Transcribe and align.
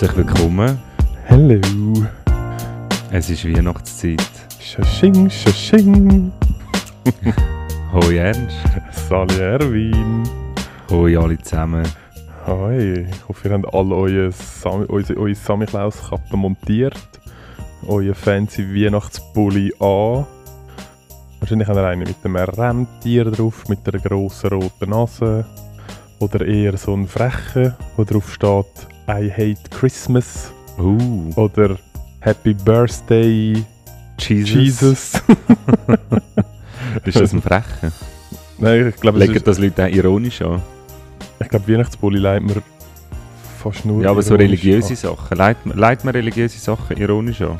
Herzlich 0.00 0.28
willkommen. 0.28 0.78
Hello. 1.24 2.06
Es 3.10 3.30
ist 3.30 3.44
Weihnachtszeit. 3.44 4.22
Shashing, 4.60 5.28
shashing. 5.28 6.30
Hoi 7.92 8.16
Ernst. 8.18 8.58
Sali 8.92 9.40
Erwin. 9.40 10.22
Hoi 10.88 11.18
alle 11.18 11.36
zusammen. 11.38 11.82
Hi. 12.46 13.08
Ich 13.10 13.28
hoffe, 13.28 13.48
ihr 13.48 13.54
habt 13.54 13.74
alle 13.74 13.94
eure, 13.96 14.30
Sam 14.30 14.86
eure, 14.88 15.16
eure 15.16 15.34
Samichlaus-Kappe 15.34 16.36
montiert. 16.36 16.94
Euer 17.84 18.14
fancy 18.14 18.72
Weihnachtspulli 18.72 19.72
an. 19.80 20.26
Wahrscheinlich 21.40 21.66
habt 21.66 21.76
ihr 21.76 21.84
einen 21.84 22.06
mit 22.06 22.16
einem 22.22 22.36
Rentier 22.36 23.24
drauf, 23.24 23.68
mit 23.68 23.80
einer 23.88 24.00
grossen 24.00 24.50
roten 24.50 24.90
Nase. 24.90 25.44
Oder 26.20 26.46
eher 26.46 26.76
so 26.76 26.94
einen 26.94 27.08
frechen, 27.08 27.74
wo 27.96 28.04
drauf 28.04 28.32
steht 28.32 28.86
I 29.08 29.30
hate 29.30 29.70
Christmas. 29.70 30.52
Uh, 30.78 31.32
Oder 31.34 31.78
Happy 32.20 32.52
Birthday 32.52 33.64
Jesus. 34.18 34.54
Jesus. 34.54 35.12
Ist 37.04 37.18
das 37.18 37.32
ein 37.32 37.40
Frechen? 37.40 37.92
Nein, 38.58 38.88
ich 38.88 38.96
glaube, 39.00 39.18
Legen 39.18 39.42
das 39.42 39.58
Leute 39.58 39.84
auch 39.84 39.88
ironisch 39.88 40.42
an? 40.42 40.62
ich 41.40 41.48
glaube, 41.48 41.72
Weihnachtspulli 41.72 42.18
leitet 42.18 42.48
man 42.48 42.62
fast 43.58 43.84
nur 43.86 44.02
Ja, 44.02 44.10
aber 44.10 44.22
so 44.22 44.34
religiöse 44.34 44.90
an. 44.90 44.96
Sachen. 44.96 45.38
Leitet 45.38 45.66
man, 45.66 45.78
leitet 45.78 46.04
man 46.04 46.14
religiöse 46.14 46.58
Sachen 46.58 46.96
ironisch 46.98 47.40
an? 47.40 47.56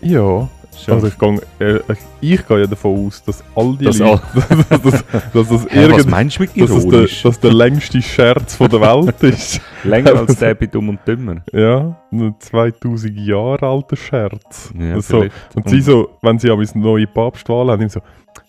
Ja, 0.00 0.48
Schon. 0.84 0.94
also 0.94 1.06
ich 1.08 1.18
gehe, 1.18 1.40
äh, 1.60 1.80
ich, 2.20 2.46
gehe 2.46 2.60
ja 2.60 2.66
davon 2.66 3.06
aus, 3.06 3.22
dass 3.24 3.42
all 3.54 3.76
die 3.76 3.84
Dass 3.86 3.98
Leute, 3.98 4.22
dass, 4.70 4.82
das- 4.82 5.04
dass 5.32 5.48
das 5.48 5.66
Hä, 5.70 5.82
irgend, 5.82 6.12
dass 6.56 6.70
das 6.70 6.86
der, 6.88 7.08
dass 7.22 7.40
der 7.40 7.52
längste 7.52 8.00
Scherz 8.02 8.54
von 8.56 8.68
der 8.70 8.80
Welt 8.80 9.22
ist. 9.22 9.60
Länger 9.84 10.14
als 10.16 10.36
der 10.36 10.54
bei 10.54 10.66
Dumm 10.66 10.88
und 10.90 11.00
Dümmer. 11.06 11.42
ja, 11.52 11.96
ein 12.12 12.34
2000 12.38 13.16
Jahre 13.18 13.66
alter 13.66 13.96
Scherz. 13.96 14.72
Ja, 14.78 15.00
so, 15.00 15.20
vielleicht. 15.20 15.34
und 15.54 15.68
sie 15.68 15.80
so, 15.80 16.08
wenn 16.22 16.38
sie 16.38 16.50
aber 16.50 16.62
eine 16.62 16.82
neue 16.82 17.06
Papstwahl 17.06 17.70
haben, 17.70 17.88
so, 17.88 18.00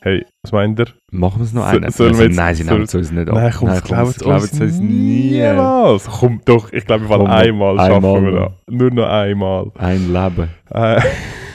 hey, 0.02 0.25
was 0.43 0.52
meint 0.52 0.80
ihr? 0.80 0.88
Machen 1.11 1.39
wir 1.39 1.45
es 1.45 1.53
noch 1.53 1.64
So- 1.64 1.67
einen? 1.69 1.81
wir 1.81 1.88
Also, 1.88 2.23
nein, 2.30 2.55
sie 2.55 2.64
nehmen 2.64 2.83
es 2.83 2.95
uns 2.95 3.11
nicht 3.11 3.27
ab. 3.30 3.36
Nein, 3.36 3.53
komm, 3.58 3.67
das 3.69 3.83
glauben 3.83 4.11
sie 4.11 4.19
glauben 4.19 4.41
uns 4.41 4.61
uns 4.61 4.80
nie. 4.80 5.31
niemals. 5.31 6.05
Komm 6.05 6.41
doch, 6.45 6.71
ich 6.71 6.86
glaube, 6.86 7.09
wir 7.09 7.17
Komm, 7.17 7.27
einmal 7.27 7.75
schaffen 7.77 7.93
einmal 7.95 8.21
wir 8.23 8.31
noch. 8.31 8.45
das. 8.66 8.75
Nur 8.75 8.91
noch 8.91 9.08
einmal. 9.09 9.71
Ein 9.77 10.14
Leben. 10.14 10.49
Äh, 10.71 11.02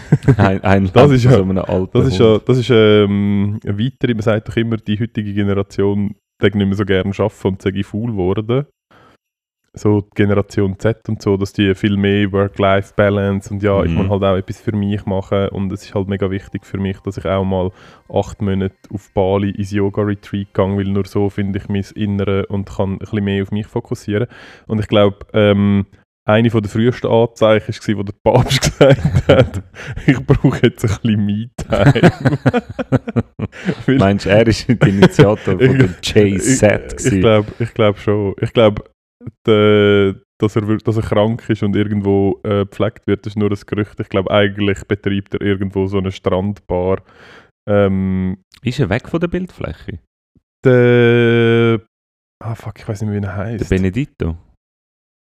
Ein, 0.36 0.62
ein 0.62 0.90
Das 0.92 1.10
ist 1.10 1.24
ja- 1.24 1.32
so 1.32 1.86
Das 1.92 2.06
ist 2.06 2.18
ja, 2.18 2.38
das 2.38 2.58
ist 2.58 2.70
ähm, 2.70 3.58
eine 3.64 3.78
weitere, 3.78 4.14
man 4.14 4.22
sagt 4.22 4.48
doch 4.48 4.56
immer, 4.56 4.76
die 4.76 4.98
heutige 4.98 5.32
Generation 5.34 6.14
die 6.42 6.46
nicht 6.58 6.66
mehr 6.66 6.74
so 6.74 6.84
gerne 6.84 7.10
arbeiten 7.16 7.48
und 7.48 7.62
sage 7.62 7.78
ich 7.78 7.86
faul 7.86 8.10
geworden. 8.10 8.66
So 9.76 10.02
die 10.02 10.10
Generation 10.14 10.78
Z 10.78 11.08
und 11.08 11.20
so, 11.20 11.36
dass 11.36 11.52
die 11.52 11.74
viel 11.74 11.96
mehr 11.96 12.30
Work-Life-Balance 12.30 13.52
und 13.52 13.62
ja, 13.62 13.82
ich 13.82 13.90
Mhm. 13.90 13.96
muss 13.96 14.08
halt 14.08 14.22
auch 14.22 14.36
etwas 14.36 14.60
für 14.60 14.70
mich 14.76 15.04
machen 15.04 15.48
und 15.48 15.72
es 15.72 15.82
ist 15.84 15.94
halt 15.96 16.06
mega 16.08 16.30
wichtig 16.30 16.64
für 16.64 16.78
mich, 16.78 16.98
dass 17.00 17.16
ich 17.18 17.24
auch 17.24 17.44
mal 17.44 17.70
acht 18.12 18.40
Monate 18.40 18.74
auf 18.92 19.10
Bali 19.14 19.50
ins 19.50 19.72
Yoga-Retreat 19.72 20.54
gehe, 20.54 20.76
weil 20.76 20.84
nur 20.84 21.06
so 21.06 21.28
finde 21.28 21.58
ich 21.58 21.68
mein 21.68 21.84
Innere 21.96 22.46
und 22.46 22.68
kann 22.70 22.92
ein 22.94 22.98
bisschen 22.98 23.24
mehr 23.24 23.42
auf 23.42 23.50
mich 23.50 23.66
fokussieren. 23.66 24.28
Und 24.68 24.78
ich 24.78 24.86
glaube, 24.86 25.18
ähm, 25.32 25.86
eine 26.26 26.48
der 26.48 26.70
frühesten 26.70 27.06
Anzeichen 27.10 27.74
war, 27.74 27.96
wo 27.98 28.02
der 28.02 28.14
Papst 28.24 28.60
gesagt 28.78 29.28
hat, 29.28 29.62
ich 30.06 30.18
brauche 30.26 30.60
jetzt 30.66 30.84
ein 30.84 30.90
bisschen 31.02 31.26
Me-Time. 31.26 32.12
Meinst 33.98 34.24
du, 34.24 34.30
er 34.30 34.46
ist 34.46 34.66
der 34.68 34.88
Initiator 34.88 35.58
von 35.58 35.60
Ich- 35.60 35.76
der 35.76 35.88
J-Set 36.24 36.92
Ich 36.92 36.96
gewesen? 36.96 37.20
glaube 37.20 37.52
ich 37.58 37.74
glaub 37.74 37.98
schon. 37.98 38.34
Ich 38.40 38.52
glaube, 38.52 38.84
dass, 39.44 40.56
er, 40.56 40.62
dass 40.78 40.96
er 40.96 41.02
krank 41.02 41.48
ist 41.48 41.62
und 41.62 41.76
irgendwo 41.76 42.40
äh, 42.42 42.64
gepflegt 42.66 43.06
wird, 43.06 43.26
ist 43.26 43.36
nur 43.36 43.50
ein 43.50 43.58
Gerücht. 43.66 44.00
Ich 44.00 44.08
glaube, 44.08 44.30
eigentlich 44.30 44.84
betreibt 44.86 45.34
er 45.34 45.40
irgendwo 45.42 45.86
so 45.86 45.98
eine 45.98 46.10
Strandbar. 46.12 47.02
Ähm, 47.68 48.38
Ist 48.62 48.80
er 48.80 48.88
weg 48.90 49.08
von 49.08 49.20
der 49.20 49.28
Bildfläche? 49.28 49.98
der. 50.64 51.80
Ah, 52.42 52.54
fuck, 52.54 52.78
ich 52.78 52.88
weiß 52.88 53.02
nicht 53.02 53.10
mehr, 53.10 53.20
wie 53.20 53.26
er 53.26 53.30
Der 53.30 53.36
heißt. 53.60 53.70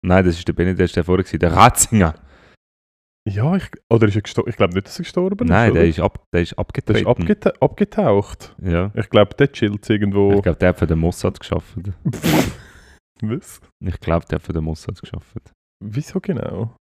Nein, 0.04 0.25
das 0.25 0.38
ist 0.38 0.47
der 0.47 0.81
ist 0.81 0.97
der 0.97 1.04
vorher 1.04 1.25
gewesen, 1.25 1.38
der 1.38 1.53
Ratzinger. 1.53 2.15
Ja, 3.26 3.56
ich, 3.56 3.70
oder 3.88 4.06
ist 4.06 4.16
er 4.16 4.20
gestorben? 4.22 4.50
Ich 4.50 4.56
glaube 4.56 4.75
nicht, 4.75 4.87
dass 4.87 4.98
er 4.98 5.04
gestorben 5.04 5.48
Nein, 5.48 5.69
ist. 5.69 5.75
der 5.75 5.82
oder? 5.82 5.88
ist, 5.88 6.00
ab, 6.00 6.25
der 6.31 6.42
ist 6.42 6.50
der 6.53 6.59
abgetreten. 6.59 7.00
ist 7.00 7.06
abgeta 7.06 7.53
abgetaucht. 7.60 8.54
ja. 8.62 8.93
Ich 8.94 9.09
glaube, 9.09 9.34
der 9.34 9.50
chillt 9.50 9.88
irgendwo. 9.88 10.34
Ich 10.34 10.43
glaube, 10.43 10.59
der 10.59 10.69
hat 10.69 10.78
für 10.78 10.87
den 10.87 10.98
Mossad 10.98 11.41
geschafft. 11.41 11.75
Was? 13.22 13.62
Ich 13.81 13.98
glaube, 14.00 14.26
der 14.26 14.37
hat 14.37 14.43
für 14.43 14.53
den 14.53 14.64
Mossad 14.64 15.00
geschafft. 15.00 15.53
Wieso 15.82 16.20
genau? 16.20 16.76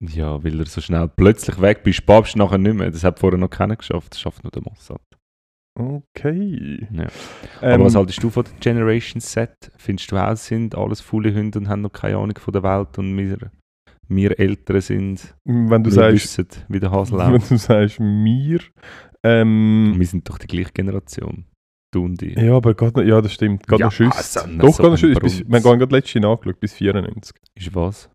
Ja, 0.00 0.42
weil 0.44 0.60
er 0.60 0.66
so 0.66 0.80
schnell 0.80 1.08
plötzlich 1.08 1.60
weg 1.60 1.82
bist, 1.82 2.06
Papst 2.06 2.36
nachher 2.36 2.58
nicht 2.58 2.74
mehr. 2.74 2.90
Das 2.92 3.02
hat 3.02 3.18
vorher 3.18 3.38
noch 3.38 3.50
keiner 3.50 3.74
geschafft, 3.74 4.12
das 4.12 4.20
schafft 4.20 4.44
nur 4.44 4.52
der 4.52 4.62
Mossad. 4.62 5.00
Okay. 5.76 6.86
Ja. 6.92 7.06
Ähm, 7.62 7.74
Aber 7.74 7.84
was 7.86 7.94
haltest 7.96 8.22
du 8.22 8.30
von 8.30 8.44
der 8.44 8.52
Generation 8.60 9.20
Set? 9.20 9.72
Findest 9.76 10.10
du 10.12 10.16
auch, 10.16 10.36
sind 10.36 10.74
alles 10.76 11.00
faule 11.00 11.34
Hunde 11.34 11.58
und 11.58 11.68
haben 11.68 11.82
noch 11.82 11.92
keine 11.92 12.16
Ahnung 12.18 12.38
von 12.38 12.52
der 12.52 12.62
Welt 12.62 12.96
und 12.98 13.16
wir, 13.16 13.50
wir 14.08 14.38
Ältere 14.38 14.80
sind, 14.80 15.34
wenn 15.44 15.82
du 15.82 15.90
wir 15.90 15.94
sagst, 15.94 16.38
wissen, 16.38 16.46
wie 16.68 16.78
der 16.80 16.90
Hase 16.92 17.12
wenn 17.18 17.32
läuft. 17.32 17.50
du 17.50 17.56
sagst 17.56 17.98
mir, 17.98 18.60
ähm, 19.24 19.94
Wir 19.96 20.06
sind 20.06 20.28
doch 20.28 20.38
die 20.38 20.46
gleiche 20.46 20.70
Generation. 20.72 21.44
Du 21.92 22.04
und 22.04 22.22
ich. 22.22 22.36
ja, 22.36 22.54
aber 22.56 22.74
noch, 22.80 23.02
ja, 23.02 23.20
das 23.20 23.32
stimmt, 23.32 23.66
geht 23.66 23.78
Ja, 23.80 23.86
noch 23.86 23.92
Schüsse. 23.92 24.16
also, 24.16 24.40
Doch, 24.58 24.74
so 24.74 24.82
geht 24.82 24.90
noch 24.92 24.98
Schüsse. 24.98 25.20
Bis, 25.20 25.40
wir 25.48 25.56
haben 25.60 25.78
gerade 25.78 25.94
letztes 25.96 26.14
Jahr 26.14 26.30
nachgeschaut, 26.32 26.60
bis 26.60 26.74
94. 26.74 27.36
Ist 27.56 27.74
was? 27.74 28.10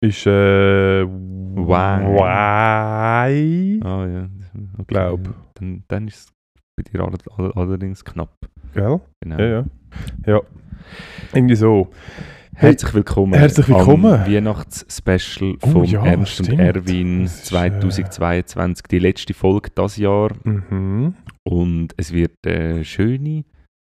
Ist, 0.00 0.26
äh, 0.26 1.04
Why? 1.06 2.04
Why? 2.06 3.80
Ah 3.84 4.06
ja. 4.06 4.28
Okay. 4.74 4.84
Glaub. 4.86 5.34
Dann, 5.54 5.84
dann 5.88 6.08
ist 6.08 6.16
es 6.16 6.26
bei 6.78 6.82
dir 6.82 7.02
all, 7.02 7.14
all, 7.36 7.52
allerdings 7.54 8.04
knapp. 8.04 8.36
Gell? 8.72 9.00
Genau. 9.20 9.38
Ja, 9.38 9.46
ja. 9.46 9.64
Ja. 10.26 10.40
Irgendwie 11.34 11.56
so. 11.56 11.90
Herzlich 12.54 12.94
willkommen. 12.94 13.34
herzlich 13.34 13.68
willkommen. 13.68 14.12
Am 14.12 14.26
Weihnachtsspecial 14.26 15.56
Oh 15.62 15.70
von 15.70 15.84
ja, 15.84 16.04
Ernst 16.04 16.40
und 16.40 16.46
stimmt. 16.46 16.60
Erwin 16.60 17.22
Das 17.22 17.34
ist, 17.34 17.46
äh, 17.46 17.72
2022. 17.80 18.86
Die 18.90 18.98
letzte 18.98 19.34
Folge 19.34 19.70
das 19.74 19.96
Jahr. 19.96 20.30
Mhm. 20.44 21.14
Und 21.44 21.94
es 21.96 22.12
wird 22.12 22.34
eine 22.46 22.84
schöne, 22.84 23.44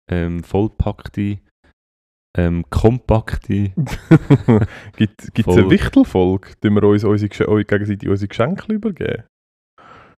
ähm, 0.09 0.43
vollpackte, 0.43 1.39
ähm, 2.37 2.63
kompakte. 2.69 3.71
Gibt 4.97 5.21
es 5.21 5.47
eine 5.47 5.69
Wichtelfolge? 5.69 6.49
Tun 6.61 6.73
wir 6.73 6.83
uns 6.83 7.03
unsere, 7.03 7.29
gegenseitig 7.63 8.07
unsere 8.09 8.27
Geschenke 8.27 8.73
übergeben? 8.73 9.23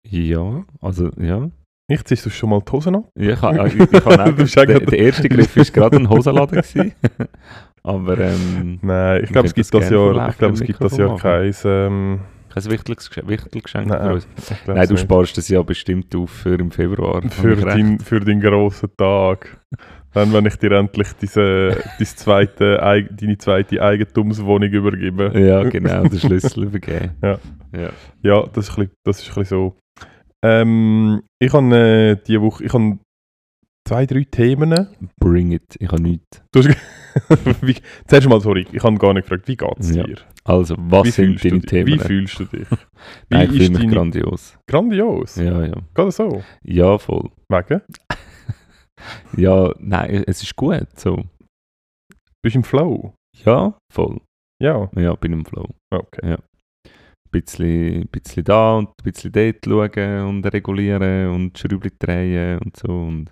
Ja, 0.10 0.66
also 0.82 1.12
ja. 1.18 1.50
Ich 1.90 2.04
ziehst 2.04 2.26
du 2.26 2.30
schon 2.30 2.50
mal 2.50 2.60
die 2.60 2.72
Hosen 2.72 2.96
ab? 2.96 3.06
Ja, 3.18 3.32
Ich, 3.34 3.42
ha- 3.42 3.66
ich, 3.68 3.76
ich, 3.76 4.06
habe 4.06 4.68
der, 4.68 4.80
der 4.82 5.00
erste 5.00 5.30
Griff 5.30 5.56
war 5.56 5.64
gerade 5.64 5.98
ein 5.98 6.10
Hosenladen. 6.10 6.62
Aber 7.84 8.18
ähm, 8.18 8.80
Nein, 8.82 9.24
ich 9.24 9.32
glaube, 9.32 9.48
es 9.48 9.54
gibt 9.54 9.74
das 9.74 9.90
Jahr, 9.90 10.30
ich 10.30 10.38
glaube, 10.38 10.54
es 10.56 10.62
gibt 10.62 10.84
das 10.84 10.98
Jahr 10.98 11.18
keins. 11.18 11.64
Ähm, 11.64 12.20
kein 12.50 12.72
Wichtelgeschenk, 12.72 13.28
Wichtelgeschenk 13.30 13.88
Nein, 13.88 14.02
für 14.02 14.14
uns. 14.16 14.28
Nein, 14.66 14.88
du 14.88 14.94
nicht. 14.96 15.04
sparst 15.04 15.38
das 15.38 15.48
ja 15.48 15.62
bestimmt 15.62 16.14
auf 16.16 16.30
für 16.30 16.60
im 16.60 16.72
Februar. 16.72 17.22
für, 17.30 17.52
Habe 17.52 17.62
dein, 17.62 18.00
für 18.00 18.20
deinen 18.20 18.42
grossen 18.42 18.90
Tag. 18.98 19.62
Dann, 20.14 20.34
wenn 20.34 20.46
ich 20.46 20.56
dir 20.58 20.72
endlich 20.72 21.14
diese, 21.22 21.78
dein 22.00 22.06
zweite, 22.08 22.78
deine 23.12 23.38
zweite 23.38 23.82
Eigentumswohnung 23.82 24.70
übergebe. 24.70 25.32
Ja, 25.40 25.64
genau, 25.64 26.04
den 26.04 26.20
Schlüssel 26.20 26.64
übergeben. 26.66 27.12
Ja. 27.22 27.38
ja. 27.74 27.90
Ja, 28.24 28.46
das 28.52 28.68
ist, 28.70 28.76
bisschen, 28.76 28.92
das 29.06 29.20
ist 29.22 29.30
ein 29.30 29.36
bisschen 29.36 29.46
so. 29.46 29.76
Ähm, 30.46 31.24
ich 31.40 31.52
habe 31.54 31.76
äh, 31.76 32.16
diese 32.26 32.42
Woche 32.42 32.64
ich 32.66 32.74
habe 32.74 33.00
zwei, 33.88 34.06
drei 34.06 34.24
Themen. 34.30 34.88
Bring 35.20 35.52
it, 35.52 35.76
ich 35.80 35.88
habe 35.88 36.02
nichts. 36.02 36.44
wie, 37.62 37.76
zuerst 38.06 38.30
mal, 38.30 38.40
sorry, 38.42 38.68
ich 38.72 38.84
habe 38.84 38.98
gar 38.98 39.14
nicht 39.14 39.24
gefragt, 39.24 39.48
wie 39.48 39.56
geht 39.58 39.80
es 39.80 39.96
Ja. 39.96 40.04
dir? 40.04 40.18
Also, 40.44 40.76
was 40.78 41.06
wie 41.06 41.12
sind 41.12 41.44
deine 41.44 41.60
du, 41.60 41.66
Themen? 41.66 41.88
Wie 41.88 42.00
fühlst 42.00 42.40
du 42.40 42.46
dich? 42.46 42.68
Wie 43.30 43.36
Nein, 43.36 43.50
ich 43.54 43.58
fühle 43.64 43.80
mich 43.80 43.92
grandios. 43.94 44.58
Grandios. 44.70 45.36
Ja, 45.36 45.66
ja. 45.66 45.74
Geht 45.74 45.82
das 45.96 46.16
so? 46.16 46.44
Ja, 46.64 46.98
voll. 46.98 47.30
Wegen? 47.50 47.82
Ja, 49.38 49.72
nein, 49.78 50.24
es 50.26 50.42
ist 50.42 50.56
gut. 50.56 50.88
So. 51.00 51.24
Bist 52.44 52.56
du 52.56 52.60
im 52.60 52.64
Flow? 52.64 53.14
Ja, 53.46 53.78
voll. 53.94 54.20
Ja. 54.62 54.90
Ja, 54.96 55.14
bin 55.16 55.34
im 55.34 55.46
Flow. 55.46 55.70
Okay. 55.94 56.34
Ein 56.34 56.38
bisschen, 57.32 58.08
bisschen 58.08 58.44
da 58.44 58.76
und 58.78 58.90
ein 58.90 59.04
bisschen 59.04 59.32
dort 59.32 59.66
schauen 59.66 60.28
und 60.28 60.46
regulieren 60.46 61.30
und 61.30 61.58
Schrauben 61.58 61.92
drehen 62.00 62.60
und 62.60 62.78
so. 62.78 62.88
Und 62.88 63.32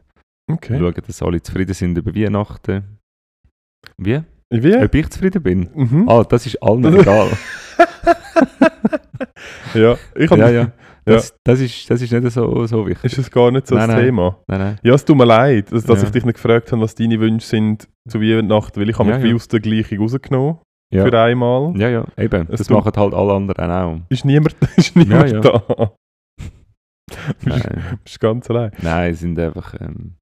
Okay. 0.51 0.77
schauen, 0.77 0.93
dass 1.07 1.21
alle 1.23 1.41
zufrieden 1.41 1.73
sind 1.73 1.97
über 1.97 2.13
Weihnachten. 2.15 2.99
Wie? 3.97 4.21
Wie? 4.51 4.75
Ob 4.77 4.93
ich 4.95 5.09
zufrieden 5.09 5.41
bin? 5.41 5.69
Mhm. 5.73 6.07
Ah, 6.07 6.23
das 6.23 6.45
ist 6.45 6.61
allen 6.61 6.83
Das- 6.83 6.95
egal. 7.01 7.27
ja, 9.73 9.97
ich 10.15 10.29
hab, 10.29 10.37
ja, 10.37 10.49
ja. 10.49 10.71
Das, 11.03 11.35
das, 11.43 11.59
ist, 11.59 11.89
das 11.89 12.01
ist 12.01 12.11
nicht 12.11 12.31
so, 12.31 12.65
so 12.65 12.87
wichtig. 12.87 13.11
Ist 13.11 13.17
es 13.19 13.29
gar 13.29 13.51
nicht 13.51 13.67
so 13.67 13.75
Nein, 13.75 13.87
das 13.87 13.95
nein. 13.97 14.05
Thema? 14.05 14.39
Nein, 14.47 14.59
nein. 14.59 14.79
Ja, 14.81 14.93
es 14.95 15.05
tut 15.05 15.15
mir 15.17 15.25
leid, 15.25 15.71
dass, 15.71 15.83
dass 15.83 16.01
Ja. 16.01 16.05
ich 16.07 16.11
dich 16.11 16.25
nicht 16.25 16.35
gefragt 16.35 16.71
habe, 16.71 16.81
was 16.81 16.95
deine 16.95 17.19
Wünsche 17.19 17.45
sind 17.45 17.87
zu 18.09 18.19
Weihnachten, 18.21 18.79
weil 18.81 18.89
ich 18.89 18.97
habe 18.97 19.11
Ja, 19.11 19.19
mich 19.19 19.29
ja. 19.29 19.35
aus 19.35 19.47
der 19.47 19.59
Gleichung 19.59 19.99
rausgenommen. 19.99 20.57
Ja. 20.93 21.05
für 21.05 21.19
einmal. 21.19 21.73
Ja, 21.77 21.89
ja, 21.89 22.05
eben. 22.17 22.47
Es 22.51 22.59
Das 22.59 22.69
machen 22.69 22.91
halt 22.95 23.13
alle 23.13 23.33
anderen 23.33 23.71
auch. 23.71 23.99
Ist 24.09 24.23
niemand, 24.25 24.55
ist 24.77 24.95
niemand 24.95 25.31
ja. 25.31 25.39
da. 25.41 25.91
Du 27.07 27.49
bist, 27.49 27.69
bist 28.03 28.19
ganz 28.19 28.49
allein. 28.49 28.71
nein, 28.81 29.11
es 29.13 29.19
sind 29.19 29.37
einfach 29.37 29.75
ähm, 29.79 30.15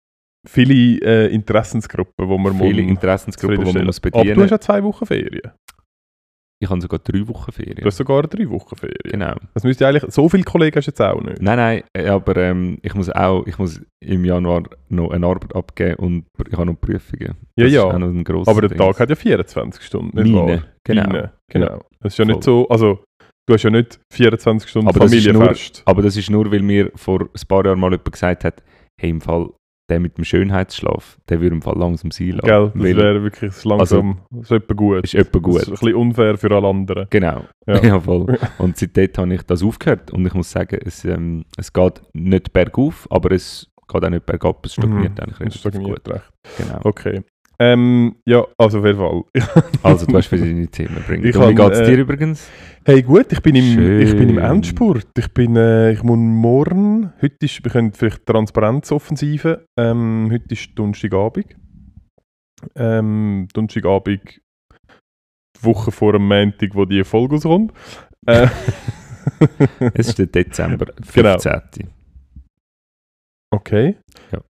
Viele 0.45 0.99
äh, 1.01 1.33
Interessensgruppen, 1.33 2.27
wo 2.27 2.37
man 2.37 2.57
viele 2.59 2.81
Interessensgruppen, 2.81 3.63
die 3.63 3.71
man 3.73 3.85
muss 3.85 3.99
Aber 4.03 4.11
du 4.11 4.19
bedienen. 4.19 4.41
hast 4.41 4.49
ja 4.51 4.59
zwei 4.59 4.83
Wochen 4.83 5.05
Ferien. 5.05 5.53
Ich 6.63 6.69
habe 6.69 6.79
sogar 6.81 6.99
drei 6.99 7.27
Wochen 7.27 7.45
Du 7.47 7.51
Ferien. 7.51 7.85
hast 7.85 7.97
sogar 7.97 8.23
drei 8.23 8.49
Wochen 8.49 8.75
Ferien. 8.75 8.97
Genau. 9.03 9.33
Das 9.53 9.63
müsste 9.63 9.85
eigentlich, 9.87 10.05
so 10.13 10.29
viele 10.29 10.43
Kollegen 10.43 10.75
hast 10.77 10.85
du 10.87 10.91
jetzt 10.91 11.01
auch 11.01 11.21
nicht. 11.21 11.41
Nein, 11.41 11.57
nein, 11.57 11.83
äh, 11.93 12.07
aber 12.07 12.37
ähm, 12.37 12.77
ich 12.81 12.93
muss 12.95 13.09
auch, 13.09 13.45
ich 13.45 13.57
muss 13.57 13.81
im 13.99 14.23
Januar 14.23 14.63
noch 14.89 15.11
eine 15.11 15.25
Arbeit 15.27 15.53
abgeben 15.55 15.95
und 15.95 16.25
ich 16.49 16.53
habe 16.53 16.65
noch 16.67 16.79
Prüfungen. 16.79 17.35
Ja, 17.57 17.65
Das 17.65 17.73
ja. 17.73 17.97
Grosses 18.23 18.47
Aber 18.47 18.61
der 18.61 18.69
Ding. 18.69 18.77
Tag 18.77 18.99
hat 18.99 19.09
ja 19.09 19.15
24 19.15 19.83
Stunden, 19.83 20.17
nicht 20.21 20.33
Meine, 20.33 20.47
wahr? 20.53 20.63
genau. 20.85 21.03
Deine, 21.03 21.31
genau. 21.49 21.81
Das 21.99 22.13
ist 22.13 22.17
ja 22.19 22.25
Voll. 22.25 22.33
nicht 22.35 22.43
so, 22.43 22.67
also 22.69 23.03
du 23.45 23.53
hast 23.55 23.63
ja 23.63 23.69
nicht 23.69 23.99
24 24.13 24.69
Stunden 24.69 24.87
Aber 24.87 24.99
das 25.01 25.11
ist 25.11 25.25
Familienfest. 25.25 25.83
Aber 25.85 26.01
das 26.01 26.15
ist 26.15 26.29
nur, 26.29 26.49
weil 26.51 26.61
mir 26.61 26.91
vor 26.95 27.21
ein 27.21 27.47
paar 27.47 27.65
Jahren 27.65 27.79
mal 27.79 27.91
jemand 27.91 28.11
gesagt 28.11 28.43
hat, 28.45 28.63
hey, 28.99 29.09
im 29.09 29.19
Fall, 29.21 29.49
der 29.93 29.99
mit 29.99 30.17
dem 30.17 30.23
Schönheitsschlaf, 30.23 31.19
der 31.29 31.39
würde 31.39 31.55
im 31.55 31.61
Fall 31.61 31.77
langsam 31.77 32.09
sein 32.11 32.29
lassen. 32.31 32.47
Gell, 32.47 32.71
das 32.73 32.83
wäre 32.97 33.21
wirklich 33.23 33.63
langsam, 33.63 34.17
das 34.31 34.41
ist 34.45 34.51
etwa 34.51 34.73
gut. 34.73 35.03
ist 35.03 35.13
etwa 35.13 35.39
Das 35.39 35.41
gut. 35.43 35.61
ist 35.61 35.67
ein 35.67 35.71
bisschen 35.73 35.95
unfair 35.95 36.37
für 36.37 36.51
alle 36.51 36.67
anderen. 36.67 37.07
Genau, 37.09 37.43
Ja. 37.67 37.83
ja. 37.83 37.99
voll. 37.99 38.37
Und 38.57 38.77
seitdem 38.77 39.09
habe 39.17 39.33
ich 39.35 39.43
das 39.43 39.63
aufgehört 39.63 40.11
und 40.11 40.25
ich 40.25 40.33
muss 40.33 40.49
sagen, 40.51 40.79
es, 40.83 41.05
ähm, 41.05 41.45
es 41.57 41.71
geht 41.71 42.01
nicht 42.13 42.51
bergauf, 42.53 43.07
aber 43.11 43.31
es 43.31 43.69
geht 43.87 44.03
auch 44.03 44.09
nicht 44.09 44.25
bergab, 44.25 44.65
es 44.65 44.73
stagniert 44.73 45.19
eigentlich 45.19 45.37
Das 45.37 45.39
relativ 45.39 45.59
stagniert 45.61 46.03
gut. 46.05 46.13
recht. 46.15 46.31
Genau. 46.57 46.79
Okay. 46.83 47.21
Ähm, 47.63 48.15
ja, 48.25 48.45
also 48.57 48.79
auf 48.79 48.85
jeden 48.85 48.97
Fall. 48.97 49.23
Also 49.83 50.05
du 50.05 50.17
hast 50.17 50.27
verschiedene 50.27 50.67
Themen 50.67 51.01
bringen. 51.07 51.25
Ich 51.25 51.35
wie 51.35 51.55
geht 51.55 51.71
es 51.71 51.79
äh, 51.79 51.85
dir 51.85 51.99
übrigens? 51.99 52.49
Hey 52.83 53.01
gut, 53.01 53.31
ich 53.31 53.41
bin 53.41 53.55
im, 53.55 54.01
ich 54.01 54.11
bin 54.17 54.29
im. 54.29 54.37
Endspurt. 54.37 55.07
Ich 55.17 55.33
bin, 55.33 55.55
äh, 55.55 55.93
ich 55.93 56.03
muss 56.03 56.17
morgen, 56.17 57.13
heute 57.21 57.37
ist, 57.45 57.63
wir 57.63 57.71
können 57.71 57.93
vielleicht 57.93 58.25
Transparenzoffensive, 58.25 59.65
ähm, 59.79 60.29
heute 60.31 60.53
ist 60.53 60.71
Donnerstagabend. 60.75 61.55
Ähm, 62.75 63.47
Donnerstagabend, 63.53 64.41
die 65.57 65.63
Woche 65.63 65.91
vor 65.91 66.11
dem 66.13 66.27
Montag, 66.27 66.75
wo 66.75 66.83
die 66.83 67.03
Folge 67.05 67.35
rauskommt. 67.35 67.71
Äh, 68.25 68.47
Es 69.93 70.09
ist 70.09 70.19
der 70.19 70.25
Dezember, 70.25 70.87
Genau. 71.13 71.39
15. 71.39 71.87
okay. 73.53 73.95
Ja. 74.33 74.41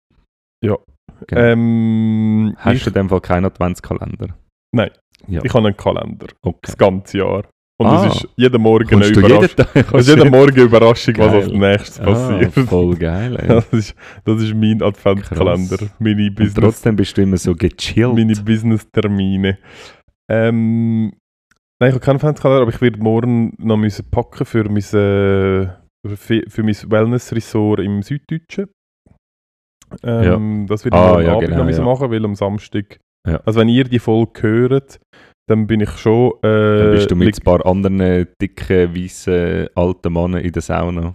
Ja. 0.65 0.79
Genau. 1.29 1.41
Ähm, 1.41 2.55
Hast 2.59 2.77
ich, 2.77 2.85
du 2.85 2.91
in 2.91 2.95
dem 2.95 3.09
Fall 3.09 3.21
keinen 3.21 3.45
Adventskalender? 3.47 4.29
Nein. 4.75 4.91
Ja. 5.29 5.41
ich 5.45 5.55
habe 5.55 5.69
einen 5.69 5.77
Kalender, 5.77 6.27
Okay. 6.43 6.59
das 6.63 6.77
ganze 6.77 7.19
Jahr. 7.19 7.45
Und 7.81 7.87
Ah. 7.89 8.07
es 8.07 8.17
ist 8.17 8.29
jeden 8.37 8.61
Morgen 8.63 8.89
eine 8.89 9.01
Kommst 9.03 9.17
Überraschung. 9.17 9.43
jeden? 9.75 9.97
Es 9.97 10.09
ist 10.09 10.17
jeden 10.17 10.31
Morgen 10.31 10.53
eine 10.53 10.63
Überraschung, 10.63 11.15
was 11.19 11.27
Geil. 11.33 11.43
als 11.43 11.53
nächstes 11.53 11.99
passiert. 11.99 12.53
Ah, 12.59 12.63
voll 12.67 12.97
geil. 12.97 13.37
Ey. 13.41 13.49
Das 13.49 13.73
ist, 13.73 13.95
das 14.25 14.43
ist 14.43 14.55
mein 14.55 14.83
Adventskalender, 14.83 15.77
Krass. 15.79 15.91
meine 15.99 16.27
Und 16.27 16.35
Business, 16.35 16.55
trotzdem 16.55 16.97
bist 16.97 17.17
du 17.17 17.23
immer 17.23 17.37
so 17.39 17.55
gechillt. 17.55 18.15
meine 18.15 18.35
Business-Termine. 18.35 19.59
Ähm, 20.31 21.13
nein, 21.81 21.89
ich 21.89 21.95
habe 21.95 22.01
keinen 22.01 22.17
Adventskalender, 22.17 22.63
aber 22.63 22.73
ich 22.73 22.81
werde 22.81 22.99
morgen 23.01 23.55
noch 23.59 23.77
müssen 23.77 24.09
packen 24.11 24.45
für 24.45 24.65
mein, 24.65 24.77
äh, 24.79 25.69
für, 26.17 26.43
für 26.49 26.63
mein 26.63 26.75
Wellness-Ressort 26.91 27.81
im 27.81 28.03
Süddeutschen. 28.03 28.69
Ähm, 30.03 30.67
Das 30.69 30.85
werde 30.85 30.97
ich 30.97 31.03
Ah, 31.03 31.21
ja, 31.21 31.33
Abend 31.35 31.45
genau, 31.47 31.59
noch 31.59 31.65
müssen 31.67 31.85
ja. 31.85 31.93
machen, 31.93 32.11
weil 32.11 32.25
am 32.25 32.35
Samstag, 32.35 32.99
Ja. 33.27 33.41
also 33.45 33.61
wenn 33.61 33.69
ihr 33.69 33.85
die 33.85 33.99
Folge 33.99 34.43
hört, 34.43 35.01
dann 35.49 35.67
bin 35.67 35.81
ich 35.81 35.91
schon... 35.91 36.33
Äh, 36.43 36.79
Dann 36.79 36.91
bist 36.93 37.11
du 37.11 37.17
mit 37.17 37.37
ein 37.39 37.45
paar 37.45 37.65
anderen 37.67 38.27
dicken, 38.41 38.95
weißen, 38.95 39.69
alten 39.75 40.13
Männern 40.13 40.41
in 40.41 40.53
der 40.53 40.63
Sauna. 40.63 41.15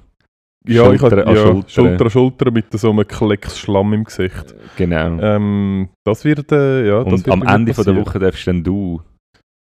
ja, 0.68 0.92
ich 0.92 1.00
Schulter 1.00 1.18
habe 1.18 1.28
an 1.28 1.36
ja, 1.36 1.42
Schulter. 1.42 1.70
Schulter 1.70 2.06
an 2.06 2.10
Schulter 2.12 2.52
mit 2.52 2.66
so 2.74 2.90
einem 2.92 3.08
Klecks 3.08 3.58
Schlamm 3.58 3.94
im 3.94 4.04
Gesicht. 4.04 4.54
Genau. 4.76 5.18
Ähm, 5.22 5.90
das 6.06 6.26
wird, 6.26 6.52
äh, 6.52 6.88
ja, 6.88 7.04
das 7.04 7.14
und 7.14 7.26
wird 7.26 7.30
am 7.34 7.42
Ende 7.44 7.74
von 7.74 7.86
der. 7.86 7.96
Woche 7.96 8.20
darfst 8.20 8.46
dann 8.48 8.64
du 8.64 9.02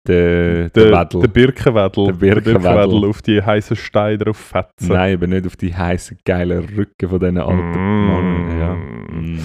den 0.09 0.71
der, 0.75 0.93
Wedel. 0.93 1.21
der 1.21 1.29
Birkenwedel, 1.29 2.07
Der 2.07 2.13
Birkenwedel. 2.15 3.05
auf 3.09 3.21
die 3.23 3.43
heißen 3.43 3.77
Steine 3.77 4.19
drauf 4.19 4.39
fetzen. 4.39 4.89
Nein, 4.89 5.15
aber 5.15 5.27
nicht 5.27 5.47
auf 5.47 5.57
die 5.57 5.75
heißen, 5.75 6.19
geilen 6.25 6.65
Rücken 6.75 7.09
von 7.09 7.21
diesen 7.21 7.39
alten 7.39 7.71
Mm. 7.71 8.07
Männern. 8.07 8.59
Ja. 8.61 8.75
Mm. 8.75 9.39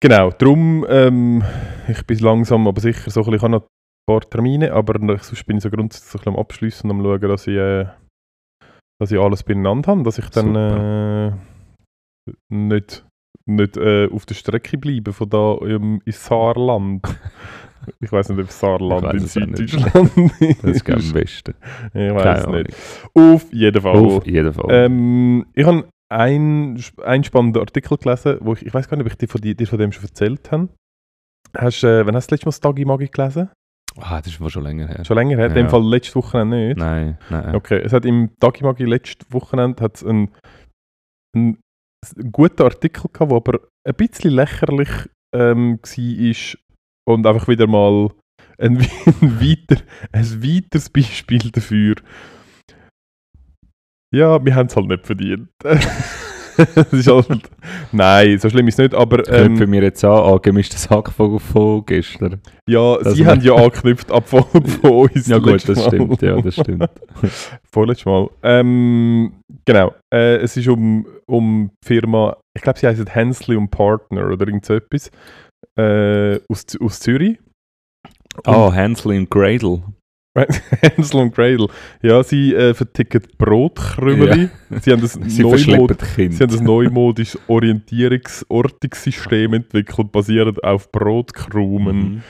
Genau, 0.00 0.30
darum, 0.30 0.86
ähm, 0.88 1.42
ich 1.88 2.04
bin 2.06 2.18
langsam, 2.18 2.66
aber 2.66 2.80
sicher 2.80 3.10
so 3.10 3.20
ein 3.20 3.24
bisschen, 3.24 3.34
ich 3.34 3.42
habe 3.42 3.52
noch 3.52 3.62
ein 3.62 3.68
paar 4.06 4.20
Termine, 4.20 4.72
aber 4.72 4.98
sonst 5.22 5.44
bin 5.46 5.56
ich 5.58 5.62
so 5.62 5.70
grundsätzlich 5.70 6.10
so 6.10 6.18
ein 6.18 6.20
bisschen 6.20 6.34
am 6.34 6.38
Abschliessen 6.40 6.90
und 6.90 6.98
am 6.98 7.04
schauen, 7.04 7.20
dass 7.28 7.46
ich, 7.46 7.56
äh, 7.56 7.86
dass 9.00 9.10
ich 9.12 9.18
alles 9.18 9.42
beieinander 9.42 9.90
habe, 9.92 10.02
dass 10.02 10.18
ich 10.18 10.28
dann 10.30 10.54
äh, 10.54 11.32
nicht, 12.50 13.04
nicht 13.46 13.76
äh, 13.76 14.08
auf 14.10 14.24
der 14.26 14.34
Strecke 14.34 14.78
bleibe 14.78 15.12
von 15.12 15.28
da 15.28 15.56
im, 15.62 16.00
ins 16.04 16.24
Saarland. 16.24 17.02
ich 18.00 18.12
weiß 18.12 18.28
nicht, 18.30 18.40
ob 18.40 18.50
Saarland 18.50 19.14
in. 19.14 19.26
Süddeutschland 19.26 20.10
ist. 20.40 20.64
Das 20.64 20.70
ist 20.76 20.84
glaube 20.84 21.00
ich 21.00 21.06
am 21.08 21.12
besten. 21.14 21.54
Ich 21.94 22.14
weiß 22.14 22.46
nicht. 22.48 22.76
Auf 23.14 23.52
jeden 23.52 23.80
Fall. 23.82 23.96
Auf 23.96 24.26
jeden 24.26 24.52
Fall. 24.52 24.66
Ähm, 24.70 25.46
ich 25.54 25.64
habe 25.66 25.88
einen, 26.08 26.82
einen 27.04 27.24
spannenden 27.24 27.60
Artikel 27.62 27.96
gelesen, 27.98 28.38
wo 28.40 28.52
ich, 28.52 28.64
ich 28.64 28.72
weiß 28.72 28.88
gar 28.88 28.96
nicht, 28.96 29.06
ob 29.06 29.12
ich 29.12 29.18
dir 29.18 29.28
von, 29.28 29.40
dir, 29.40 29.66
von 29.66 29.78
dem 29.78 29.92
schon 29.92 30.04
erzählt 30.04 30.50
habe. 30.52 30.68
Hast, 31.56 31.82
äh, 31.84 32.06
wann 32.06 32.14
hast 32.14 32.30
du 32.30 32.36
das 32.36 32.44
letzte 32.44 32.46
Mal 32.46 32.50
das 32.50 32.60
Dagi 32.60 32.84
Magi 32.84 33.08
gelesen? 33.08 33.50
ah, 33.98 34.18
das 34.18 34.26
ist 34.28 34.40
wohl 34.40 34.50
schon 34.50 34.62
länger 34.62 34.88
her. 34.88 35.04
Schon 35.06 35.16
länger 35.16 35.36
her? 35.38 35.46
In 35.46 35.52
Ja. 35.52 35.62
dem 35.62 35.68
Fall 35.70 35.82
letzte 35.82 36.16
Woche 36.16 36.44
nicht. 36.44 36.76
Nein, 36.76 37.16
nein. 37.30 37.54
Okay, 37.54 37.80
es 37.82 37.92
hat 37.94 38.04
im 38.04 38.30
Dagi 38.40 38.62
Magi 38.62 38.84
letzte 38.84 39.24
Wochenende 39.30 39.82
hat's 39.82 40.04
einen, 40.04 40.30
einen 41.34 41.58
guten 42.30 42.62
Artikel 42.62 43.08
gehabt, 43.12 43.30
der 43.30 43.36
aber 43.36 43.60
ein 43.86 43.94
bisschen 43.94 44.32
lächerlich 44.32 44.90
ähm, 45.34 45.78
war 45.82 46.58
und 47.06 47.26
einfach 47.26 47.48
wieder 47.48 47.66
mal 47.66 48.10
ein, 48.58 48.78
ein, 49.20 49.40
weiter, 49.40 49.82
ein 50.12 50.42
weiteres 50.42 50.90
Beispiel 50.90 51.50
dafür. 51.50 51.94
Ja, 54.14 54.44
wir 54.44 54.54
haben 54.54 54.66
es 54.66 54.76
halt 54.76 54.88
nicht 54.88 55.06
verdient. 55.06 55.48
Es 56.74 56.92
ist 56.92 57.06
halt, 57.06 57.50
nein, 57.92 58.38
so 58.38 58.48
schlimm 58.48 58.68
ist 58.68 58.78
es 58.78 58.78
nicht, 58.78 58.94
aber 58.94 59.22
Knüpfen 59.22 59.62
ähm, 59.62 59.72
wir 59.72 59.82
jetzt 59.82 60.02
an, 60.04 60.32
angemischtes 60.32 60.88
Hack 60.88 61.12
von, 61.12 61.38
von 61.38 61.84
gestern. 61.84 62.40
ja, 62.66 62.96
das 62.96 63.14
sie 63.14 63.26
haben 63.26 63.42
ja 63.42 63.54
angeknüpft 63.54 64.10
ab 64.10 64.28
von, 64.28 64.42
von 64.80 64.90
uns. 64.90 65.26
Ja 65.26 65.38
gut, 65.38 65.68
das 65.68 65.76
Mal. 65.76 65.86
stimmt, 65.86 66.22
ja, 66.22 66.40
das 66.40 66.54
stimmt. 66.54 66.88
Vorletztes 67.70 68.06
Mal. 68.06 68.30
Ähm, 68.42 69.34
genau. 69.64 69.94
Äh, 70.12 70.36
es 70.36 70.56
ist 70.56 70.68
um, 70.68 71.06
um 71.26 71.70
die 71.84 71.86
Firma, 71.86 72.36
ich 72.56 72.62
glaube, 72.62 72.78
sie 72.78 72.86
heißt 72.86 73.14
Hensley 73.14 73.56
und 73.56 73.70
Partner 73.70 74.26
oder 74.26 74.46
irgend 74.46 74.64
so 74.64 74.74
etwas. 74.74 75.10
Äh, 75.76 76.40
aus, 76.48 76.64
aus 76.80 77.00
Zürich. 77.00 77.38
Ah, 78.44 78.72
Hansel 78.72 79.18
und 79.18 79.30
Gradle. 79.30 79.82
Hansel 80.36 81.20
und 81.20 81.34
Cradle. 81.34 81.66
Ja, 82.02 82.22
sie 82.22 82.54
äh, 82.54 82.74
verticken 82.74 83.22
Brotkrümeli. 83.38 84.50
Sie 84.82 84.92
haben 84.92 85.00
das 85.00 85.16
Neumod. 85.16 85.96
Sie 86.16 86.28
haben 86.28 86.58
ein 86.58 86.64
neumodisches 86.64 87.40
Orientierungsortungssystem 87.48 89.54
entwickelt, 89.54 90.12
basierend 90.12 90.62
auf 90.62 90.92
Brotkrumen. 90.92 92.16
Mhm. 92.16 92.22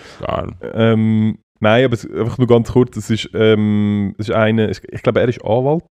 Ähm, 0.63 1.39
nein, 1.61 1.85
aber 1.85 1.95
es, 1.95 2.09
einfach 2.09 2.39
nur 2.39 2.47
ganz 2.47 2.71
kurz, 2.71 2.97
es 2.97 3.11
ist, 3.11 3.29
ähm, 3.35 4.15
es 4.19 4.29
ist 4.29 4.35
eine, 4.35 4.71
ich 4.71 4.79
ich 4.91 5.03
glaube, 5.03 5.21
er 5.21 5.29
ist 5.29 5.45
Anwalt 5.45 5.83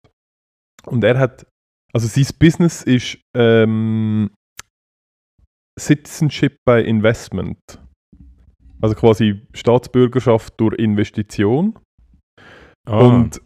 und 0.85 1.03
er 1.03 1.19
hat, 1.19 1.45
also 1.93 2.07
sein 2.07 2.25
Business 2.39 2.81
ist 2.83 3.17
ähm, 3.35 4.29
Citizenship 5.79 6.57
by 6.65 6.81
Investment. 6.81 7.57
Also 8.81 8.95
quasi 8.95 9.41
Staatsbürgerschaft 9.53 10.53
durch 10.57 10.75
Investition. 10.77 11.77
Ah, 12.87 12.99
Und 12.99 13.41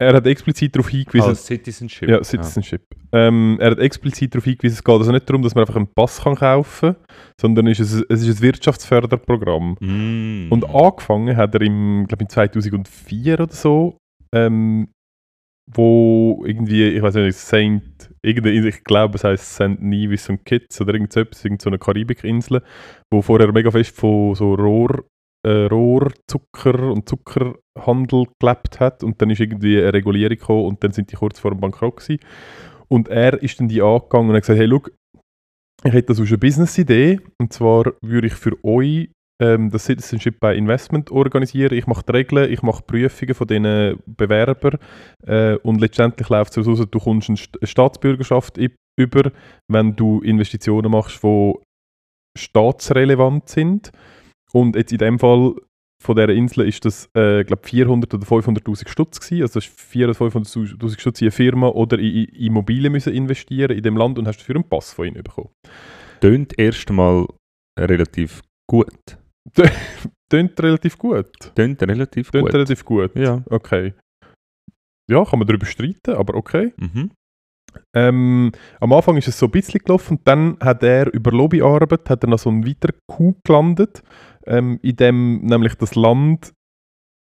er 0.00 0.14
hat 0.14 0.26
explizit 0.26 0.74
darauf 0.74 0.88
hingewiesen, 0.90 1.30
ah, 1.30 1.34
Citizenship. 1.34 2.08
ja, 2.08 2.22
Citizenship. 2.22 2.82
Ähm, 3.12 3.56
er 3.60 3.70
hat 3.70 3.78
explizit 3.78 4.34
darauf 4.34 4.44
hingewiesen, 4.44 4.74
es 4.74 4.84
geht 4.84 4.94
also 4.94 5.12
nicht 5.12 5.28
darum, 5.30 5.42
dass 5.42 5.54
man 5.54 5.62
einfach 5.62 5.76
einen 5.76 5.88
Pass 5.94 6.20
kann 6.22 6.34
kaufen 6.34 6.94
kann, 6.94 7.04
sondern 7.40 7.68
es 7.68 7.78
ist, 7.80 7.94
ein- 7.94 8.04
es 8.08 8.22
ist 8.26 8.38
ein 8.38 8.42
Wirtschaftsförderprogramm. 8.42 9.76
Mm. 9.80 10.48
Und 10.52 10.64
angefangen 10.68 11.36
hat 11.36 11.54
er 11.54 11.62
im, 11.62 12.06
glaube 12.08 12.24
in 12.24 12.28
2004 12.28 13.40
oder 13.40 13.52
so, 13.52 13.96
ähm, 14.34 14.88
wo 15.70 16.42
irgendwie, 16.46 16.88
ich 16.88 17.02
weiß 17.02 17.14
nicht, 17.14 17.36
Saint, 17.36 18.10
irgendwie, 18.22 18.68
ich 18.68 18.84
glaube, 18.84 19.16
es 19.16 19.24
heißt 19.24 19.54
St. 19.54 19.80
Nevis 19.80 20.28
und 20.28 20.44
Kitts 20.44 20.80
oder 20.80 20.94
irgend 20.94 21.12
so 21.12 21.20
etwas, 21.20 21.44
irgend 21.44 21.62
so 21.62 21.70
eine 21.70 21.78
Karibikinsel, 21.78 22.62
wo 23.10 23.22
vorher 23.22 23.50
mega 23.52 23.70
fest 23.70 23.96
von 23.96 24.34
so 24.34 24.54
Rohr, 24.54 25.04
äh, 25.46 25.66
Rohrzucker 25.66 26.92
und 26.92 27.08
Zuckerhandel 27.08 28.26
gelebt 28.38 28.80
hat 28.80 29.02
und 29.02 29.20
dann 29.20 29.30
ist 29.30 29.40
irgendwie 29.40 29.78
eine 29.78 29.92
Regulierung 29.92 30.36
gekommen 30.36 30.66
und 30.66 30.84
dann 30.84 30.92
sind 30.92 31.10
die 31.12 31.16
kurz 31.16 31.38
vor 31.38 31.50
dem 31.50 31.60
Bankrott 31.60 31.96
gewesen. 31.96 32.20
Und 32.88 33.08
er 33.08 33.42
ist 33.42 33.58
dann 33.58 33.68
die 33.68 33.82
angegangen 33.82 34.30
und 34.30 34.36
hat 34.36 34.42
gesagt, 34.42 34.58
hey, 34.58 34.68
schau, 34.68 34.82
ich 35.84 35.92
hätte 35.92 36.08
das 36.08 36.20
aus 36.20 36.28
einer 36.28 36.38
Business-Idee 36.38 37.20
und 37.40 37.52
zwar 37.52 37.92
würde 38.02 38.26
ich 38.26 38.34
für 38.34 38.62
euch, 38.64 39.10
ähm, 39.44 39.70
das 39.70 39.84
Citizenship 39.84 40.40
by 40.40 40.56
Investment 40.56 41.10
organisieren. 41.10 41.76
Ich 41.76 41.86
mache 41.86 42.04
die 42.06 42.12
Regeln, 42.12 42.50
ich 42.50 42.62
mache 42.62 42.82
Prüfungen 42.82 43.34
von 43.34 43.46
diesen 43.46 43.98
Bewerbern 44.06 44.78
äh, 45.26 45.56
und 45.56 45.80
letztendlich 45.80 46.28
läuft 46.28 46.56
es 46.56 46.64
so, 46.64 46.84
du 46.84 46.98
kommst 46.98 47.28
eine 47.28 47.38
Staatsbürgerschaft 47.62 48.58
über, 48.96 49.32
wenn 49.68 49.96
du 49.96 50.20
Investitionen 50.20 50.90
machst, 50.90 51.22
die 51.22 51.54
staatsrelevant 52.36 53.48
sind. 53.48 53.92
Und 54.52 54.76
jetzt 54.76 54.92
in 54.92 54.98
dem 54.98 55.18
Fall 55.18 55.54
von 56.02 56.16
dieser 56.16 56.28
Insel 56.30 56.68
ist 56.68 56.84
das, 56.84 57.08
äh, 57.14 57.44
glaube 57.44 57.66
400 57.66 58.12
oder 58.14 58.26
500'000 58.26 58.88
Stutz. 58.88 59.32
Also 59.32 59.46
das 59.46 59.66
ist 59.66 59.80
400 59.80 60.20
oder 60.20 60.30
500'000 60.30 61.00
Stutz 61.00 61.20
in 61.20 61.26
eine 61.26 61.32
Firma 61.32 61.68
oder 61.68 61.98
in, 61.98 62.24
in 62.26 62.46
Immobilien 62.46 62.92
müssen 62.92 63.12
investieren 63.12 63.76
in 63.76 63.82
dem 63.82 63.96
Land 63.96 64.18
und 64.18 64.28
hast 64.28 64.38
dafür 64.38 64.56
einen 64.56 64.68
Pass 64.68 64.92
von 64.92 65.06
ihnen 65.06 65.22
bekommen. 65.22 65.50
Tönt 66.20 66.58
erstmal 66.58 67.26
relativ 67.78 68.42
gut. 68.68 69.18
Tönt 70.30 70.60
relativ 70.60 70.98
gut. 70.98 71.54
Tönt 71.54 71.82
relativ 71.82 72.30
Tönt 72.30 72.44
gut. 72.44 72.54
relativ 72.54 72.84
gut. 72.84 73.14
Ja. 73.14 73.42
Okay. 73.50 73.94
Ja, 75.10 75.24
kann 75.24 75.38
man 75.38 75.46
darüber 75.46 75.66
streiten, 75.66 76.14
aber 76.14 76.34
okay. 76.34 76.72
Mhm. 76.76 77.10
Ähm, 77.94 78.52
am 78.80 78.92
Anfang 78.92 79.16
ist 79.16 79.28
es 79.28 79.38
so 79.38 79.46
ein 79.46 79.52
bisschen 79.52 79.80
gelaufen 79.80 80.16
und 80.16 80.28
dann 80.28 80.56
hat 80.60 80.82
er 80.82 81.12
über 81.12 81.32
Lobbyarbeit 81.32 82.08
hat 82.08 82.24
er 82.24 82.30
noch 82.30 82.38
so 82.38 82.48
einen 82.48 82.66
weiteren 82.66 82.96
Coup 83.10 83.36
gelandet, 83.44 84.02
ähm, 84.46 84.78
in 84.82 84.96
dem 84.96 85.44
nämlich 85.44 85.74
das 85.74 85.94
Land, 85.94 86.52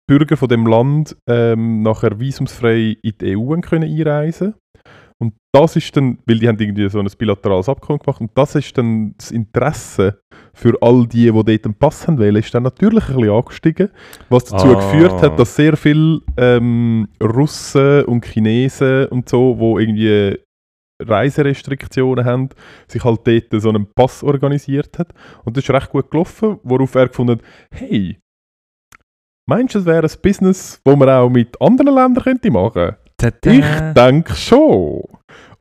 Bürger 0.08 0.36
von 0.36 0.50
dem 0.50 0.67
Land 0.67 1.15
ähm, 1.29 1.82
nachher 1.82 2.20
visumsfrei 2.20 2.98
in 3.01 3.13
die 3.20 3.38
EU 3.38 3.55
können 3.62 3.89
einreisen 3.89 4.55
und 5.17 5.34
das 5.53 5.77
ist 5.77 5.96
dann, 5.96 6.20
weil 6.25 6.39
die 6.39 6.48
haben 6.48 6.60
irgendwie 6.60 6.89
so 6.89 7.00
ein 7.00 7.08
bilaterales 7.17 7.70
Abkommen 7.70 8.00
gemacht 8.00 8.20
und 8.20 8.32
das 8.38 8.55
ist 8.55 8.77
dann 8.77 9.15
das 9.17 9.32
Interesse 9.32 10.20
für 10.56 10.78
all 10.82 11.08
die, 11.08 11.32
die 11.32 11.32
dort 11.32 11.66
einen 11.66 11.74
Pass 11.76 12.08
haben 12.08 12.20
wollen, 12.20 12.36
ist 12.36 12.54
dann 12.54 12.64
natürlich 12.64 13.10
ein 13.10 13.16
bisschen 13.16 13.32
angestiegen, 13.32 13.90
was 14.30 14.46
dazu 14.46 14.68
Ah. 14.68 14.76
geführt 14.76 15.22
hat, 15.22 15.40
dass 15.40 15.56
sehr 15.56 15.76
viele 15.76 16.22
ähm, 16.38 17.08
Russen 17.22 18.06
und 18.06 18.26
Chinesen 18.26 19.08
und 19.08 19.28
so, 19.28 19.58
wo 19.58 19.80
irgendwie 19.80 20.38
Reiserestriktionen 21.02 22.24
haben, 22.26 22.50
sich 22.88 23.04
halt 23.04 23.22
dort 23.26 23.62
so 23.62 23.70
einen 23.70 23.88
Pass 23.96 24.24
organisiert 24.24 24.98
hat. 25.00 25.10
Und 25.44 25.58
das 25.58 25.64
ist 25.64 25.70
recht 25.72 25.90
gut 25.90 26.10
gelaufen, 26.12 26.60
worauf 26.64 26.94
er 26.96 27.08
gefunden 27.08 27.40
hat, 27.40 27.42
hey, 27.72 28.20
meinst 29.48 29.76
du, 29.76 29.80
das 29.80 29.86
wäre 29.88 30.08
ein 30.08 30.22
Business, 30.22 30.80
das 30.84 30.96
man 30.96 31.10
auch 31.10 31.30
mit 31.30 31.60
anderen 31.62 31.96
Ländern 31.96 32.24
könnte 32.24 32.52
machen 32.52 32.96
Tada. 33.18 33.52
Ich 33.52 33.94
denke 33.94 34.36
schon. 34.36 35.02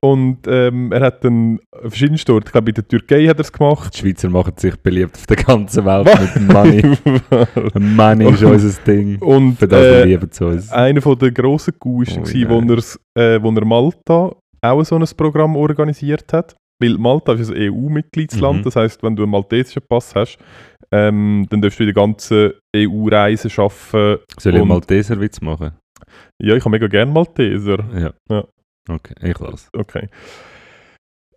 Und 0.05 0.39
ähm, 0.49 0.91
er 0.91 1.01
hat 1.01 1.25
dann 1.25 1.61
verschiedenste 1.87 2.35
Orte, 2.35 2.47
ich 2.49 2.53
glaube 2.53 2.71
in 2.71 2.75
der 2.75 2.89
Türkei 2.89 3.27
hat 3.29 3.37
er 3.37 3.43
es 3.43 3.53
gemacht. 3.53 3.95
Die 3.95 3.99
Schweizer 4.01 4.29
machen 4.31 4.55
sich 4.57 4.75
beliebt 4.77 5.17
auf 5.17 5.27
der 5.27 5.37
ganzen 5.37 5.85
Welt 5.85 6.07
mit 6.21 6.35
dem 6.35 6.47
Money. 6.49 6.99
Money 7.79 8.31
ist 8.33 8.43
unser 8.43 8.83
Ding. 8.83 9.19
Und 9.23 9.59
Für 9.61 9.69
das 9.69 9.81
äh, 9.81 10.05
lieben 10.05 10.31
zu 10.31 10.47
uns. 10.47 10.73
einer 10.73 11.01
von 11.01 11.17
der 11.19 11.31
grossen 11.31 11.75
Coups 11.79 12.17
Oh, 12.19 12.23
war, 12.23 12.51
wo, 12.51 13.21
äh, 13.21 13.43
wo 13.43 13.51
er 13.53 13.65
Malta 13.65 14.35
auch 14.61 14.85
so 14.85 14.97
ein 14.97 15.05
Programm 15.17 15.55
organisiert 15.57 16.33
hat. 16.33 16.57
Weil 16.83 16.99
Malta 16.99 17.35
ist 17.35 17.51
ein 17.53 17.71
EU-Mitgliedsland, 17.73 18.59
Mhm. 18.59 18.63
das 18.65 18.75
heißt, 18.75 19.03
wenn 19.05 19.15
du 19.15 19.23
einen 19.23 19.31
maltesischen 19.31 19.83
Pass 19.89 20.17
hast, 20.17 20.37
ähm, 20.91 21.47
dann 21.49 21.63
darfst 21.63 21.79
du 21.79 21.85
in 21.85 21.87
der 21.89 21.95
ganzen 21.95 22.53
EU-Reise 22.77 23.49
arbeiten. 23.57 24.21
Soll 24.37 24.53
ich 24.55 24.59
mal 24.59 24.65
Malteserwitz 24.67 25.41
machen? 25.41 25.73
Ja, 26.43 26.57
ich 26.57 26.61
habe 26.65 26.71
mega 26.71 26.89
gerne 26.89 27.13
Malteser. 27.13 27.79
Ja. 27.97 28.13
Ja. 28.29 28.45
Okay, 28.89 29.15
ich 29.23 29.39
lasse. 29.39 29.69
Okay. 29.73 30.09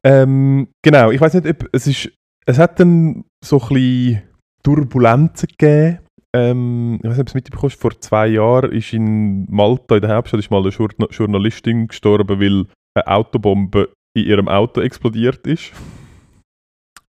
Ähm, 0.04 0.68
genau, 0.84 1.12
ich 1.12 1.20
weiß 1.20 1.34
nicht, 1.36 1.48
ob 1.48 1.70
es 1.72 1.88
ist. 1.88 2.12
Es 2.46 2.60
hat 2.60 2.80
dann 2.80 3.26
so 3.44 3.60
ein 3.60 3.70
bisschen 3.70 4.22
Turbulenzen 4.64 5.50
gegeben. 5.50 6.00
Ähm, 6.36 7.00
ich 7.02 7.10
weiß 7.10 7.18
nicht, 7.18 7.22
ob 7.22 7.26
du 7.26 7.32
es 7.32 7.34
mitbekommen 7.36 7.72
hast, 7.72 7.82
vor 7.82 8.00
zwei 8.00 8.28
Jahren 8.28 8.72
ist 8.72 8.94
in 8.94 9.46
Malta, 9.50 9.96
in 9.96 10.02
der 10.02 10.16
Hauptstadt, 10.16 10.40
ist 10.40 10.52
mal 10.52 10.62
eine 10.62 10.70
Journa 10.70 11.08
Journalistin 11.10 11.88
gestorben, 11.88 12.40
weil 12.40 12.66
eine 12.94 13.08
Autobombe 13.08 13.94
in 14.16 14.26
ihrem 14.26 14.48
Auto 14.48 14.82
explodiert 14.82 15.48
ist. 15.48 15.72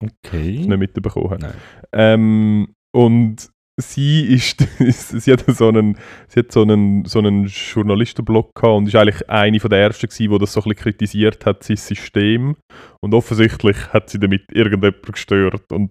Okay. 0.03 0.67
Nicht 0.67 0.79
mitbekommen. 0.79 1.39
Nein. 1.41 1.55
Ähm, 1.93 2.75
und 2.95 3.51
sie 3.81 4.23
ist, 4.35 4.67
sie 4.81 5.33
hat 5.33 5.45
so 5.49 5.69
einen, 5.69 5.99
sie 6.29 6.41
hat 6.41 6.53
so 6.53 6.63
einen, 6.63 7.05
so 7.05 7.19
einen 7.19 7.47
Journalistenblog 7.47 8.55
gehabt 8.55 8.75
und 8.77 8.87
ist 8.89 8.95
eigentlich 8.97 9.29
eine 9.29 9.61
von 9.61 9.71
der 9.71 9.81
ersten 9.81 10.09
gewesen, 10.09 10.33
die 10.33 10.39
das 10.39 10.53
so 10.53 10.61
ein 10.61 10.65
bisschen 10.65 10.77
kritisiert 10.83 11.45
hat, 11.47 11.63
sein 11.63 11.77
System. 11.77 12.57
Und 13.03 13.15
offensichtlich 13.15 13.77
hat 13.93 14.09
sie 14.11 14.19
damit 14.19 14.45
irgendjemand 14.53 15.03
gestört 15.03 15.71
und 15.73 15.91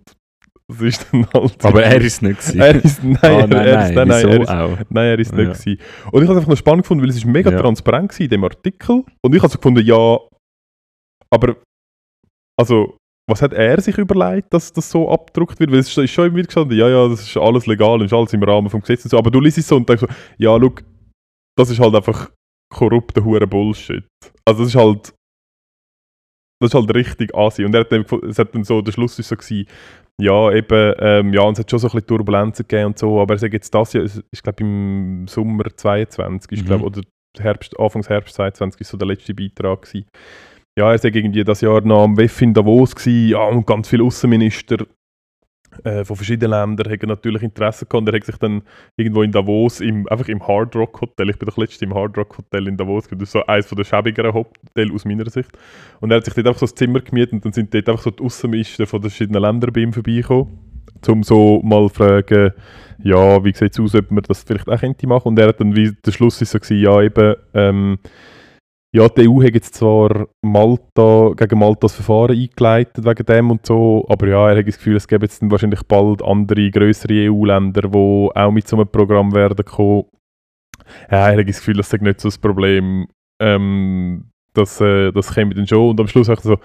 es 0.68 0.82
ist 0.82 1.08
dann 1.12 1.28
halt... 1.34 1.64
Aber 1.64 1.84
er 1.84 2.02
ist 2.02 2.24
nicht. 2.24 2.40
gewesen. 2.40 2.60
er 2.60 2.84
ist, 2.84 3.04
nein, 3.04 3.20
Ah, 3.22 3.28
er, 3.28 3.48
nein, 3.48 3.52
er 3.68 3.76
nein, 3.76 3.86
ist, 3.90 3.96
nein, 3.96 4.08
nein, 4.08 4.18
wieso 4.18 4.30
er 4.30 4.42
ist, 4.42 4.50
auch? 4.50 4.78
Nein, 4.90 5.06
er 5.06 5.20
ist 5.20 5.34
nicht 5.34 5.46
Ja. 5.46 5.54
gewesen. 5.54 5.80
Und 6.12 6.24
ich 6.24 6.28
habe 6.28 6.34
es 6.34 6.38
einfach 6.38 6.50
noch 6.50 6.58
spannend 6.58 6.84
gefunden, 6.84 7.04
weil 7.04 7.10
es 7.12 7.18
ist 7.18 7.26
mega 7.26 7.52
Ja. 7.52 7.60
transparent 7.60 8.12
war 8.12 8.20
in 8.20 8.30
dem 8.30 8.44
Artikel. 8.44 9.04
Und 9.22 9.36
ich 9.36 9.42
habe 9.44 9.52
so 9.52 9.60
gefunden, 9.60 9.86
ja, 9.86 10.18
aber 11.30 11.58
also, 12.58 12.98
was 13.28 13.42
hat 13.42 13.54
er 13.54 13.82
sich 13.82 13.98
überlegt, 13.98 14.54
dass 14.54 14.72
das 14.72 14.90
so 14.90 15.10
abgedruckt 15.10 15.60
wird? 15.60 15.72
Weil 15.72 15.80
es 15.80 15.98
ist 15.98 16.12
schon 16.12 16.28
immer 16.28 16.38
wieder 16.38 16.48
gestanden, 16.48 16.78
ja, 16.78 16.88
ja, 16.90 17.08
das 17.08 17.22
ist 17.22 17.38
alles 17.38 17.66
legal 17.66 18.00
und 18.00 18.06
ist 18.06 18.14
alles 18.14 18.34
im 18.34 18.44
Rahmen 18.44 18.70
vom 18.70 18.82
Gesetz 18.82 19.04
und 19.06 19.12
so. 19.12 19.18
Aber 19.18 19.32
du 19.32 19.40
liest 19.40 19.58
es 19.58 19.68
so 19.68 19.76
und 19.78 19.90
denkst 19.90 20.02
so, 20.02 20.08
ja, 20.38 20.58
schau, 20.60 20.76
das 21.58 21.70
ist 21.70 21.80
halt 21.80 21.96
einfach 21.96 22.32
korrupter 22.72 23.24
hure 23.24 23.48
Bullshit. 23.48 24.04
Also 24.46 24.62
das 24.64 24.70
ist 24.70 24.76
halt 24.76 25.14
das 26.62 26.70
ist 26.70 26.76
halt 26.76 26.96
richtig 26.96 27.36
Asi. 27.36 27.66
Und 27.66 27.74
er 27.76 27.82
hat 27.82 27.92
dann, 27.92 28.06
es 28.30 28.40
hat 28.40 28.56
dann 28.56 28.64
so, 28.64 28.82
der 28.82 28.92
Schluss 28.92 29.20
ist 29.20 29.28
so 29.28 29.36
gewesen, 29.36 29.68
ja, 30.22 30.52
eben, 30.54 30.94
ähm, 31.00 31.34
ja, 31.34 31.42
und 31.42 31.54
es 31.54 31.60
hat 31.60 31.70
schon 31.70 31.80
so 31.80 31.88
ein 31.88 31.92
bisschen 31.92 32.08
Turbulenzen 32.08 32.66
gegeben 32.68 32.88
und 32.88 33.00
so, 33.00 33.20
aber 33.20 33.34
er 33.34 33.38
sagt 33.38 33.54
jetzt 33.54 33.74
das 33.74 33.94
es 33.96 34.24
ist 34.32 34.44
glaube 34.44 34.64
im 34.64 35.28
Sommer 35.28 35.66
22, 35.76 36.52
ist, 36.52 36.62
Mhm. 36.64 36.68
glaub, 36.68 36.82
oder 36.84 37.02
Herbst, 37.38 37.78
Anfangs 37.78 38.08
Herbst 38.08 38.36
22 38.36 38.80
ist 38.80 38.90
so 38.90 38.98
der 38.98 39.08
letzte 39.10 39.34
Beitrag 39.34 39.82
gewesen. 39.82 40.08
Ja, 40.78 40.92
er 40.92 40.98
sagt 40.98 41.16
irgendwie 41.16 41.42
Jahr 41.42 41.82
noch 41.82 42.04
am 42.04 42.18
WEF 42.18 42.42
in 42.42 42.54
Davos 42.54 42.96
gewesen, 42.96 43.30
ja, 43.30 43.44
und 43.46 43.66
ganz 43.66 43.88
viele 43.88 44.04
Außenminister 44.04 44.86
äh, 45.86 46.04
von 46.04 46.18
verschiedenen 46.18 46.52
Ländern 46.52 46.92
haben 46.92 47.08
natürlich 47.08 47.44
Interesse 47.44 47.86
gehabt. 47.86 48.10
Er 48.10 48.16
hat 48.16 48.26
sich 48.26 48.36
dann 48.38 48.62
irgendwo 48.98 49.22
in 49.22 49.32
Davos, 49.32 49.80
im, 49.80 50.06
einfach 50.10 50.28
im 50.28 50.46
Hard 50.46 50.76
Rock 50.76 51.00
Hotel, 51.00 51.30
ich 51.30 51.40
bin 51.40 51.48
doch 51.48 51.56
letztens 51.56 51.82
im 51.82 51.94
Hard 51.94 52.18
Rock 52.18 52.38
Hotel 52.38 52.68
in 52.68 52.76
Davos, 52.76 53.08
das 53.08 53.22
ist 53.22 53.32
so 53.32 53.46
eines 53.46 53.70
der 53.70 53.84
schäbigeren 53.86 54.34
Hotels 54.34 54.92
aus 54.94 55.06
meiner 55.06 55.30
Sicht. 55.30 55.50
Und 56.02 56.12
er 56.12 56.18
hat 56.18 56.26
sich 56.26 56.34
dort 56.34 56.48
einfach 56.48 56.60
so 56.60 56.66
ein 56.66 56.76
Zimmer 56.76 57.00
gemietet 57.00 57.34
und 57.34 57.46
dann 57.46 57.54
sind 57.54 57.74
dort 57.74 57.88
einfach 57.88 58.04
so 58.04 58.12
die 58.12 58.24
Außenminister 58.24 58.86
von 58.86 59.02
den 59.02 59.10
verschiedenen 59.10 59.42
Ländern 59.42 59.72
bei 59.72 59.80
ihm 59.80 59.94
vorbeigekommen, 59.94 60.60
um 61.08 61.24
so 61.24 61.62
mal 61.64 61.88
zu 61.88 61.96
fragen, 61.96 62.52
ja, 63.02 63.44
wie 63.46 63.54
sieht 63.54 63.72
es 63.72 63.80
aus, 63.80 63.96
ob 63.96 64.12
man 64.12 64.24
das 64.28 64.44
vielleicht 64.44 64.68
auch 64.68 64.80
könnte 64.80 65.08
machen. 65.08 65.30
Und 65.30 65.40
er 65.40 65.48
hat 65.48 65.62
dann, 65.62 65.74
wie 65.74 65.92
der 66.06 66.12
Schluss 66.12 66.42
ist 66.42 66.52
so 66.52 66.60
gewesen, 66.60 66.84
ja 66.84 67.02
eben, 67.02 67.36
ähm, 67.54 68.00
ja, 68.96 69.10
die 69.10 69.28
EU 69.28 69.44
hat 69.44 69.54
jetzt 69.54 69.76
zwar 69.76 70.30
Malta, 70.42 71.32
gegen 71.36 71.60
Malta 71.60 71.82
das 71.82 71.96
Verfahren 71.96 72.32
eingeleitet 72.32 73.04
wegen 73.04 73.26
dem 73.26 73.52
und 73.52 73.66
so, 73.66 74.06
aber 74.08 74.28
ja, 74.28 74.50
er 74.50 74.58
hat 74.58 74.68
das 74.68 74.78
Gefühl, 74.78 74.96
es 74.96 75.06
gäbe 75.06 75.26
jetzt 75.26 75.42
wahrscheinlich 75.52 75.84
bald 75.84 76.24
andere, 76.24 76.72
größere 76.72 77.30
EU-Länder, 77.30 77.90
die 77.90 77.98
auch 77.98 78.52
mit 78.52 78.66
so 78.70 78.78
einem 78.78 78.88
Programm 78.88 79.34
werden 79.36 79.66
kommen. 79.66 80.06
Ja, 81.12 81.30
er 81.30 81.38
hat 81.38 81.50
das 81.50 81.58
Gefühl, 81.58 81.76
das 81.76 81.90
sei 81.90 81.98
nicht 81.98 82.22
so 82.22 82.30
das 82.30 82.38
Problem. 82.38 83.08
Ähm, 83.42 84.32
das, 84.54 84.80
äh, 84.80 85.12
das 85.12 85.34
käme 85.34 85.54
dann 85.54 85.68
schon. 85.68 85.90
Und 85.90 86.00
am 86.00 86.08
Schluss 86.08 86.28
sagt 86.28 86.44
so, 86.44 86.58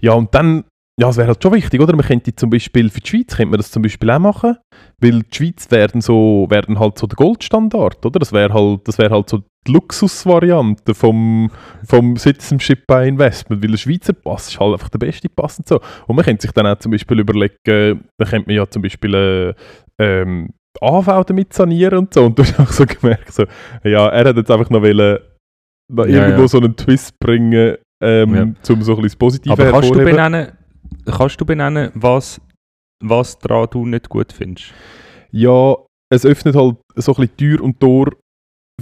ja, 0.00 0.14
und 0.14 0.34
dann, 0.34 0.64
ja, 0.98 1.10
es 1.10 1.18
wäre 1.18 1.28
halt 1.28 1.42
schon 1.42 1.52
wichtig, 1.52 1.82
oder? 1.82 1.94
Man 1.94 2.06
könnte 2.06 2.34
zum 2.34 2.48
Beispiel 2.48 2.88
für 2.88 3.00
die 3.00 3.10
Schweiz, 3.10 3.36
könnte 3.36 3.50
man 3.50 3.58
das 3.58 3.70
zum 3.70 3.82
Beispiel 3.82 4.10
auch 4.10 4.20
machen, 4.20 4.56
weil 5.00 5.20
die 5.20 5.36
Schweiz 5.36 5.70
werden 5.70 6.00
so, 6.00 6.46
werden 6.48 6.78
halt 6.78 6.96
so 6.96 7.06
der 7.06 7.16
Goldstandard, 7.16 8.06
oder? 8.06 8.20
Das 8.20 8.32
wäre 8.32 8.54
halt, 8.54 8.88
das 8.88 8.96
wäre 8.96 9.14
halt 9.14 9.28
so 9.28 9.42
die 9.66 9.72
Luxusvariante 9.72 10.94
vom, 10.94 11.50
vom 11.84 12.16
Citizenship 12.16 12.86
by 12.86 13.06
Investment, 13.08 13.62
weil 13.62 13.70
der 13.70 13.78
Schweizer 13.78 14.12
Pass 14.12 14.48
ist 14.48 14.60
halt 14.60 14.72
einfach 14.74 14.88
der 14.90 14.98
beste 14.98 15.28
Pass 15.28 15.58
und 15.58 15.68
so. 15.68 15.80
Und 16.06 16.16
man 16.16 16.24
könnte 16.24 16.42
sich 16.42 16.52
dann 16.52 16.66
auch 16.66 16.78
zum 16.78 16.92
Beispiel 16.92 17.20
überlegen, 17.20 17.54
da 17.64 18.24
könnte 18.26 18.46
man 18.48 18.56
ja 18.56 18.68
zum 18.68 18.82
Beispiel 18.82 19.14
äh, 19.14 19.54
ähm, 20.02 20.50
AV 20.80 21.24
damit 21.24 21.52
sanieren 21.52 21.98
und 21.98 22.14
so. 22.14 22.26
Und 22.26 22.38
du 22.38 22.42
hast 22.42 22.58
auch 22.60 22.70
so 22.72 22.84
gemerkt, 22.86 23.32
so, 23.32 23.44
ja, 23.84 24.08
er 24.08 24.28
hat 24.28 24.36
jetzt 24.36 24.50
einfach 24.50 24.70
noch 24.70 24.82
wollen, 24.82 25.18
noch 25.92 26.06
Ja, 26.06 26.22
irgendwo 26.24 26.42
ja. 26.42 26.48
so 26.48 26.58
einen 26.58 26.76
Twist 26.76 27.18
bringen, 27.18 27.76
ähm, 28.02 28.34
Ja. 28.34 28.42
um 28.42 28.56
so 28.60 28.72
ein 28.74 28.78
bisschen 28.80 29.02
das 29.02 29.16
Positive 29.16 29.52
Aber 29.52 29.70
kannst 29.70 29.90
du, 29.90 29.94
benennen, 30.04 30.52
kannst 31.06 31.40
du 31.40 31.44
benennen, 31.46 31.90
was, 31.94 32.40
was 33.02 33.38
daran 33.38 33.68
du 33.70 33.86
nicht 33.86 34.08
gut 34.08 34.32
findest? 34.32 34.72
Ja, 35.30 35.76
es 36.12 36.24
öffnet 36.24 36.54
halt 36.54 36.76
so 36.96 37.12
ein 37.12 37.16
bisschen 37.16 37.36
Tür 37.36 37.60
und 37.62 37.80
Tor 37.80 38.10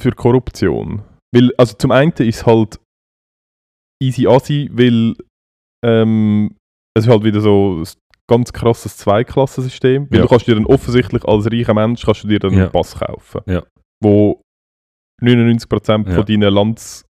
für 0.01 0.13
Korruption. 0.13 1.03
Weil, 1.35 1.53
also 1.57 1.75
zum 1.77 1.91
einen 1.91 2.13
ist 2.13 2.47
halt 2.47 2.79
easy 4.03 4.27
assi, 4.27 4.69
weil 4.73 5.15
ähm, 5.85 6.55
es 6.97 7.05
ist 7.05 7.11
halt 7.11 7.25
wieder 7.25 7.41
so 7.41 7.81
ein 7.83 7.87
ganz 8.31 8.53
krasses 8.53 8.97
Zweiklassensystem. 8.99 10.09
Weil 10.11 10.19
Ja. 10.19 10.23
du 10.25 10.29
kannst 10.29 10.47
dir 10.47 10.55
dann 10.55 10.67
offensichtlich 10.67 11.25
als 11.25 11.51
reicher 11.51 11.75
Mensch 11.75 12.05
kannst 12.05 12.25
du 12.25 12.29
dir 12.29 12.39
dann 12.39 12.53
Ja. 12.55 12.65
einen 12.65 12.73
Pass 12.73 12.95
kaufen. 12.99 13.41
Ja. 13.47 13.63
Wo 14.03 14.41
99% 15.23 16.09
Ja. 16.09 16.15
von 16.17 16.25
deinen 16.27 16.53
Landsleuten 16.53 17.07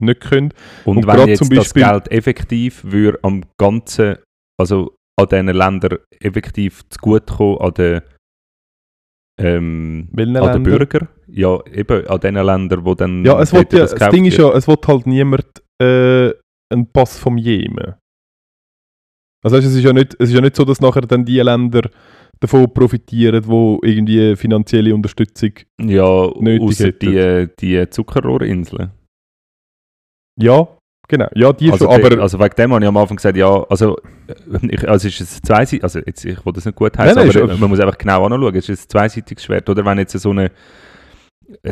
nicht 0.00 0.20
können. 0.20 0.52
Und, 0.84 0.98
Und 0.98 1.06
wenn 1.06 1.28
jetzt 1.28 1.38
zum 1.38 1.48
das 1.50 1.72
Beispiel- 1.72 1.84
Geld 1.84 2.10
effektiv 2.10 2.84
würde 2.84 3.18
am 3.22 3.44
ganzen, 3.58 4.16
also 4.58 4.94
an 5.18 5.28
diesen 5.28 5.48
Ländern 5.48 5.98
effektiv 6.20 6.82
zugutekommen, 6.88 7.58
an 7.60 7.74
den, 7.74 8.00
ähm, 9.40 10.08
an 10.16 10.52
den? 10.52 10.62
Bürgern. 10.62 11.08
Ja, 11.28 11.58
eben 11.72 12.06
an 12.06 12.20
den 12.20 12.34
Ländern, 12.34 12.84
wo 12.84 12.94
dann 12.94 13.24
Ja, 13.24 13.40
es 13.40 13.50
dort 13.50 13.72
ja, 13.72 13.80
das 13.80 13.94
das 13.94 14.10
Ding 14.10 14.24
ist 14.24 14.38
wird. 14.38 14.52
ja, 14.52 14.58
es 14.58 14.68
will 14.68 14.76
halt 14.86 15.06
niemand 15.06 15.46
äh, 15.80 16.30
einen 16.70 16.86
Pass 16.92 17.18
vom 17.18 17.38
Jemen. 17.38 17.94
Also 19.42 19.56
weißt, 19.56 19.66
es, 19.66 19.74
ist 19.74 19.84
ja 19.84 19.92
nicht, 19.92 20.14
es 20.18 20.28
ist 20.28 20.34
ja 20.34 20.40
nicht 20.40 20.56
so, 20.56 20.64
dass 20.64 20.80
nachher 20.80 21.02
dann 21.02 21.24
die 21.24 21.40
Länder 21.40 21.88
davon 22.40 22.72
profitieren, 22.72 23.46
wo 23.46 23.80
irgendwie 23.82 24.36
finanzielle 24.36 24.94
Unterstützung... 24.94 25.52
Ja, 25.80 26.30
nötig 26.38 26.62
außer 26.62 26.92
die, 26.92 27.48
die 27.58 27.88
Zuckerrohrinseln. 27.90 28.90
Ja, 30.38 30.68
genau. 31.10 31.28
Ja, 31.34 31.52
die 31.52 31.70
Also, 31.70 31.84
schon, 31.90 32.04
aber... 32.04 32.22
also 32.22 32.38
wegen 32.38 32.54
dem 32.56 32.72
habe 32.72 32.84
ich 32.84 32.88
am 32.88 32.96
Anfang 32.96 33.16
gesagt, 33.16 33.36
ja, 33.36 33.62
also, 33.64 33.98
äh, 34.28 34.66
ich, 34.70 34.88
also 34.88 35.06
es 35.08 35.20
ist 35.20 35.40
ein 35.40 35.46
zweiseitig, 35.46 35.82
also 35.82 35.98
jetzt, 35.98 36.24
ich 36.24 36.44
will 36.46 36.52
das 36.52 36.64
nicht 36.64 36.76
gut 36.76 36.96
heißen, 36.96 37.18
aber 37.18 37.28
ist- 37.52 37.60
man 37.60 37.68
muss 37.68 37.80
einfach 37.80 37.98
genau 37.98 38.24
anschauen, 38.24 38.54
es 38.54 38.68
ist 38.68 38.86
ein 38.86 38.88
zweiseitiges 38.88 39.44
Schwert, 39.44 39.68
oder 39.68 39.84
wenn 39.84 39.98
jetzt 39.98 40.18
so 40.18 40.30
eine, 40.30 40.50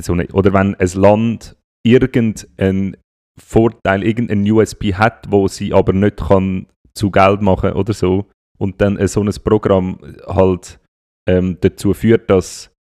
so 0.00 0.12
eine 0.12 0.26
oder 0.33 0.52
wenn 0.52 0.75
ein 0.75 0.88
Land 0.95 1.57
irgendeinen 1.87 2.97
Vorteil, 3.40 4.02
irgendein 4.02 4.50
USB 4.50 4.92
hat, 4.95 5.26
wo 5.30 5.49
sie 5.49 5.73
aber 5.73 5.92
nicht 5.92 6.16
kann 6.18 6.66
zu 6.95 7.11
Geld 7.11 7.40
machen 7.40 7.73
oder 7.73 7.92
so, 7.95 8.26
und 8.59 8.80
dann 8.80 8.97
äh, 8.97 9.07
so 9.09 9.23
ein 9.23 9.30
Programm 9.45 9.99
halt 10.26 10.80
ähm, 11.28 11.57
dazu 11.61 11.95
führt, 11.95 12.28
dass 12.28 12.73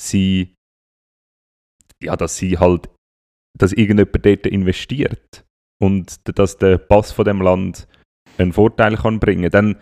sie 0.00 0.54
ja, 2.02 2.14
dass 2.16 2.36
sie 2.36 2.58
halt, 2.58 2.88
dass 3.58 3.72
irgendjemand 3.72 4.24
dort 4.24 4.46
investiert 4.46 5.44
und 5.82 6.16
dass 6.38 6.56
der 6.58 6.78
Pass 6.78 7.12
von 7.12 7.24
dem 7.24 7.40
Land 7.42 7.86
einen 8.38 8.52
Vorteil 8.52 8.96
kann 8.96 9.18
bringen, 9.20 9.50
dann, 9.50 9.76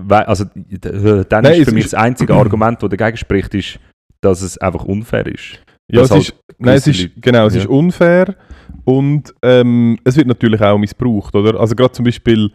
wei- 0.00 0.26
also, 0.26 0.44
d- 0.54 1.24
dann 1.28 1.42
Nein, 1.44 1.60
ist 1.60 1.68
für 1.68 1.74
mich 1.74 1.84
ist- 1.84 1.92
das 1.92 2.00
einzige 2.00 2.34
Argument, 2.34 2.82
das 2.82 2.90
dagegen 2.90 3.16
spricht, 3.16 3.54
ist, 3.54 3.78
dass 4.20 4.42
es 4.42 4.58
einfach 4.58 4.84
unfair 4.84 5.26
ist. 5.26 5.62
Ja, 5.90 6.02
es 6.02 6.10
halt 6.10 6.22
ist, 6.22 6.34
nein, 6.58 6.76
es 6.76 6.86
ist, 6.86 7.10
genau, 7.20 7.46
es 7.46 7.54
ja. 7.54 7.60
ist 7.62 7.66
unfair 7.68 8.36
und 8.84 9.34
ähm, 9.42 9.98
es 10.04 10.16
wird 10.16 10.26
natürlich 10.28 10.60
auch 10.62 10.78
missbraucht, 10.78 11.34
oder? 11.34 11.58
Also 11.60 11.74
gerade 11.74 11.92
zum 11.92 12.04
Beispiel, 12.04 12.50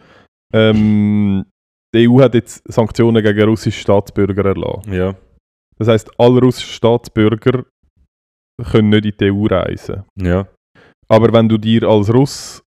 ähm, 0.54 1.46
die 1.94 2.10
EU 2.10 2.22
hat 2.22 2.34
jetzt 2.34 2.64
Sanktionen 2.72 3.24
gegen 3.24 3.44
russische 3.48 3.80
Staatsbürger 3.80 4.46
erlassen. 4.46 4.92
Ja, 4.94 5.16
Das 5.78 5.88
heißt, 5.90 6.10
alle 6.20 6.40
russischen 6.42 6.72
Staatsbürger 6.74 7.66
können 8.72 8.90
nicht 8.90 9.06
in 9.06 9.14
die 9.20 9.32
EU 9.32 9.46
reisen. 9.46 10.04
ja, 10.20 10.48
Aber 11.08 11.32
wenn 11.34 11.48
du 11.50 11.58
dir 11.58 11.84
als 11.84 12.14
Russ, 12.14 12.64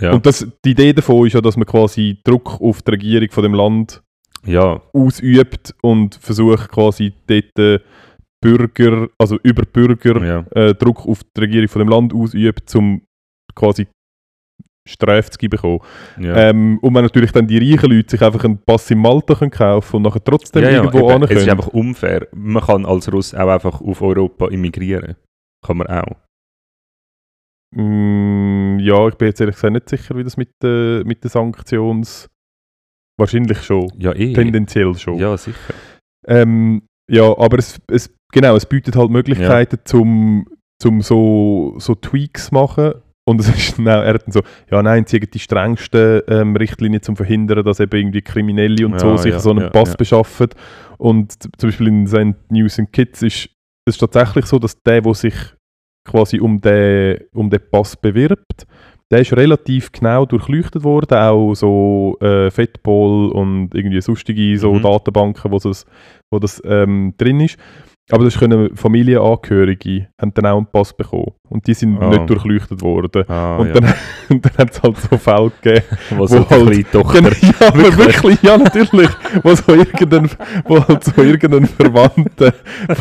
ja, 0.00 0.12
und 0.12 0.26
das, 0.26 0.46
die 0.64 0.72
Idee 0.72 0.92
davon 0.92 1.26
ist 1.26 1.34
ja, 1.34 1.40
dass 1.40 1.56
man 1.56 1.66
quasi 1.66 2.18
Druck 2.24 2.60
auf 2.60 2.82
die 2.82 2.90
Regierung 2.90 3.30
von 3.30 3.42
dem 3.44 3.54
Land 3.54 4.02
ja, 4.44 4.80
ausübt 4.92 5.74
und 5.82 6.16
versucht 6.16 6.68
quasi 6.70 7.12
dort 7.26 7.58
äh, 7.58 7.78
Bürger, 8.42 9.08
also 9.18 9.38
über 9.42 9.62
Bürger 9.64 10.24
ja, 10.24 10.44
äh, 10.50 10.74
Druck 10.74 11.06
auf 11.06 11.22
die 11.36 11.40
Regierung 11.40 11.68
von 11.68 11.78
dem 11.78 11.88
Land 11.88 12.12
ausübt, 12.12 12.74
um 12.74 13.02
quasi 13.54 13.86
Strafe 14.86 15.30
zu 15.30 15.48
bekommen. 15.48 15.80
ja. 16.20 16.36
Ähm, 16.36 16.78
und 16.82 16.94
wenn 16.94 17.04
natürlich 17.04 17.32
dann 17.32 17.46
die 17.46 17.56
reichen 17.56 17.90
Leute 17.90 18.10
sich 18.10 18.20
einfach 18.20 18.44
einen 18.44 18.58
Pass 18.58 18.90
in 18.90 18.98
Malta 18.98 19.34
können 19.34 19.50
kaufen 19.50 19.96
und 19.96 20.02
nachher 20.02 20.22
trotzdem 20.22 20.62
ja, 20.62 20.70
ja, 20.70 20.76
irgendwo 20.82 21.10
eben, 21.10 21.10
hin 21.10 21.22
es 21.22 21.30
ist 21.30 21.38
können. 21.38 21.50
einfach 21.50 21.68
unfair. 21.68 22.28
Man 22.32 22.62
kann 22.62 22.84
als 22.84 23.10
Russ 23.10 23.34
auch 23.34 23.48
einfach 23.48 23.80
auf 23.80 24.02
Europa 24.02 24.48
immigrieren. 24.48 25.14
Kann 25.64 25.78
man 25.78 25.86
auch. 25.86 26.16
Mm, 27.74 28.78
ja, 28.80 29.08
ich 29.08 29.14
bin 29.16 29.28
jetzt 29.28 29.40
ehrlich 29.40 29.56
gesagt 29.56 29.72
nicht 29.72 29.88
sicher, 29.88 30.16
wie 30.16 30.24
das 30.24 30.36
mit, 30.36 30.50
äh, 30.62 31.02
mit 31.04 31.22
den 31.24 31.30
Sanktions... 31.30 32.28
Wahrscheinlich 33.16 33.62
schon. 33.62 33.92
Ja, 33.96 34.12
eh. 34.12 34.32
Tendenziell 34.32 34.92
schon. 34.96 35.18
Ja, 35.18 35.36
sicher. 35.36 35.74
Ähm, 36.26 36.82
ja, 37.08 37.24
aber 37.38 37.58
es, 37.58 37.80
es, 37.86 38.12
genau, 38.32 38.56
es 38.56 38.66
bietet 38.66 38.96
halt 38.96 39.10
Möglichkeiten, 39.10 39.78
zum, 39.84 40.48
zum 40.80 41.00
so, 41.00 41.74
so 41.78 41.94
Tweaks 41.94 42.50
machen. 42.50 42.94
Und 43.26 43.40
es 43.40 43.48
ist 43.48 43.78
dann 43.78 43.86
er 43.86 44.14
hat 44.14 44.26
dann 44.26 44.32
so, 44.32 44.42
ja 44.70 44.82
nein, 44.82 45.04
sie 45.06 45.16
haben 45.16 45.30
die 45.30 45.38
strengsten 45.38 46.22
ähm, 46.28 46.56
Richtlinien 46.56 47.02
zum 47.02 47.16
Verhindern, 47.16 47.64
dass 47.64 47.80
eben 47.80 47.96
irgendwie 47.96 48.20
Kriminelle 48.20 48.84
und 48.84 49.00
so 49.00 49.10
Ja, 49.10 49.18
sich 49.18 49.32
ja, 49.32 49.38
so 49.38 49.50
einen 49.50 49.60
ja, 49.60 49.70
Pass 49.70 49.90
ja. 49.90 49.96
beschaffen. 49.96 50.48
Und 50.98 51.32
zum 51.58 51.68
Beispiel 51.68 51.88
in 51.88 52.06
seinen 52.06 52.36
News 52.50 52.78
and 52.78 52.92
Kids 52.92 53.22
ist 53.22 53.48
es 53.86 53.96
tatsächlich 53.96 54.46
so, 54.46 54.58
dass 54.58 54.82
der, 54.82 55.00
der 55.00 55.14
sich 55.14 55.34
quasi 56.04 56.40
um 56.40 56.60
den, 56.60 57.18
um 57.32 57.50
den 57.50 57.60
Pass 57.70 57.96
bewirbt, 57.96 58.66
der 59.10 59.20
ist 59.20 59.32
relativ 59.32 59.92
genau 59.92 60.24
durchleuchtet 60.26 60.82
worden, 60.82 61.18
auch 61.18 61.54
so 61.54 62.16
äh, 62.20 62.50
Fettball 62.50 63.28
und 63.30 63.74
irgendwie 63.74 64.00
sonstige 64.00 64.58
so 64.58 64.74
Mhm. 64.74 64.82
Datenbanken, 64.82 65.52
wo 65.52 65.58
das, 65.58 65.84
wo 66.30 66.38
das 66.38 66.62
ähm, 66.64 67.14
drin 67.16 67.40
ist. 67.40 67.58
Aber 68.10 68.24
das 68.24 68.38
können 68.38 68.76
Familienangehörige 68.76 70.08
haben 70.20 70.34
dann 70.34 70.46
auch 70.46 70.56
einen 70.58 70.66
Pass 70.66 70.94
bekommen. 70.94 71.32
Und 71.48 71.66
die 71.66 71.72
sind 71.74 71.98
Ah. 72.02 72.08
nicht 72.10 72.28
durchleuchtet 72.28 72.82
worden. 72.82 73.24
Ah, 73.28 73.56
und, 73.56 73.68
ja. 73.68 73.72
dann, 73.74 73.94
und 74.28 74.44
dann 74.44 74.52
hat 74.58 74.72
es 74.72 74.82
halt 74.82 74.96
so 74.98 75.16
Fälle 75.16 75.50
gegeben. 75.62 75.86
Was 76.10 76.30
wo 76.32 76.36
so 76.36 76.50
halt- 76.50 76.66
kleine 76.70 76.90
Tochter. 76.90 77.18
Genau, 77.22 77.30
ja, 77.30 77.68
aber 77.68 77.96
Wirklich? 77.96 78.42
ja, 78.42 78.58
natürlich. 78.58 79.08
Wo, 79.42 79.54
so 79.54 79.72
irgendein, 79.74 80.28
wo 80.66 80.86
halt 80.86 81.04
so 81.04 81.22
irgendein 81.22 81.66
Verwandter 81.66 82.52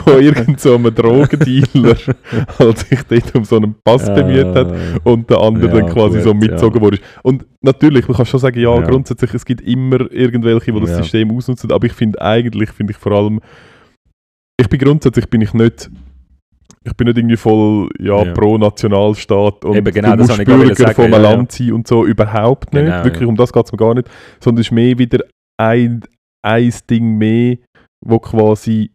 von 0.06 0.22
irgendeinem 0.22 0.58
so 0.58 0.76
einem 0.76 0.96
Drogendealer 0.96 1.96
halt 2.60 2.78
sich 2.78 3.04
dort 3.04 3.36
um 3.36 3.44
so 3.44 3.58
einen 3.58 3.76
Pass 3.84 4.06
bemüht 4.06 4.56
hat 4.56 4.74
und 5.04 5.30
der 5.30 5.39
andere 5.42 5.68
Ja, 5.68 5.74
dann 5.82 5.89
quasi 5.89 6.16
gut, 6.18 6.24
so 6.24 6.34
mitgezogen 6.34 6.78
ja. 6.80 6.82
wurde. 6.82 7.00
Und 7.24 7.46
natürlich, 7.62 8.08
man 8.08 8.16
kann 8.16 8.26
schon 8.26 8.39
sagen, 8.39 8.60
ja, 8.60 8.74
Ja. 8.74 8.82
grundsätzlich, 8.82 9.34
es 9.34 9.44
gibt 9.46 9.62
immer 9.62 10.10
irgendwelche, 10.12 10.72
die 10.72 10.80
das 10.80 10.92
Ja. 10.92 10.98
System 10.98 11.32
ausnutzen, 11.36 11.72
aber 11.74 11.86
ich 11.88 11.94
finde 11.94 12.22
eigentlich, 12.22 12.70
finde 12.72 12.92
ich 12.92 12.98
vor 12.98 13.12
allem, 13.12 13.42
ich 14.60 14.70
bin 14.70 14.80
grundsätzlich 14.80 15.30
bin 15.30 15.42
ich 15.42 15.54
nicht, 15.54 15.89
ich 16.84 16.94
bin 16.96 17.08
nicht 17.08 17.18
irgendwie 17.18 17.38
voll, 17.38 17.89
ja, 18.00 18.24
Ja. 18.24 18.34
pro 18.34 18.58
Nationalstaat 18.58 19.66
und 19.66 19.76
Eben, 19.76 19.94
genau, 19.94 20.16
du 20.16 20.24
musst 20.26 20.44
Bürger 20.46 20.76
sagen, 20.76 20.96
von 20.96 21.06
einem 21.06 21.13
ja. 21.13 21.32
Land 21.32 21.52
sein 21.52 21.72
und 21.74 21.88
so, 21.88 22.06
überhaupt 22.06 22.74
nicht. 22.74 22.86
Genau, 22.86 23.04
Wirklich, 23.04 23.28
um 23.28 23.36
das 23.36 23.52
geht 23.54 23.66
es 23.66 23.72
mir 23.72 23.78
gar 23.78 23.94
nicht. 23.94 24.10
Sondern 24.39 24.62
es 24.62 24.68
ist 24.68 24.72
mehr 24.72 24.98
wieder 24.98 25.20
ein, 25.60 26.04
ein 26.46 26.74
Ding 26.89 27.18
mehr, 27.18 27.58
wo 28.06 28.20
quasi, 28.20 28.92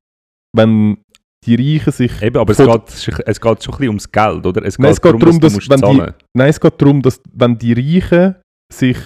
wenn 0.55 0.99
die 1.47 1.55
Reichen 1.55 1.93
sich 1.93 2.21
Eben, 2.21 2.37
aber 2.37 2.51
es 2.53 2.59
geht, 2.59 3.27
es 3.27 3.41
geht 3.41 3.63
schon 3.65 3.75
ein 3.75 3.79
bisschen 3.79 3.89
ums 3.89 4.11
Geld, 4.13 4.45
oder? 4.45 4.65
Es 4.65 4.77
geht, 4.77 4.83
Nein, 4.83 4.93
es 4.93 5.01
geht 5.01 5.23
darum, 5.23 5.41
dass 5.41 5.55
dass 5.55 5.65
du 5.65 5.71
wenn 5.71 5.81
die-. 5.81 6.13
Nein, 6.37 6.49
es 6.49 6.61
geht 6.61 6.83
darum, 6.83 7.01
dass 7.01 7.21
wenn 7.33 7.57
die 7.57 7.73
Reichen 7.73 8.37
sich 8.73 8.99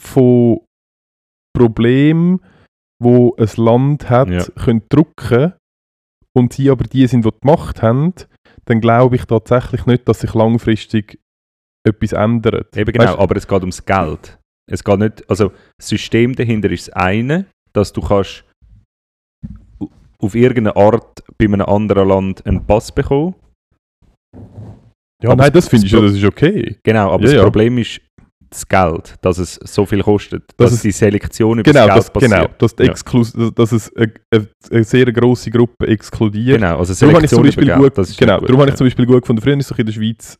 von 0.00 0.60
Problemen, 1.54 2.40
wo 3.02 3.34
ein 3.36 3.48
Land 3.56 4.10
hat, 4.10 4.28
Ja. 4.30 4.44
können 4.62 4.82
drucken 4.88 5.52
und 6.36 6.52
sie 6.52 6.70
aber 6.70 6.84
die 6.84 7.06
sind, 7.06 7.24
die 7.24 7.30
die 7.30 7.46
Macht 7.46 7.82
haben, 7.82 8.14
dann 8.64 8.80
glaube 8.80 9.16
ich 9.16 9.24
tatsächlich 9.24 9.86
nicht, 9.86 10.08
dass 10.08 10.20
sich 10.20 10.34
langfristig 10.34 11.18
etwas 11.86 12.12
ändert. 12.12 12.76
Eben 12.76 12.92
genau, 12.92 13.12
Weißt- 13.14 13.18
aber 13.18 13.36
es 13.36 13.46
geht 13.48 13.60
ums 13.60 13.84
Geld. 13.84 14.38
Es 14.70 14.84
geht 14.84 14.98
nicht, 15.00 15.28
also 15.28 15.50
das 15.78 15.88
System 15.88 16.34
dahinter 16.34 16.70
ist 16.70 16.88
das 16.88 16.94
eine, 16.94 17.46
dass 17.72 17.92
du 17.92 18.00
kannst 18.00 18.44
auf 20.20 20.34
irgendeine 20.36 20.76
Art 20.76 21.24
bei 21.36 21.46
einem 21.46 21.62
anderen 21.62 22.08
Land 22.08 22.46
einen 22.46 22.64
Pass 22.64 22.92
bekommen. 22.92 23.34
ja, 25.20 25.30
aber 25.30 25.42
nein, 25.42 25.52
das 25.52 25.68
finde 25.68 25.86
ich 25.86 25.92
ja, 25.92 26.00
das- 26.00 26.12
ist 26.12 26.24
okay. 26.24 26.78
Genau, 26.84 27.10
aber 27.10 27.22
Ja, 27.24 27.28
das 27.28 27.32
ja. 27.34 27.42
Problem 27.42 27.78
ist 27.78 28.00
das 28.52 28.68
Geld, 28.68 29.14
dass 29.22 29.38
es 29.38 29.54
so 29.64 29.84
viel 29.86 30.02
kostet, 30.02 30.44
Dass 30.56 30.70
dass 30.70 30.72
es- 30.74 30.82
die 30.82 30.92
Selektion 30.92 31.58
über 31.58 31.70
Genau, 31.72 31.86
das 31.86 31.96
das, 31.96 32.04
Geld 32.06 32.12
passiert. 32.12 32.32
genau 32.32 32.54
dass, 32.58 32.76
die 32.76 32.82
Ja. 32.84 32.90
Exklus 32.90 33.32
dass 33.54 33.72
es 33.72 33.92
eine, 33.96 34.12
eine, 34.70 34.84
sehr 34.84 35.12
grosse 35.12 35.50
Gruppe 35.50 35.86
exkludiert. 35.86 36.58
Genau, 36.60 36.78
also 36.78 36.94
Darum 36.94 37.14
habe 37.16 37.24
ich 37.24 37.30
zum 37.30 37.42
Selektion 37.42 37.42
Beispiel 37.44 37.64
über 37.64 37.90
Geld, 37.90 38.08
gut, 38.08 38.18
genau, 38.18 38.38
gut, 38.38 38.48
darum 38.48 38.60
habe 38.60 38.70
ich 38.70 38.72
ja. 38.74 38.76
zum 38.76 38.86
Beispiel 38.86 39.06
gut 39.06 39.22
gefunden, 39.22 39.42
früher 39.42 39.58
ist 39.58 39.70
es 39.70 39.78
in 39.78 39.86
der 39.86 39.92
Schweiz, 39.92 40.38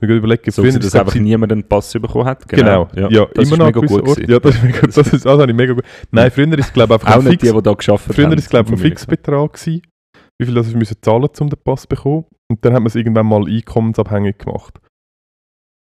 mir 0.00 0.14
überlegen, 0.14 0.50
so, 0.50 0.62
früher 0.62 0.78
dass 0.78 0.94
einfach 0.94 1.14
ich, 1.14 1.20
niemand 1.20 1.52
einen 1.52 1.62
Pass 1.68 1.92
bekommen 1.92 2.24
hat. 2.24 2.48
Genau, 2.48 2.88
ja, 2.94 3.26
das 3.34 3.46
immer 3.48 3.58
noch 3.58 3.66
mega 3.66 3.80
gut. 3.80 4.28
Ja, 4.28 4.38
das 4.40 4.54
ist 4.54 4.62
mega, 4.64 4.86
das 4.86 4.96
ist, 5.12 5.26
habe 5.26 5.46
ich 5.46 5.54
mega 5.54 5.74
gut. 5.74 5.84
Nein, 6.10 6.30
früher 6.30 6.58
ist 6.58 6.66
es 6.68 6.72
glaube 6.72 6.94
ich 6.94 7.00
einfach 7.02 7.16
Auch 7.16 7.18
ein 7.20 7.24
nicht 7.28 7.40
Fix, 7.40 7.52
die, 7.52 7.56
die 7.58 7.62
da 7.62 7.72
geschafft 7.74 8.08
haben. 8.08 8.14
früher 8.14 8.32
ist 8.32 8.44
es 8.44 8.48
glaube 8.48 8.68
ich 8.68 8.72
ein. 8.72 8.78
Fixbetrag 8.78 9.52
gewesen, 9.52 9.82
wie 10.38 10.46
viel 10.46 10.54
das 10.54 10.68
ich 10.68 10.74
müssen 10.74 10.96
zahlen, 11.02 11.28
um 11.38 11.50
den 11.50 11.58
Pass 11.62 11.82
zu 11.82 11.88
bekommen. 11.88 12.24
Und 12.50 12.64
dann 12.64 12.72
hat 12.72 12.80
man 12.80 12.86
es 12.86 12.94
irgendwann 12.94 13.26
mal 13.26 13.44
einkommensabhängig 13.46 14.38
gemacht. 14.38 14.78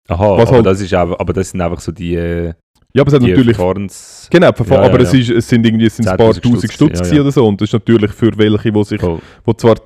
Aha, 0.08 0.38
Was 0.38 0.48
aber, 0.48 0.56
halt- 0.56 0.66
das 0.66 0.80
ist 0.80 0.94
aber 0.94 1.32
das 1.32 1.50
sind 1.50 1.60
einfach 1.60 1.80
so 1.80 1.92
die, 1.92 2.14
äh, 2.14 2.52
Ja, 2.94 3.02
aber 3.02 3.08
es 3.08 3.14
hat 3.14 3.22
natürlich 3.22 3.56
Verfahrens... 3.56 4.28
Genau, 4.30 4.52
Verfahren, 4.52 4.82
Ja, 4.82 4.88
ja, 4.88 4.94
aber 4.94 5.02
es, 5.02 5.12
ist, 5.14 5.30
es 5.30 5.48
sind 5.48 5.66
irgendwie 5.66 5.86
es 5.86 5.96
sind 5.96 6.08
ein 6.08 6.16
paar 6.16 6.30
10'000 6.30 6.42
tausend 6.42 6.72
Stutz 6.72 7.10
ja, 7.10 7.20
oder 7.20 7.32
so. 7.32 7.46
Und 7.46 7.60
das 7.60 7.68
ist 7.68 7.72
natürlich 7.72 8.12
für 8.12 8.36
welche, 8.38 8.72
die 8.72 8.84
sich 8.84 9.00
Voll. 9.00 9.18
die 9.46 9.56
zwar 9.56 9.76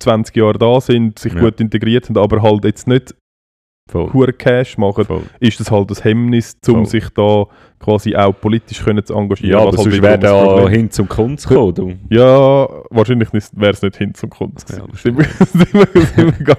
20 0.00 0.36
Jahre 0.36 0.58
da 0.58 0.80
sind, 0.80 1.18
sich 1.18 1.34
gut 1.34 1.60
integriert 1.60 2.08
haben, 2.08 2.16
aber 2.18 2.42
halt 2.42 2.64
jetzt 2.64 2.86
nicht 2.86 3.14
Voll. 3.90 4.32
Cash 4.32 4.78
machen, 4.78 5.04
Voll. 5.04 5.22
ist 5.40 5.58
das 5.60 5.70
halt 5.70 5.90
das 5.90 6.04
Hemmnis, 6.04 6.56
um 6.68 6.74
Voll. 6.74 6.86
sich 6.86 7.08
da 7.14 7.44
quasi 7.80 8.14
auch 8.14 8.32
politisch 8.38 8.84
können 8.84 9.02
zu 9.04 9.14
engagieren. 9.14 9.52
Ja, 9.52 9.58
aber 9.58 9.68
halt 9.68 9.76
sonst 9.80 9.94
wiederum 9.96 10.22
wäre 10.22 10.62
da 10.64 10.68
hin 10.68 10.90
zum 10.90 11.08
Kunst 11.08 11.48
gekommen. 11.48 11.98
Ja, 12.10 12.68
wahrscheinlich 12.90 13.28
wäre 13.32 13.72
es 13.72 13.80
nicht 13.82 13.96
hin 13.96 14.12
zum 14.14 14.28
Kunst 14.28 14.70
Ja, 14.70 14.84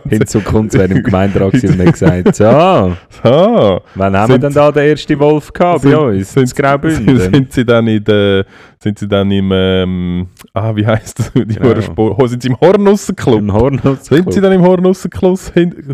Hin 0.09 0.25
zum 0.25 0.43
Kunst 0.43 0.75
wäre 0.77 0.91
im 0.91 1.03
Gemeinderat 1.03 1.51
gewesen 1.53 1.79
und 1.79 1.91
gesagt, 1.91 2.35
so, 2.35 2.45
Ah, 2.45 3.79
wann 3.95 4.17
haben 4.17 4.31
wir 4.31 4.39
denn 4.39 4.53
da 4.53 4.71
den 4.71 4.89
ersten 4.89 5.19
Wolf 5.19 5.53
gehabt 5.53 5.83
bei 5.83 5.95
uns? 5.95 6.33
sind, 6.33 6.55
Graubünden. 6.55 7.19
sind, 7.19 7.53
sie 7.53 7.65
dann 7.65 7.87
in 7.87 8.03
der, 8.03 8.45
sind 8.79 8.97
sie 8.97 9.07
dann 9.07 9.29
im, 9.29 9.51
ähm, 9.53 10.27
ah, 10.53 10.75
wie 10.75 10.85
heisst 10.87 11.19
das? 11.19 11.31
Die 11.33 11.45
Genau. 11.45 11.79
Sport, 11.81 12.29
sind 12.29 12.41
sie 12.41 12.49
im 12.49 12.59
Hornussenclub? 12.59 13.39
Im 13.39 13.53
Hornhaus. 13.53 14.05
Sind 14.05 14.33
sie 14.33 14.41
dann 14.41 14.53
im 14.53 14.61
Hornussenclub? 14.63 15.39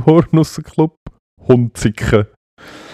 Hornussenclub? 0.05 0.93
Hunziken. 1.47 2.25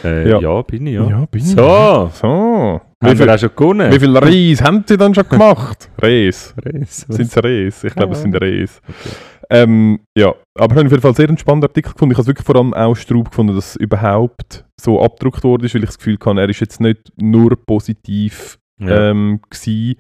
Äh, 0.04 0.30
Ja. 0.30 0.40
ja. 0.40 0.62
bin 0.64 0.88
ich, 0.88 0.94
ja. 0.96 1.26
bin 1.32 1.42
So, 1.42 1.52
ich. 1.54 1.58
haben 1.62 2.12
So. 2.12 2.82
Wie 3.02 3.08
wir 3.10 3.16
viel, 3.18 3.30
auch 3.30 3.38
schon 3.40 3.50
gewonnen? 3.56 3.92
wie 3.92 4.00
viel 4.00 4.18
Reis 4.18 4.62
haben 4.62 4.84
sie 4.88 4.98
dann 4.98 5.14
schon 5.16 5.28
gemacht? 5.28 5.90
Reis. 6.02 6.54
Reis? 6.64 7.06
Sind 7.10 7.22
es 7.28 7.38
Reis? 7.44 7.84
Ich 7.84 7.94
glaube, 7.96 8.14
es 8.14 8.20
Ja. 8.20 8.24
sind 8.24 8.36
Reis. 8.42 8.82
Okay. 8.88 9.16
Ähm, 9.50 10.00
ja, 10.18 10.30
aber 10.58 10.74
ich 10.74 10.78
habe 10.78 10.86
auf 10.86 10.92
jeden 10.92 11.02
Fall 11.02 11.16
sehr 11.16 11.28
einen 11.28 11.38
spannenden 11.38 11.70
Artikel 11.70 11.92
gefunden. 11.94 12.12
Ich 12.14 12.18
habe 12.18 12.24
es 12.24 12.28
wirklich 12.28 12.46
vor 12.46 12.56
allem 12.56 12.74
auch 12.74 12.96
Straub 12.96 13.30
gefunden, 13.30 13.56
dass 13.56 13.72
es 13.72 13.76
überhaupt 13.76 14.66
so 14.80 15.02
abgedruckt 15.02 15.44
worden 15.44 15.66
ist, 15.66 15.76
weil 15.76 15.84
ich 15.84 15.90
das 15.90 15.98
Gefühl 15.98 16.18
hatte, 16.26 16.40
er 16.42 16.50
ist 16.50 16.60
jetzt 16.62 16.80
nicht 16.82 17.12
nur 17.18 17.56
positiv 17.66 18.58
Ja, 18.82 19.12
ähm, 19.12 19.42
gewesen. 19.50 19.96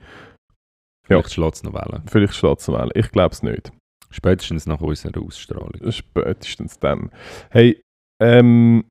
vielleicht 1.05 1.31
schlägt 1.33 1.55
es 1.55 1.63
noch 1.63 1.73
Wellen. 1.73 2.03
Vielleicht 2.07 2.35
schlägt 2.35 2.61
es 2.61 2.67
wählen. 2.69 2.89
Ich 2.95 3.11
glaube 3.11 3.33
es 3.33 3.43
nicht. 3.43 3.71
Spätestens 4.11 4.65
nach 4.65 4.79
unserer 4.79 5.21
Ausstrahlung. 5.21 5.71
Spätestens 5.91 6.79
dann. 6.79 7.09
Hey, 7.49 7.81
ähm, 8.23 8.85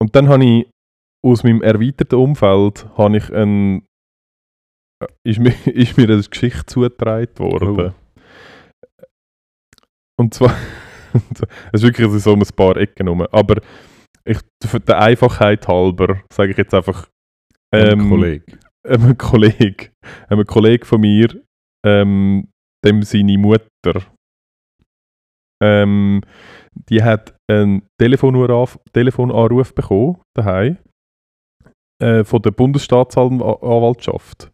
und 0.00 0.14
dann 0.14 0.28
habe 0.28 0.44
ich 0.44 0.70
aus 1.26 1.42
meinem 1.42 1.62
erweiterten 1.62 2.14
Umfeld 2.14 2.86
habe 2.96 3.16
ich 3.16 3.32
ein, 3.32 3.84
äh, 5.02 5.06
ist, 5.24 5.40
mir, 5.40 5.52
ist 5.66 5.96
mir 5.96 6.04
eine 6.04 6.22
Geschichte 6.22 6.66
zugetragen 6.66 7.38
worden. 7.38 7.94
Und 10.16 10.34
zwar, 10.34 10.54
es 11.72 11.82
ist 11.82 11.82
wirklich 11.82 12.22
so 12.22 12.32
um 12.32 12.42
ein 12.42 12.48
paar 12.54 12.76
Ecken 12.76 13.08
rum, 13.08 13.22
aber 13.22 13.60
ich, 14.24 14.38
für 14.64 14.80
der 14.80 15.00
Einfachheit 15.00 15.66
halber 15.66 16.22
sage 16.32 16.52
ich 16.52 16.58
jetzt 16.58 16.74
einfach 16.74 17.08
Ein 17.72 18.00
ähm, 18.00 18.08
Kollege. 18.08 18.58
einem 18.86 19.18
Kollege, 19.18 19.90
einem 20.28 20.44
Kollege 20.44 20.86
von 20.86 21.00
mir, 21.00 21.42
ähm, 21.84 22.48
dem 22.84 23.02
seine 23.02 23.38
Mutter, 23.38 24.02
ähm, 25.62 26.22
die 26.88 27.02
hat 27.02 27.34
einen 27.50 27.82
Telefonanruf, 28.00 28.78
Telefonanruf 28.92 29.74
bekommen, 29.74 30.20
daheim, 30.36 30.78
äh, 32.02 32.24
von 32.24 32.42
der 32.42 32.52
Bundesstaatsanwaltschaft. 32.52 34.52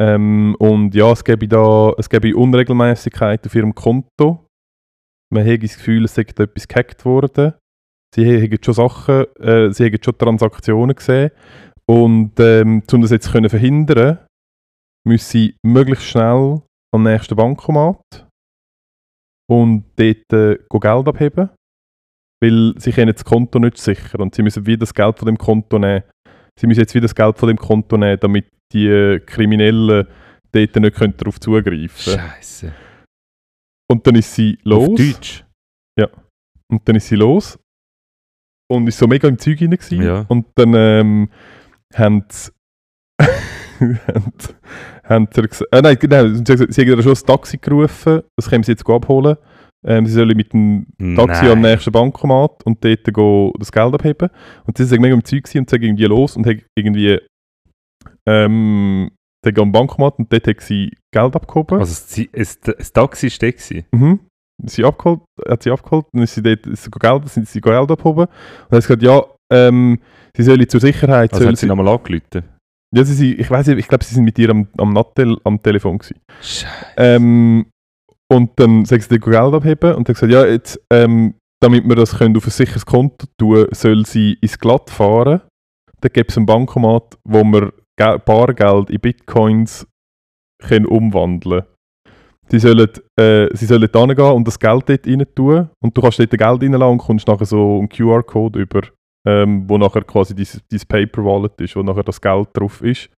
Ähm, 0.00 0.56
und 0.58 0.94
ja, 0.94 1.12
es 1.12 1.24
gäbe 1.24 1.48
da 1.48 1.92
es 1.98 2.08
gäbe 2.08 2.36
Unregelmäßigkeiten 2.36 3.48
auf 3.48 3.54
ihrem 3.54 3.74
Konto. 3.74 4.46
Man 5.32 5.44
hätte 5.44 5.66
das 5.66 5.76
Gefühl, 5.76 6.04
es 6.04 6.14
sei 6.14 6.24
da 6.24 6.44
etwas 6.44 6.68
gehackt 6.68 7.04
worden. 7.04 7.54
Sie 8.14 8.26
haben 8.26 8.58
schon 8.62 8.74
Sachen, 8.74 9.24
äh, 9.40 9.72
sie 9.72 9.86
haben 9.86 9.98
schon 10.02 10.18
Transaktionen 10.18 10.94
gesehen. 10.94 11.30
Und 11.86 12.38
ähm, 12.38 12.82
um 12.90 13.00
das 13.00 13.10
jetzt 13.10 13.30
zu 13.30 13.48
verhindern, 13.48 14.18
müssen 15.06 15.30
sie 15.30 15.56
möglichst 15.64 16.06
schnell 16.06 16.62
am 16.94 17.02
nächsten 17.02 17.36
Bankomat 17.36 18.21
und 19.52 19.84
dort 19.96 20.32
äh, 20.32 20.58
Geld 20.70 21.08
abheben, 21.08 21.50
weil 22.40 22.74
sie 22.78 22.92
können 22.92 23.12
das 23.12 23.24
Konto 23.24 23.58
nicht 23.58 23.76
sichern 23.76 24.22
und 24.22 24.34
sie 24.34 24.42
müssen 24.42 24.64
wieder 24.64 24.80
das 24.80 24.94
Geld 24.94 25.18
von 25.18 25.26
dem 25.26 25.36
Konto 25.36 25.78
nehmen. 25.78 26.04
Sie 26.58 26.66
müssen 26.66 26.80
jetzt 26.80 26.94
wieder 26.94 27.04
das 27.04 27.14
Geld 27.14 27.38
von 27.38 27.48
dem 27.48 27.58
Konto 27.58 27.96
nehmen, 27.96 28.18
damit 28.20 28.46
die 28.72 28.86
äh, 28.86 29.20
Kriminellen 29.20 30.06
dort 30.52 30.76
nicht 30.76 30.96
können 30.96 31.16
darauf 31.16 31.38
zugreifen 31.38 31.88
können. 31.88 32.18
Scheiße. 32.18 32.72
Und 33.90 34.06
dann 34.06 34.14
ist 34.14 34.34
sie 34.34 34.58
los. 34.64 34.88
Auf 34.88 34.94
Deutsch? 34.96 35.44
Und 36.72 36.88
dann 36.88 36.96
ist 36.96 37.08
sie 37.08 37.16
los 37.16 37.58
und 38.70 38.86
ist 38.86 38.96
so 38.96 39.06
mega 39.06 39.28
im 39.28 39.38
Zeug 39.38 39.58
hinein. 39.58 39.78
Ja. 39.90 40.24
Und 40.28 40.46
dann 40.54 40.72
ähm, 40.74 41.28
haben 41.94 42.24
sie 42.30 42.50
haben, 45.04 45.28
sie 45.32 45.42
gesagt, 45.42 45.72
äh, 45.72 45.82
nein, 45.82 45.96
genau, 45.98 46.28
sie 46.28 46.36
haben 46.36 46.44
gesagt, 46.44 46.72
sie 46.74 46.82
haben 46.82 47.02
schon 47.02 47.12
das 47.12 47.24
Taxi 47.24 47.58
gerufen, 47.58 48.22
das 48.36 48.48
können 48.48 48.64
sie 48.64 48.72
jetzt 48.72 48.88
abholen. 48.88 49.36
Ähm, 49.84 50.06
sie 50.06 50.12
sollen 50.12 50.36
mit 50.36 50.52
dem 50.52 50.86
Taxi 51.16 51.46
am 51.46 51.60
Nein. 51.60 51.72
nächsten 51.72 51.90
Bankomat 51.90 52.62
und 52.64 52.84
dort 52.84 53.12
go 53.12 53.52
das 53.58 53.72
Geld 53.72 53.92
abheben. 53.92 54.28
Und 54.64 54.78
sie 54.78 54.84
sind 54.84 55.00
mega 55.00 55.14
im 55.14 55.24
Zeug 55.24 55.44
und 55.56 55.68
sind 55.68 55.72
irgendwie 55.72 56.04
los 56.04 56.36
und 56.36 56.46
haben 56.46 56.62
irgendwie 56.76 57.18
ähm, 58.28 59.10
dann 59.42 59.58
am 59.58 59.72
Bankomat 59.72 60.18
und 60.18 60.32
dort 60.32 60.46
haben 60.46 60.60
sie 60.60 60.92
Geld 61.12 61.34
abgehoben. 61.34 61.80
Also 61.80 61.92
das, 61.92 62.60
das, 62.60 62.76
das 62.76 62.92
Taxi 62.92 63.28
war. 63.28 63.98
Mhm. 63.98 64.20
Sie 64.64 64.84
abgeholt, 64.84 65.22
hat 65.48 65.64
sie 65.64 65.72
abgeholt, 65.72 66.06
dann 66.12 66.22
ist 66.22 66.34
sie 66.34 66.42
dort 66.42 66.64
ist 66.66 66.84
sie 66.84 66.90
Geld, 66.90 67.28
sind 67.28 67.48
sie 67.48 67.60
Geld 67.60 67.90
abgehoben. 67.90 68.26
Und 68.26 68.30
dann 68.70 68.76
hat 68.76 68.82
sie 68.84 68.96
gesagt, 68.96 69.02
ja, 69.02 69.24
ähm, 69.52 69.98
sie 70.36 70.44
sollen 70.44 70.68
zur 70.68 70.80
Sicherheit, 70.80 71.32
Also 71.32 71.48
hat 71.48 71.56
sie 71.56 71.62
sie, 71.62 71.66
nochmal 71.66 71.88
angerufen. 71.88 72.44
Ja, 72.94 73.04
sie, 73.04 73.14
sie, 73.14 73.34
ich 73.34 73.50
weiß 73.50 73.66
nicht, 73.68 73.78
ich 73.78 73.88
glaube, 73.88 74.04
sie 74.04 74.14
sind 74.14 74.24
mit 74.24 74.38
ihr 74.38 74.50
am, 74.50 74.68
am 74.78 74.92
Nattel 74.92 75.36
am 75.44 75.62
Telefon 75.62 75.98
gewesen. 75.98 76.20
Scheiße. 76.40 76.66
Ähm, 76.96 77.66
und 78.30 78.50
dann 78.56 78.84
sagen 78.84 79.02
sie, 79.02 79.08
dir 79.08 79.18
Geld 79.18 79.54
abheben 79.54 79.94
und 79.94 80.08
dann 80.08 80.14
gesagt, 80.14 80.32
ja, 80.32 80.44
jetzt, 80.46 80.80
ähm, 80.92 81.34
damit 81.60 81.86
wir 81.88 81.96
das 81.96 82.16
können 82.16 82.36
auf 82.36 82.46
ein 82.46 82.50
sicheres 82.50 82.86
Konto 82.86 83.26
tun, 83.38 83.66
soll 83.72 84.04
sie 84.06 84.34
ins 84.40 84.58
Glatt 84.58 84.90
fahren. 84.90 85.42
Dann 86.00 86.12
gibt 86.12 86.30
es 86.30 86.36
einen 86.36 86.46
Bankomat, 86.46 87.18
wo 87.24 87.44
wir 87.44 87.72
Gel- 87.98 88.18
Bargeld 88.18 88.90
in 88.90 89.00
Bitcoins 89.00 89.86
können 90.62 90.86
umwandeln 90.86 91.62
Sie 92.48 92.58
sollen, 92.58 92.88
äh, 93.18 93.48
sie 93.56 93.66
sollen 93.66 93.88
da 93.90 94.00
und 94.30 94.46
das 94.46 94.58
Geld 94.58 94.88
dort 94.88 95.06
rein 95.06 95.24
tun 95.34 95.70
und 95.82 95.96
du 95.96 96.02
kannst 96.02 96.18
dort 96.18 96.30
Geld 96.30 96.42
reinlassen 96.42 96.82
und 96.92 96.98
kommst 96.98 97.26
nachher 97.28 97.46
so 97.46 97.78
einen 97.78 97.88
QR-Code 97.88 98.60
über, 98.60 98.82
ähm, 99.26 99.64
wo 99.68 99.78
nachher 99.78 100.02
quasi 100.02 100.34
dieses 100.34 100.84
Paper 100.86 101.24
Wallet 101.24 101.60
ist, 101.60 101.76
wo 101.76 101.82
nachher 101.82 102.02
das 102.02 102.20
Geld 102.20 102.48
drauf 102.54 102.82
ist. 102.82 103.08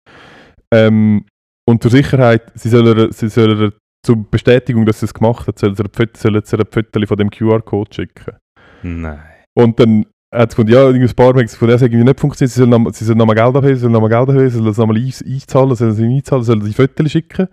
Ähm, 0.72 1.24
und 1.68 1.82
zur 1.82 1.90
Sicherheit, 1.90 2.52
sie 2.54 2.68
sollen, 2.68 3.10
sie 3.12 3.28
sollen 3.28 3.72
zur 4.04 4.16
Bestätigung, 4.30 4.84
dass 4.84 5.00
sie 5.00 5.06
es 5.06 5.14
gemacht 5.14 5.46
hat, 5.46 5.58
sollen 5.58 5.74
sie 5.74 5.82
ein 5.82 6.66
Foto- 6.70 7.06
von 7.06 7.16
dem 7.16 7.30
QR-Code 7.30 7.94
schicken. 7.94 8.36
Nein. 8.82 9.22
Und 9.56 9.80
dann 9.80 10.04
hat 10.34 10.50
sie 10.50 10.56
gefunden, 10.56 10.72
ja, 10.72 10.88
ein 10.88 11.14
paar 11.14 11.32
Mal 11.32 11.42
gefunden, 11.44 11.72
das 11.72 11.80
hat 11.80 11.90
irgendwie 11.90 12.04
nicht 12.04 12.20
funktioniert, 12.20 12.52
sie 12.52 12.58
sollen 12.58 12.70
noch- 12.70 13.16
nochmal 13.16 13.36
Geld 13.36 13.56
abheben, 13.56 13.76
sie 13.76 13.80
sollen 13.80 13.92
nochmal 13.92 14.10
Geld 14.10 14.28
abheben, 14.28 14.50
sie 14.50 14.56
sollen 14.58 14.68
es 14.68 14.76
nochmal 14.78 14.96
ein- 14.96 15.32
einzahlen, 15.32 15.74
sollen 15.74 15.92
sie 15.94 16.04
einzahlen, 16.06 16.44
sollen 16.44 16.62
sie 16.62 16.72
Fotos 16.74 17.10
schicken. 17.10 17.48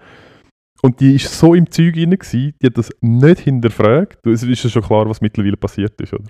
Und 0.81 0.99
die 0.99 1.15
ist 1.15 1.31
so 1.37 1.53
im 1.53 1.69
Zeug 1.69 1.95
rein, 1.95 2.09
gewesen, 2.09 2.53
die 2.61 2.65
hat 2.65 2.77
das 2.77 2.89
nicht 3.01 3.41
hinterfragt. 3.41 4.25
Es 4.25 4.41
ist 4.43 4.63
ja 4.63 4.69
schon 4.69 4.81
klar, 4.81 5.07
was 5.07 5.21
mittlerweile 5.21 5.55
passiert 5.55 5.99
ist, 6.01 6.11
oder? 6.13 6.23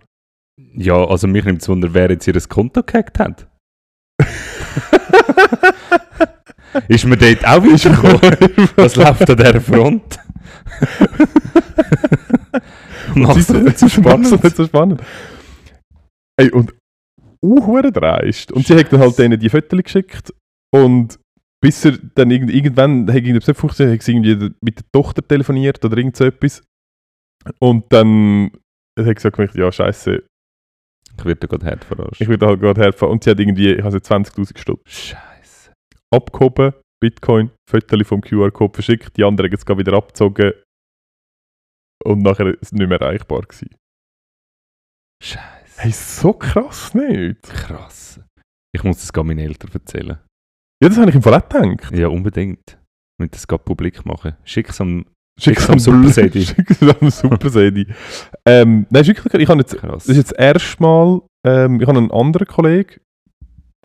Ja, 0.76 1.06
also 1.06 1.28
mich 1.28 1.45
nimmt 1.45 1.62
es 1.62 1.69
wunder, 1.69 1.93
wer 1.93 2.10
jetzt 2.12 2.28
ihr 2.28 2.39
Konto 2.50 2.82
gehackt 2.84 3.19
hat. 3.19 3.47
ist 6.88 7.06
mir 7.06 7.17
dort 7.17 7.45
auch 7.45 7.63
weitergekommen? 7.63 8.69
Was 8.76 8.95
läuft 8.95 9.30
an 9.30 9.38
dieser 9.38 9.62
Front? 9.62 10.19
Sie- 13.13 13.54
doch 13.54 13.62
nicht 13.62 13.80
so 13.80 13.89
spannend. 13.89 14.43
nicht 14.43 14.56
so 14.56 14.65
spannend. 14.65 15.02
Ey, 16.39 16.50
und 16.52 16.74
uh, 17.43 17.82
dreist. 17.82 18.52
Und 18.52 18.65
sie 18.65 18.76
hat 18.76 18.91
dann 18.93 19.02
halt 19.02 19.17
denen 19.19 19.39
die 19.39 19.50
Fotos 19.50 19.84
geschickt 19.84 20.34
und 20.74 21.19
bis 21.63 21.86
er 21.86 21.97
dann 22.15 22.32
irgend, 22.32 22.52
irgendwann 22.52 23.08
hat 23.08 23.15
irgendetwas 23.15 23.50
nicht 23.50 23.60
funktioniert, 23.60 24.00
hat 24.00 24.04
sie 24.04 24.13
irgendwie 24.13 24.52
mit 24.62 24.80
der 24.80 24.86
Tochter 24.91 25.21
telefoniert 25.28 25.84
oder 25.86 25.97
irgend 25.97 26.15
so 26.15 26.26
etwas. 26.26 26.63
Und 27.60 27.86
dann 27.91 28.52
hat 28.97 29.06
sie 29.06 29.13
gesagt, 29.13 29.56
ja 29.56 29.71
scheiße, 29.71 30.24
Ich 31.21 31.25
werde 31.25 31.47
gerade 31.47 31.86
verarscht. 31.86 32.21
ich 32.21 32.27
würde 32.27 32.45
halt 32.47 32.60
gerade 32.60 32.81
helfen. 32.81 33.07
Und 33.07 33.23
sie 33.23 33.31
hat 33.31 33.39
irgendwie, 33.39 33.73
ich 33.73 33.84
habe 33.84 33.97
20'000 33.97 34.57
Stutz 34.57 34.89
Scheiße. 34.89 35.71
abgehoben, 36.13 36.73
Bitcoin, 36.99 37.51
Fotos 37.69 38.07
vom 38.07 38.21
QR-Code 38.21 38.73
verschickt, 38.73 39.17
die 39.17 39.23
anderen 39.23 39.49
gerade 39.49 39.79
wieder 39.79 39.93
abgezogen 39.93 40.53
und 42.03 42.21
nachher 42.23 42.47
ist 42.47 42.63
es 42.63 42.71
nicht 42.71 42.88
mehr 42.88 42.99
erreichbar 42.99 43.41
gewesen. 43.41 43.75
Scheiße. 45.23 45.81
Hey, 45.81 45.91
so 45.91 46.34
krass 46.34 46.93
nicht? 46.93 47.43
Krass. 47.43 48.19
Ich 48.73 48.84
muss 48.84 48.97
das 48.97 49.13
gar 49.13 49.23
meinen 49.23 49.39
Eltern 49.39 49.71
erzählen. 49.73 50.19
Ja, 50.81 50.89
das 50.89 50.97
habe 50.97 51.10
ich 51.10 51.15
im 51.15 51.21
Fall 51.21 51.36
auch 51.36 51.47
gedacht. 51.47 51.91
Ja, 51.93 52.07
unbedingt. 52.07 52.67
Ich 52.67 53.19
will 53.19 53.27
das 53.27 53.47
gerade 53.47 53.63
publik 53.63 54.05
machen. 54.05 54.36
Schick 54.43 54.69
es 54.69 54.81
am... 54.81 55.05
Schick's 55.39 55.69
am 55.69 55.79
Super-Sedi. 55.79 56.41
Schick's 56.45 56.81
am 56.81 57.09
Super-Sedi. 57.09 57.87
ähm, 58.45 58.85
nein, 58.89 59.07
wirklich, 59.07 59.33
ich 59.43 59.49
habe 59.49 59.59
jetzt, 59.61 59.77
Krass. 59.77 60.03
das 60.05 60.09
ist 60.09 60.17
jetzt 60.17 60.31
das 60.31 60.39
erste 60.39 60.81
Mal, 60.83 61.21
ähm, 61.47 61.79
ich 61.81 61.87
habe 61.87 61.97
einen 61.97 62.11
anderen 62.11 62.47
Kollegen, 62.47 62.99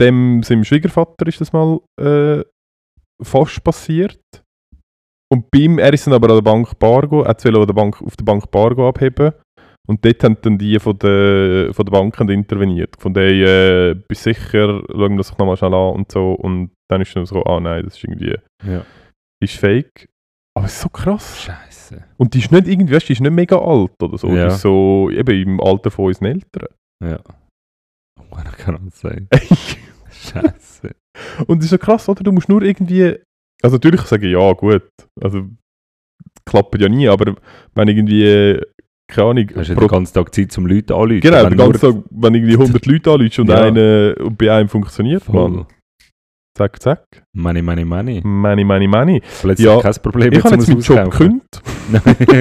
dem 0.00 0.42
seinem 0.42 0.64
Schwiegervater 0.64 1.26
ist 1.26 1.40
das 1.40 1.52
mal 1.52 1.80
äh, 2.00 2.42
fast 3.22 3.62
passiert. 3.64 4.20
Und 5.32 5.50
bei 5.50 5.60
ihm, 5.60 5.78
er 5.78 5.92
ist 5.92 6.06
dann 6.06 6.14
aber 6.14 6.28
an 6.28 6.36
der 6.36 6.42
Bank 6.42 6.78
Bargo, 6.78 7.22
er 7.22 7.28
wollte 7.34 7.48
an 7.48 7.66
der 7.66 7.74
Bank, 7.74 8.02
auf 8.02 8.16
der 8.16 8.24
Bank 8.24 8.50
Bargo 8.50 8.88
abheben. 8.88 9.32
Und 9.88 10.04
dort 10.04 10.22
haben 10.24 10.36
dann 10.42 10.58
die 10.58 10.78
von 10.80 10.98
der, 10.98 11.72
von 11.72 11.84
der 11.84 11.92
Bank 11.92 12.18
interveniert. 12.20 12.96
Von 12.98 13.14
der, 13.14 13.30
äh, 13.30 13.94
bist 14.08 14.24
sicher, 14.24 14.82
schauen 14.90 15.12
wir 15.12 15.16
das 15.18 15.36
nochmal 15.38 15.56
schnell 15.56 15.74
an 15.74 15.94
und 15.94 16.10
so. 16.12 16.32
Und 16.32 16.72
dann 16.90 17.00
ist 17.00 17.14
dann 17.16 17.24
so, 17.24 17.42
ah 17.44 17.60
nein, 17.60 17.84
das 17.84 17.96
ist 17.96 18.04
irgendwie, 18.04 18.34
Ja. 18.64 18.84
ist 19.42 19.54
fake. 19.56 20.08
Aber 20.56 20.66
es 20.66 20.72
ist 20.74 20.80
so 20.82 20.88
krass. 20.88 21.42
Scheiße. 21.42 22.02
Und 22.16 22.32
die 22.34 22.38
ist 22.38 22.50
nicht 22.50 22.66
irgendwie, 22.66 22.94
weißt, 22.94 23.04
du, 23.04 23.06
die 23.08 23.12
ist 23.12 23.20
nicht 23.20 23.30
mega 23.32 23.58
alt 23.58 23.92
oder 24.02 24.16
so. 24.18 24.28
Ja. 24.28 24.48
Die 24.48 24.54
ist 24.54 24.60
so, 24.62 25.10
eben 25.10 25.42
im 25.42 25.60
Alter 25.60 25.90
von 25.90 26.06
unseren 26.06 26.26
Eltern. 26.26 26.68
Ja. 27.04 27.20
Oh, 28.18 28.36
I 28.38 28.56
cannot 28.56 28.92
say. 28.94 29.26
Scheiße. 30.10 30.94
Und 31.46 31.58
es 31.58 31.66
ist 31.66 31.70
so 31.70 31.78
krass, 31.78 32.08
oder? 32.08 32.22
Du 32.24 32.32
musst 32.32 32.48
nur 32.48 32.62
irgendwie. 32.62 33.16
Also 33.62 33.76
natürlich 33.76 34.00
sagen, 34.02 34.28
ja, 34.30 34.52
gut. 34.52 34.82
Also 35.20 35.46
klappt 36.44 36.80
ja 36.80 36.88
nie, 36.88 37.08
aber 37.08 37.34
wenn 37.74 37.88
irgendwie, 37.88 38.60
keine 39.08 39.28
Ahnung, 39.30 39.46
Hast 39.56 39.70
du 39.70 39.74
pro- 39.74 39.80
den 39.82 39.88
ganzen 39.88 40.14
Tag 40.14 40.34
Zeit 40.34 40.52
zum 40.52 40.66
Leute 40.66 40.94
anrufen? 40.94 41.20
genau, 41.20 41.42
Wenn 41.44 41.50
den 41.50 41.58
ganzen 41.58 41.80
Tag, 41.80 42.04
wenn 42.10 42.34
irgendwie 42.34 42.54
100 42.58 42.86
Leute 42.86 43.10
anrufen 43.12 43.40
und, 43.42 43.48
Ja. 43.50 43.62
eine, 43.62 44.14
und 44.20 44.36
bei 44.38 44.52
einem 44.52 44.68
funktioniert, 44.68 45.22
Voll. 45.24 45.50
man. 45.50 45.66
Zack, 46.56 46.80
zack. 46.80 47.02
Money, 47.34 47.60
money, 47.60 47.84
money. 47.84 48.22
Money, 48.24 48.64
money, 48.64 48.86
money. 48.88 49.20
Plötzlich 49.42 49.66
Ja, 49.66 49.78
kein 49.78 49.92
Problem 50.02 50.32
Ich 50.32 50.42
habe 50.42 50.54
jetzt 50.56 50.68
meinen 50.68 50.80
Job 50.80 51.10
gekündigt. 51.10 51.62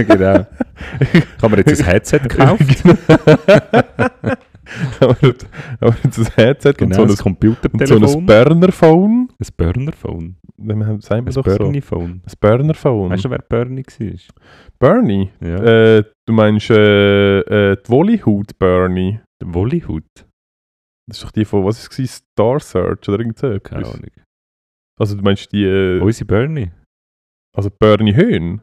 genau. 0.08 0.48
Kann 1.42 1.52
man 1.52 1.60
jetzt 1.66 1.82
ein 1.82 1.86
Headset 1.86 2.20
kaufen? 2.30 2.98
aber, 5.00 5.16
aber 5.82 5.96
jetzt 6.04 6.18
ein 6.20 6.28
Headset 6.36 6.74
Genau, 6.78 6.86
und 6.86 6.92
ein 6.94 6.96
so 6.96 7.02
ein, 7.02 7.08
und 7.10 7.18
so 7.18 7.24
Computertelefon. 7.24 8.20
ein 8.22 8.26
Burner-Phone. 8.26 9.28
ein 9.38 9.48
Burner-Phone. 9.58 10.36
Man 10.58 10.82
Ein 10.84 11.34
doch 11.34 11.46
so? 11.46 11.58
Bernie-Phone. 11.58 12.22
Ein 12.26 12.34
Burner-Phone. 12.40 13.10
Weißt 13.12 13.26
du, 13.26 13.30
wer 13.30 13.40
Bernie 13.50 13.84
war? 13.84 14.36
Bernie? 14.80 15.30
Ja. 15.42 15.98
Äh, 15.98 16.04
du 16.26 16.34
meinst 16.34 16.70
äh, 16.70 17.40
äh, 17.40 17.76
die 17.86 17.90
Wollyhood 17.92 18.58
Bernie? 18.58 19.20
Der 19.42 19.54
Wollyhood. 19.54 20.06
Das 21.08 21.18
ist 21.18 21.24
doch 21.24 21.32
die 21.32 21.46
von, 21.46 21.64
was 21.66 21.80
ist 21.80 22.00
es? 22.00 22.16
Star 22.34 22.60
Search 22.60 23.08
oder 23.10 23.20
irgend 23.20 23.38
so 23.38 23.60
Keine? 23.60 23.86
Ahnung. 23.88 24.10
Also 25.00 25.16
du 25.16 25.22
meinst 25.24 25.52
die, 25.52 25.64
äh, 25.66 26.00
Unsere 26.00 26.26
Bernie. 26.26 26.72
also 27.56 27.70
Bernie 27.70 28.16
Höhn? 28.16 28.62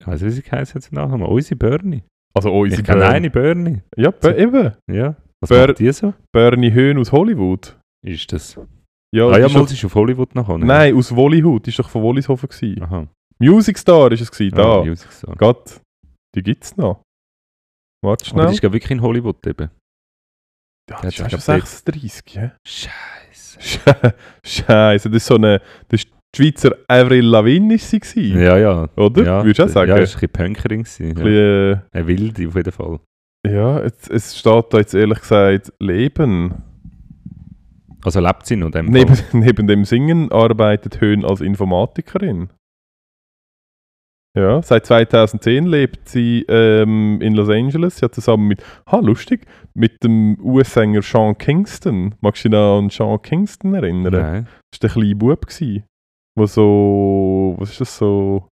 Ich 0.00 0.06
weiß 0.06 0.20
nicht, 0.22 0.36
wie 0.36 0.40
sie 0.42 0.50
heisst 0.50 0.74
jetzt 0.74 0.92
nachher 0.92 1.16
mal. 1.18 1.26
Unsere 1.26 1.56
Bernie. 1.56 2.02
Also 2.34 2.52
unsere 2.52 2.80
Ich 2.82 2.86
kenne 2.86 3.00
Bernie. 3.00 3.14
eine 3.16 3.30
Bernie. 3.30 3.82
Ja, 3.96 4.10
Be 4.10 4.36
eben. 4.36 4.72
Ja. 4.90 5.16
Was 5.40 5.48
Ber- 5.50 5.66
macht 5.68 5.78
die 5.80 5.90
so? 5.92 6.14
Bernie 6.32 6.72
Höhn 6.72 6.98
aus 6.98 7.10
Hollywood. 7.12 7.78
Ist 8.04 8.32
das? 8.32 8.54
Ja, 9.14 9.26
ah 9.28 9.38
ja, 9.38 9.46
ist 9.46 9.72
ist 9.72 9.84
auf 9.84 9.94
Hollywood 9.94 10.34
nachher. 10.34 10.56
ne? 10.58 10.64
Nein, 10.64 10.94
aus 10.96 11.14
Wollyhood. 11.14 11.66
Die 11.66 11.70
ist 11.70 11.78
doch 11.78 11.90
von 11.90 12.02
Wollishofen 12.02 12.48
gewesen. 12.48 12.82
Aha. 12.82 13.06
Music 13.38 13.76
Star 13.76 14.10
ist 14.12 14.20
es 14.22 14.30
gewesen, 14.30 14.54
da. 14.56 14.80
Ah, 14.80 14.84
Music 14.84 15.10
Star. 15.12 15.34
Gott, 15.36 15.80
die 16.34 16.42
gibt's 16.42 16.76
noch. 16.76 17.02
Warte 18.02 18.24
Aber 18.24 18.30
schnell. 18.30 18.46
die 18.46 18.52
ist 18.54 18.60
glaub 18.60 18.70
ich, 18.70 18.74
wirklich 18.82 18.90
in 18.92 19.02
Hollywood 19.02 19.46
eben. 19.46 19.70
Ja, 20.92 21.00
das 21.02 21.14
ist 21.14 21.22
hat 21.24 21.32
ja 21.32 21.38
sich, 21.38 21.44
schon 21.44 21.54
glaub 21.54 21.58
ich, 21.64 22.12
36, 22.12 22.34
ja? 22.34 22.52
Scheiße. 22.66 24.14
Scheiße, 24.44 25.10
das 25.10 25.16
ist 25.16 25.26
so 25.26 25.34
eine... 25.36 25.60
Das 25.88 26.00
ist 26.02 26.08
die 26.34 26.42
Schweizer 26.44 26.74
Avril 26.88 27.26
Lavigne 27.26 27.74
ist 27.74 27.90
sie 27.90 28.00
gewesen, 28.00 28.40
Ja, 28.40 28.56
ja. 28.56 28.88
oder? 28.96 29.22
Ja, 29.22 29.44
Würdest 29.44 29.58
du 29.58 29.64
auch 29.64 29.68
sagen? 29.68 29.90
Ja, 29.90 29.96
ist 29.98 30.14
ein 30.14 30.20
bisschen 30.20 30.30
Punkerin 30.32 30.82
gewesen. 30.82 31.02
Ein 31.10 31.16
Ja. 31.18 31.22
bisschen, 31.24 31.72
äh, 31.92 31.98
Eine 31.98 32.06
Wilde 32.06 32.48
auf 32.48 32.54
jeden 32.56 32.72
Fall. 32.72 33.00
Ja, 33.46 33.80
es, 33.80 34.08
es 34.08 34.38
steht 34.38 34.64
da 34.70 34.78
jetzt 34.78 34.94
ehrlich 34.94 35.20
gesagt 35.20 35.72
Leben. 35.78 36.54
Also 38.04 38.20
lebt 38.20 38.46
sie 38.46 38.56
noch 38.56 38.70
dem 38.70 38.86
Neben, 38.86 39.16
neben 39.32 39.66
dem 39.66 39.84
Singen 39.84 40.32
arbeitet 40.32 41.00
Höhn 41.02 41.22
als 41.24 41.40
Informatikerin. 41.42 42.48
Ja, 44.34 44.62
seit 44.62 44.86
2010 44.86 45.66
lebt 45.66 46.08
sie 46.08 46.46
ähm, 46.48 47.20
in 47.20 47.34
Los 47.34 47.50
Angeles. 47.50 47.98
Sie 47.98 48.04
hat 48.06 48.14
zusammen 48.14 48.48
mit, 48.48 48.62
ha 48.90 48.98
lustig, 49.00 49.44
mit 49.74 50.02
dem 50.02 50.38
US-Sänger 50.40 51.02
Sean 51.02 51.36
Kingston. 51.36 52.14
Magst 52.20 52.44
du 52.44 52.48
dich 52.48 52.56
noch 52.56 52.78
an 52.78 52.90
Sean 52.90 53.20
Kingston 53.22 53.74
erinnern? 53.74 54.12
Nein. 54.12 54.48
Das 54.70 54.82
war 54.82 54.88
der 54.88 54.90
kleine 54.90 55.16
Bub, 55.16 55.46
wo 56.36 56.46
so, 56.46 57.54
was 57.58 57.70
ist 57.70 57.80
das 57.80 57.96
so, 57.98 58.48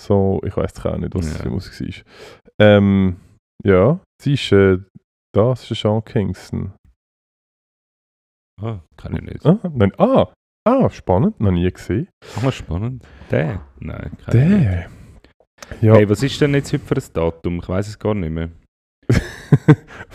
so, 0.00 0.40
ich 0.44 0.56
weiß 0.56 0.84
auch 0.86 0.96
nicht, 0.96 1.14
was 1.14 1.26
das 1.32 1.42
für 1.42 1.50
Musik 1.50 2.04
war. 2.04 2.04
Ähm, 2.60 3.16
ja, 3.64 4.00
sie 4.20 4.34
ist, 4.34 4.52
äh, 4.52 4.78
das 5.34 5.62
ist 5.62 5.70
der 5.70 5.76
Sean 5.76 6.04
Kingston. 6.04 6.72
Ah, 8.60 8.80
kann 8.96 9.16
ich 9.16 9.22
nicht. 9.22 9.44
Ah, 9.46 9.58
nein, 9.72 9.92
ah, 9.98 10.32
ah, 10.66 10.90
spannend, 10.90 11.40
noch 11.40 11.50
nie 11.50 11.70
gesehen. 11.70 12.08
Ah, 12.42 12.52
spannend. 12.52 13.04
Der? 13.30 13.62
Nein, 13.80 14.12
kann. 14.24 14.32
Der. 14.32 14.88
Ja, 15.80 15.94
Hey, 15.94 16.08
was 16.08 16.22
ist 16.22 16.40
denn 16.40 16.54
jetzt 16.54 16.72
heute 16.72 16.84
für 16.84 16.94
ein 16.96 17.12
Datum? 17.12 17.58
Ich 17.58 17.68
weiß 17.68 17.88
es 17.88 17.98
gar 17.98 18.14
nicht 18.14 18.30
mehr. 18.30 18.50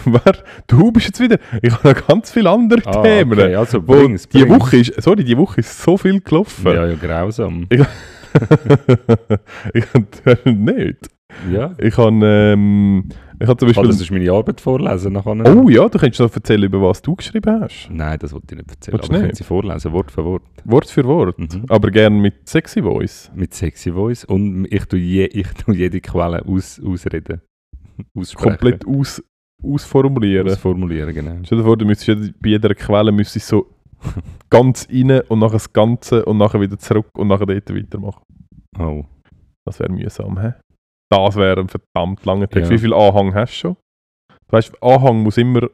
du 0.67 0.91
bist 0.91 1.07
jetzt 1.07 1.19
wieder, 1.19 1.37
ich 1.61 1.71
habe 1.73 1.89
noch 1.93 2.07
ganz 2.07 2.31
viele 2.31 2.49
andere 2.49 2.81
Ah, 2.85 3.01
Themen. 3.01 3.33
okay, 3.39 3.55
also 3.55 3.81
bring's, 3.81 4.27
die 4.27 4.39
bring's. 4.45 4.59
Woche 4.59 4.77
ist, 4.77 5.01
sorry, 5.01 5.23
die 5.23 5.37
Woche 5.37 5.59
ist 5.61 5.81
so 5.81 5.97
viel 5.97 6.19
gelaufen. 6.21 6.65
Ja, 6.65 6.87
ja, 6.87 6.95
grausam. 6.95 7.67
ich 9.73 9.85
habe 9.93 10.51
nicht. 10.51 11.07
Ja. 11.51 11.73
Ich 11.77 11.95
habe, 11.97 12.19
ähm, 12.25 13.09
ich 13.39 13.47
habe 13.47 13.57
zum 13.57 13.69
Ich 13.69 13.75
kann 13.75 13.85
Beispiel... 13.85 13.99
das 14.05 14.11
meine 14.11 14.31
Arbeit 14.31 14.59
vorlesen 14.59 15.13
nachher. 15.13 15.55
Oh 15.55 15.69
ja, 15.69 15.87
du 15.87 15.97
könntest 15.99 16.19
noch 16.19 16.33
erzählen, 16.35 16.63
über 16.63 16.81
was 16.81 17.01
du 17.01 17.15
geschrieben 17.15 17.61
hast. 17.61 17.87
Nein, 17.91 18.17
das 18.19 18.33
wollte 18.33 18.55
ich 18.55 18.57
nicht 18.57 18.71
erzählen. 18.71 18.97
Willst 18.97 19.09
Aber 19.09 19.15
ich 19.15 19.21
nicht? 19.21 19.29
kann 19.29 19.35
sie 19.35 19.43
vorlesen, 19.43 19.91
Wort 19.93 20.11
für 20.11 20.25
Wort. 20.25 20.43
Wort 20.65 20.89
für 20.89 21.03
Wort. 21.05 21.37
Mhm. 21.39 21.65
Aber 21.69 21.91
gern 21.91 22.19
mit 22.19 22.49
sexy 22.49 22.81
Voice. 22.81 23.31
Mit 23.35 23.53
sexy 23.53 23.91
Voice. 23.91 24.25
Und 24.25 24.65
ich 24.71 24.85
tue, 24.85 24.99
je, 24.99 25.25
ich 25.25 25.47
tue 25.53 25.75
jede 25.75 26.01
Quelle 26.01 26.43
aus, 26.45 26.81
ausreden. 26.83 27.41
Komplett 28.35 28.85
aus, 28.87 29.23
ausformulieren. 29.63 30.49
Ausformulieren, 30.49 31.13
genau. 31.13 31.37
Stell 31.43 31.59
dir 31.59 31.63
vor, 31.63 31.77
du 31.77 31.85
müsstest 31.85 32.39
bei 32.41 32.49
jeder 32.49 32.73
Quelle 32.75 33.11
müsstest 33.11 33.47
so 33.47 33.67
ganz 34.49 34.87
rein 34.89 35.21
und 35.27 35.39
nachher 35.39 35.53
das 35.53 35.71
Ganze 35.71 36.25
und 36.25 36.37
nachher 36.37 36.61
wieder 36.61 36.77
zurück 36.77 37.07
und 37.17 37.27
nachher 37.27 37.45
dort 37.45 37.73
weitermachen. 37.73 38.23
Oh. 38.77 39.03
Das 39.65 39.79
wäre 39.79 39.91
mühsam, 39.91 40.39
hä? 40.39 40.53
Das 41.11 41.35
wäre 41.35 41.59
ein 41.59 41.69
verdammt 41.69 42.25
langer 42.25 42.47
Text. 42.47 42.71
Ja. 42.71 42.75
Wie 42.75 42.79
viel 42.79 42.93
Anhang 42.93 43.33
hast 43.33 43.53
du 43.53 43.57
schon? 43.57 43.77
Du 44.47 44.53
weißt, 44.53 44.81
Anhang 44.81 45.23
muss 45.23 45.37
immer 45.37 45.67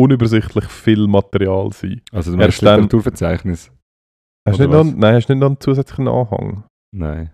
unübersichtlich 0.00 0.64
viel 0.66 1.06
Material 1.06 1.72
sein. 1.72 2.00
Also 2.12 2.32
du 2.32 2.36
meinst 2.36 2.60
Literaturverzeichnis? 2.60 3.72
Hast 4.46 4.60
nicht 4.60 4.70
noch, 4.70 4.84
nein, 4.84 5.14
hast 5.14 5.28
du 5.28 5.32
nicht 5.32 5.40
noch 5.40 5.48
einen 5.48 5.60
zusätzlichen 5.60 6.08
Anhang? 6.08 6.64
Nein. 6.94 7.30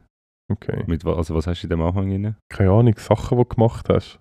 Okay. 0.50 0.82
Mit, 0.86 1.04
also 1.06 1.34
was 1.34 1.46
hast 1.46 1.62
du 1.62 1.66
in 1.66 1.70
dem 1.70 1.80
Anhang 1.82 2.10
rein? 2.10 2.36
Keine 2.48 2.70
Ahnung, 2.70 2.94
Sachen, 2.98 3.38
die 3.38 3.44
du 3.44 3.48
gemacht 3.54 3.88
hast. 3.88 4.18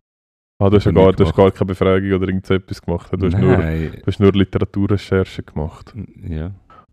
Ah, 0.62 0.70
du 0.70 0.76
hast, 0.76 0.86
ja 0.86 0.92
gar, 0.92 1.14
du 1.14 1.26
hast 1.26 1.36
gar 1.36 1.52
keine 1.52 1.68
Befragung 1.68 2.12
oder 2.12 2.28
irgend 2.28 2.46
so 2.46 2.54
etwas 2.54 2.82
gemacht. 2.82 3.10
Du 3.14 3.26
hast, 3.26 3.38
nur, 3.38 3.56
du 3.58 4.02
hast 4.06 4.20
nur 4.20 4.32
Literaturrecherche 4.34 5.44
gemacht. 5.44 5.94
Ja. 6.28 6.52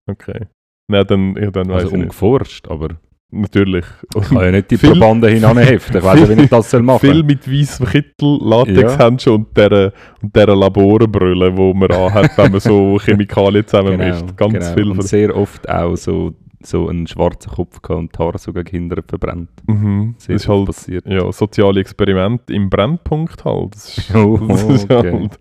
Okay. 0.08 0.46
Nein, 0.88 1.04
dann, 1.08 1.36
ja, 1.36 1.50
dann 1.50 1.70
Also 1.72 1.88
umgeforscht, 1.90 2.68
aber 2.68 2.90
Natürlich. 3.32 3.84
ich 4.14 4.28
kann 4.28 4.40
ja 4.40 4.50
nicht 4.52 4.70
die 4.70 4.78
Viel- 4.78 4.90
Probanden 4.92 5.30
hinanheften. 5.32 5.96
Ich 5.98 6.04
weiß 6.04 6.20
ja, 6.20 6.28
wie 6.38 6.42
ich 6.42 6.48
das 6.48 6.70
soll 6.70 6.82
machen 6.82 7.00
Viel 7.00 7.24
mit 7.24 7.50
weißem 7.50 7.86
Kittel, 7.86 8.38
Ja. 8.40 8.48
Latexhandschuhen 8.62 9.44
und 9.46 9.56
dieser 9.56 9.92
und 10.22 10.36
dieser 10.36 10.54
Laborbrille, 10.54 11.52
die 11.52 11.74
man 11.74 11.90
anhat, 11.90 12.38
wenn 12.38 12.52
man 12.52 12.60
so 12.60 12.98
Chemikalien 13.04 13.66
zusammenmischt. 13.66 14.36
Ganz 14.36 14.52
genau. 14.52 14.74
viel. 14.74 14.90
Und 14.92 15.02
sehr 15.02 15.36
oft 15.36 15.68
auch 15.68 15.96
so, 15.96 16.34
so 16.66 16.88
einen 16.88 17.06
schwarzen 17.06 17.52
Kopf 17.52 17.80
gehabt 17.82 17.98
und 18.00 18.14
die 18.14 18.18
Haare 18.18 18.38
sogar 18.38 18.64
gehindert 18.64 19.08
verbrennt. 19.08 19.50
mhm. 19.66 20.14
Das 20.18 20.28
ist 20.28 20.48
halt 20.48 20.66
passiert. 20.66 21.06
ja, 21.06 21.30
soziale 21.32 21.80
Experiment 21.80 22.50
im 22.50 22.68
Brennpunkt 22.70 23.44
halt. 23.44 23.74
Das 23.74 23.98
ist, 23.98 24.14
Oh, 24.14 24.36
das 24.48 24.62
ist 24.62 24.90
okay. 24.90 25.12
halt. 25.12 25.38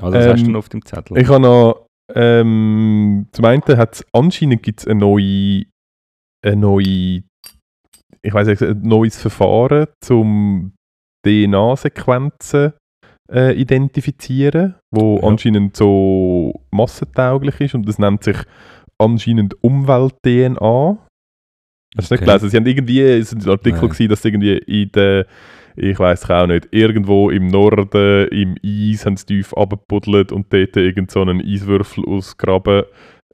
Also 0.00 0.18
was 0.18 0.26
hast 0.28 0.40
du 0.42 0.46
Ähm, 0.46 0.52
noch 0.52 0.58
auf 0.58 0.68
dem 0.68 0.84
Zettel? 0.84 1.16
Ich 1.18 1.28
habe 1.28 1.40
noch, 1.40 1.86
ähm, 2.14 3.26
zum 3.32 3.44
einen 3.44 3.62
hat 3.62 3.94
es 3.94 4.04
anscheinend 4.12 4.62
gibt's 4.62 4.86
eine 4.86 5.00
neue, 5.00 5.64
eine 6.44 6.56
neue, 6.56 7.22
ich 8.22 8.32
weiß 8.34 8.48
nicht, 8.48 8.62
ein 8.62 8.82
neues 8.82 9.20
Verfahren 9.20 9.86
zum 10.02 10.72
DNA-Sequenzen 11.26 12.72
äh, 13.32 13.54
identifizieren, 13.58 14.74
wo 14.94 15.16
Ja. 15.18 15.28
anscheinend 15.28 15.74
so 15.76 16.60
massentauglich 16.70 17.58
ist 17.60 17.74
und 17.74 17.88
das 17.88 17.98
nennt 17.98 18.22
sich 18.24 18.36
anscheinend 18.98 19.54
Umwelt-DNA. 19.62 20.98
Hast 21.96 22.10
du 22.10 22.14
nicht 22.14 22.22
Okay. 22.22 22.24
gelesen? 22.24 22.48
Sie 22.50 22.56
haben 22.56 22.66
irgendwie, 22.66 23.00
es 23.00 23.34
war 23.34 23.42
ein 23.42 23.48
Artikel, 23.50 23.80
Nein. 23.80 23.88
gewesen, 23.90 24.08
dass 24.08 24.24
irgendwie 24.24 24.56
in 24.58 24.90
der, 24.92 25.26
ich 25.76 25.98
weiß 25.98 26.28
auch 26.30 26.46
nicht, 26.46 26.68
irgendwo 26.72 27.30
im 27.30 27.46
Norden, 27.46 28.28
im 28.28 28.56
Eis, 28.64 29.06
haben 29.06 29.16
sie 29.16 29.26
tief 29.26 29.54
abgebuddelt 29.54 30.32
und 30.32 30.52
dort 30.52 30.76
irgend 30.76 31.10
so 31.10 31.22
einen 31.22 31.40
Eiswürfel 31.40 32.04
ausgraben, 32.06 32.84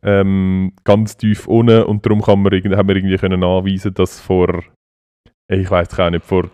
ähm, 0.03 0.73
ganz 0.85 1.17
tief 1.17 1.47
unten 1.47 1.83
und 1.85 2.05
darum 2.05 2.23
kann 2.23 2.43
man, 2.43 2.53
haben 2.53 2.89
wir 2.89 2.97
irgendwie 2.97 3.19
können 3.19 3.41
nachweisen, 3.41 3.95
dass 3.95 4.21
vor, 4.21 4.63
ich 5.51 5.71
weiß 5.71 5.99
auch 5.99 6.11
nicht, 6.11 6.25
vor, 6.25 6.51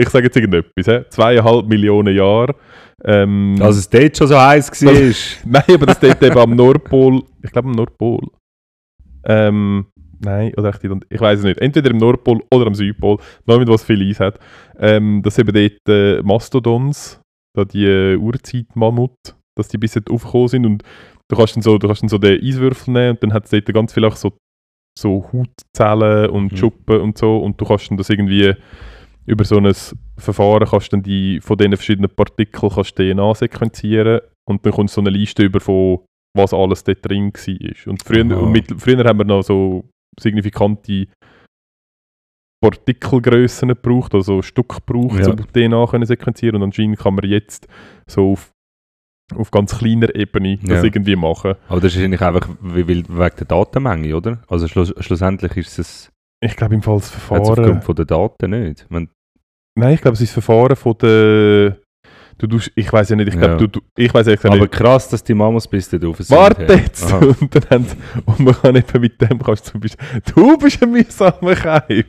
ich 0.00 0.08
sage 0.08 0.26
jetzt 0.26 0.36
irgendetwas, 0.36 0.86
hä? 0.86 1.04
zweieinhalb 1.10 1.66
Millionen 1.66 2.14
Jahren, 2.16 2.54
ähm, 3.04 3.56
also 3.60 3.78
es 3.78 3.88
dort 3.88 4.16
schon 4.16 4.28
so 4.28 4.38
heiß 4.38 4.70
war. 4.84 4.92
Nein, 5.44 5.74
aber 5.74 5.86
das 5.86 6.00
dort 6.00 6.22
eben 6.22 6.38
am 6.38 6.54
Nordpol, 6.54 7.22
ich 7.42 7.50
glaube 7.50 7.68
am 7.68 7.74
Nordpol, 7.74 8.20
ähm, 9.24 9.86
Nein, 10.20 10.52
oder 10.56 10.70
echt. 10.70 10.80
Ich 11.10 11.20
weiß 11.20 11.38
es 11.38 11.44
nicht. 11.44 11.60
Entweder 11.60 11.90
im 11.90 11.98
Nordpol 11.98 12.42
oder 12.52 12.66
am 12.66 12.74
Südpol, 12.74 13.18
noch 13.46 13.58
mit 13.58 13.68
was 13.68 13.84
viel 13.84 14.02
Eis 14.02 14.18
hat. 14.18 14.38
Ähm, 14.78 15.22
dass 15.22 15.38
eben 15.38 15.52
dort 15.52 15.88
äh, 15.88 16.20
Mastodons, 16.22 17.20
da 17.56 17.64
die 17.64 17.84
äh, 17.86 18.16
Urzeit-Mammut, 18.16 19.14
dass 19.56 19.68
die 19.68 19.78
bis 19.78 19.94
jetzt 19.94 20.10
aufgekommen 20.10 20.48
sind 20.48 20.66
und 20.66 20.82
du 21.30 21.36
kannst 21.36 21.54
dann 21.56 21.62
so, 21.62 21.78
du 21.78 21.86
kannst 21.86 22.02
dann 22.02 22.08
so 22.08 22.18
den 22.18 22.40
Eiswürfel 22.42 22.92
nehmen 22.92 23.10
und 23.10 23.22
dann 23.22 23.32
hat 23.32 23.44
es 23.44 23.50
dort 23.50 23.72
ganz 23.72 23.92
viel 23.94 24.04
auch 24.04 24.16
so, 24.16 24.32
so 24.98 25.30
Hautzellen 25.32 26.30
und 26.30 26.52
Mhm. 26.52 26.56
Schuppen 26.56 27.00
und 27.00 27.16
so 27.18 27.38
und 27.38 27.60
du 27.60 27.64
kannst 27.64 27.90
dann 27.90 27.96
das 27.96 28.10
irgendwie 28.10 28.54
über 29.28 29.44
so 29.44 29.58
ein 29.58 29.72
Verfahren 30.16 30.66
kannst 30.68 30.92
dann 30.92 31.02
die 31.02 31.40
von 31.40 31.56
diesen 31.58 31.76
verschiedenen 31.76 32.10
Partikeln 32.14 32.72
kannst 32.72 32.96
DNA 32.96 33.34
sequenzieren 33.34 34.20
und 34.48 34.64
dann 34.64 34.72
kommt 34.72 34.90
so 34.90 35.00
eine 35.00 35.10
Liste 35.10 35.44
über 35.44 35.60
von 35.60 36.00
was 36.36 36.52
alles 36.54 36.84
dort 36.84 37.04
drin 37.08 37.32
war. 37.32 37.90
Und 37.92 38.02
früher, 38.02 38.24
Aha. 38.24 38.40
und 38.40 38.52
mit, 38.52 38.72
früher 38.80 39.04
haben 39.04 39.18
wir 39.18 39.24
noch 39.24 39.42
so 39.42 39.84
signifikante 40.20 41.06
Partikelgrössen 42.62 43.68
gebraucht, 43.68 44.14
also 44.14 44.42
Stück 44.42 44.84
gebraucht, 44.86 45.20
Ja. 45.20 45.30
um 45.30 45.36
DNA 45.36 45.86
können 45.86 46.06
sequenzieren 46.06 46.56
und 46.56 46.62
anscheinend 46.64 46.98
kann 46.98 47.14
man 47.14 47.24
jetzt 47.28 47.68
so 48.08 48.32
auf, 48.32 48.50
auf 49.34 49.50
ganz 49.50 49.78
kleiner 49.78 50.14
Ebene 50.14 50.58
das 50.58 50.78
Ja. 50.78 50.84
irgendwie 50.84 51.16
machen. 51.16 51.54
Aber 51.68 51.80
das 51.80 51.94
ist 51.94 52.02
eigentlich 52.02 52.20
einfach 52.22 52.48
wegen 52.60 53.04
der 53.16 53.46
Datenmenge, 53.46 54.16
oder? 54.16 54.42
Also 54.48 54.66
schluss, 54.68 54.92
schlussendlich 54.98 55.56
ist 55.56 55.78
es 55.78 56.10
Ich 56.40 56.56
glaube 56.56 56.74
im 56.74 56.82
Fall 56.82 56.96
das 56.98 57.10
Verfahren... 57.10 57.42
aufgrund 57.42 57.84
von 57.84 57.94
der 57.96 58.04
Daten 58.06 58.50
nicht. 58.50 58.86
Wenn, 58.90 59.08
Nein, 59.78 59.94
ich 59.94 60.00
glaube 60.00 60.14
es 60.14 60.20
ist 60.20 60.36
das 60.36 60.44
Verfahren 60.44 60.76
von 60.76 60.94
der... 61.00 61.76
Du 62.40 62.46
tust, 62.46 62.70
ich 62.76 62.92
weiß 62.92 63.08
ja 63.08 63.16
nicht, 63.16 63.28
ich 63.28 63.34
glaube, 63.34 63.54
Ja. 63.54 63.56
du, 63.58 63.66
du, 63.66 63.80
ich 63.96 64.14
weiß 64.14 64.28
ehrlich 64.28 64.44
aber 64.44 64.56
nicht. 64.58 64.70
krass, 64.70 65.08
dass 65.08 65.24
die 65.24 65.34
Mamas 65.34 65.66
bis 65.66 65.90
dort 65.90 66.04
drauf 66.04 66.18
sind. 66.18 66.30
Warte 66.30 66.72
jetzt! 66.72 67.12
Und, 67.12 67.50
dann 67.68 67.84
und 68.26 68.38
man 68.40 68.54
kann 68.54 68.76
eben 68.76 69.00
mit 69.00 69.20
dem 69.20 69.40
kannst 69.42 69.66
du 69.66 69.72
zum 69.72 69.80
Beispiel, 69.80 70.06
du 70.34 70.56
bist 70.56 70.80
ein 70.80 70.90
mühsamer 70.92 71.54
Keib. 71.56 72.06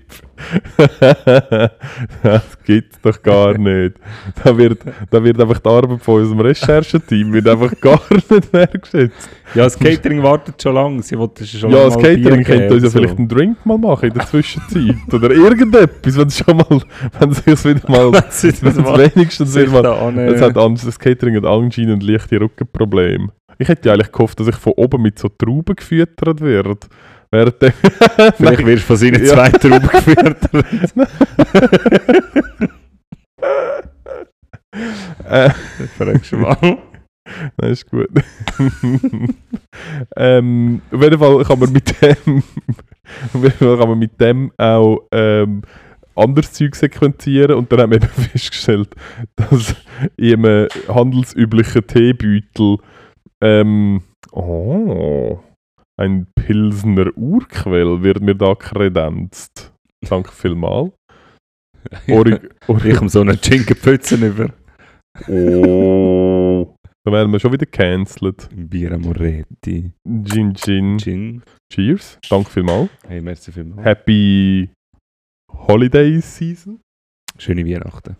Das 2.24 2.58
gibt's 2.64 3.00
doch 3.02 3.22
gar 3.22 3.58
nicht. 3.58 3.96
Da 4.44 4.58
wird, 4.58 4.80
da 5.10 5.24
wird 5.24 5.40
einfach 5.40 5.60
die 5.60 5.70
Arbeit 5.70 6.02
von 6.02 6.22
unserem 6.22 6.40
Rechercheteam 6.42 7.34
wird 7.34 7.48
einfach 7.48 7.72
gar 7.80 8.02
nicht 8.10 8.54
wertgeschätzt. 8.54 9.30
Ja, 9.56 9.64
das 9.64 9.78
Catering 9.80 10.22
wartet 10.22 10.62
schon 10.62 10.76
lange. 10.76 11.02
Sie 11.02 11.18
wollten 11.18 11.46
schon 11.46 11.72
Ja, 11.72 11.86
das 11.86 11.98
Catering 11.98 12.44
könnte 12.44 12.74
uns 12.74 12.84
ja 12.84 12.90
so. 12.90 13.00
vielleicht 13.00 13.18
einen 13.18 13.28
Drink 13.28 13.66
mal 13.66 13.78
machen 13.78 14.10
in 14.10 14.14
der 14.14 14.28
Zwischenzeit. 14.28 14.96
Oder 15.12 15.32
irgendetwas, 15.32 16.18
wenn 16.18 16.28
es 16.28 16.38
schon 16.38 16.58
mal, 16.58 16.82
wenn 17.20 17.32
es 17.32 17.44
sich 17.44 17.66
wieder 17.66 17.90
mal, 17.90 18.06
wenn 18.06 18.22
Das 18.22 18.44
ist 18.44 18.64
es 18.64 18.78
wenigstens 18.78 19.56
wieder 19.56 19.82
mal 19.82 20.18
Es 20.20 20.42
hat 20.42 20.56
das 20.56 21.00
Catering 21.00 21.36
hat 21.38 21.46
anscheinend 21.46 22.04
leichte 22.04 22.40
Rückenprobleme. 22.40 23.30
Ich 23.58 23.68
hätte 23.68 23.90
ja 23.90 23.94
eigentlich 23.94 24.12
gehofft, 24.12 24.40
dass 24.40 24.48
ich 24.48 24.56
von 24.56 24.74
oben 24.78 25.02
mit 25.02 25.20
so 25.20 25.28
Trauben 25.28 25.76
gefüttert 25.76 26.40
werde. 26.40 26.78
Dem 27.32 27.52
Vielleicht 28.38 28.66
wirst 28.66 28.84
du 28.84 28.88
von 28.88 28.98
seinen 28.98 29.24
Ja. 29.24 29.34
zwei 29.34 29.50
Trauben 29.50 29.88
geführt. 29.88 30.38
äh, 35.26 35.50
Fragst 35.98 36.32
du 36.32 36.38
mal. 36.38 36.78
das 37.58 37.70
ist 37.72 37.90
gut. 37.90 38.08
ähm, 40.18 40.82
auf 40.92 41.02
jeden 41.04 41.20
Fall 41.20 41.44
kann 41.44 41.60
man 41.60 41.72
mit 41.72 42.02
dem, 42.02 42.44
auf 43.34 43.44
jeden 43.44 43.52
Fall 43.52 43.78
kann 43.78 43.90
man 43.90 44.00
mit 44.00 44.20
dem 44.20 44.52
auch 44.58 45.00
ähm, 45.12 45.62
anderes 46.16 46.52
Zeug 46.54 46.76
sequenzieren 46.76 47.56
und 47.56 47.72
dann 47.72 47.82
haben 47.82 47.92
wir 47.92 47.98
eben 48.02 48.08
festgestellt, 48.08 48.90
dass 49.36 49.76
in 50.18 50.46
einem 50.46 50.68
handelsüblichen 50.88 51.86
Teebeutel 51.86 52.78
ähm, 53.42 54.02
oh, 54.32 55.40
ein 56.00 56.28
Pilsner 56.34 57.16
Urquell 57.18 58.02
wird 58.02 58.22
mir 58.22 58.36
da 58.36 58.56
kredenzt. 58.56 59.74
Danke 60.08 60.32
vielmals. 60.34 60.94
Ich 62.06 62.96
komme 62.96 63.10
so 63.10 63.22
einen 63.22 63.38
Schinkenpfützen 63.42 64.24
über. 64.24 64.54
oh. 65.28 66.76
Da 67.06 67.12
werden 67.14 67.32
wir 67.32 67.40
schon 67.40 67.54
wieder 67.54 67.66
cancelled. 67.66 68.50
Bier 68.54 68.92
Amoretti. 68.92 69.92
Gin 70.24 70.54
Gin. 70.56 70.98
Gin. 70.98 71.44
Cheers. 71.72 72.20
Danke 72.30 72.50
vielmals. 72.50 72.90
Hey, 73.08 73.22
merci 73.22 73.52
vielmals. 73.52 73.84
Happy 73.86 74.70
Holiday 75.52 76.20
Season. 76.22 76.80
Schöne 77.38 77.66
Weihnachten. 77.66 78.18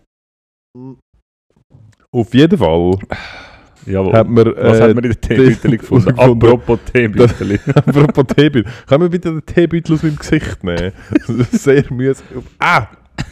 Auf 2.12 2.34
jeden 2.34 2.58
Fall 2.58 2.98
Jawohl. 3.86 4.12
hat 4.12 4.28
man. 4.28 4.46
Was 4.56 4.78
äh, 4.78 4.82
hat 4.82 4.94
man 4.94 5.04
in 5.04 5.10
der 5.12 5.20
Teebüttel 5.20 5.78
gefunden? 5.78 6.14
gefunden? 6.14 6.46
Apropos 6.46 6.78
Teebüttel. 6.92 7.58
Apropos 7.74 8.26
Teebeutel. 8.36 8.64
Können 8.86 9.02
wir 9.02 9.08
bitte 9.10 9.30
den 9.32 9.46
Teebeutel 9.46 9.94
aus 9.94 10.02
meinem 10.02 10.16
Gesicht 10.16 10.62
nehmen? 10.64 10.92
Sehr 11.52 11.84
mühsam. 11.90 12.26
Ah! 12.58 12.86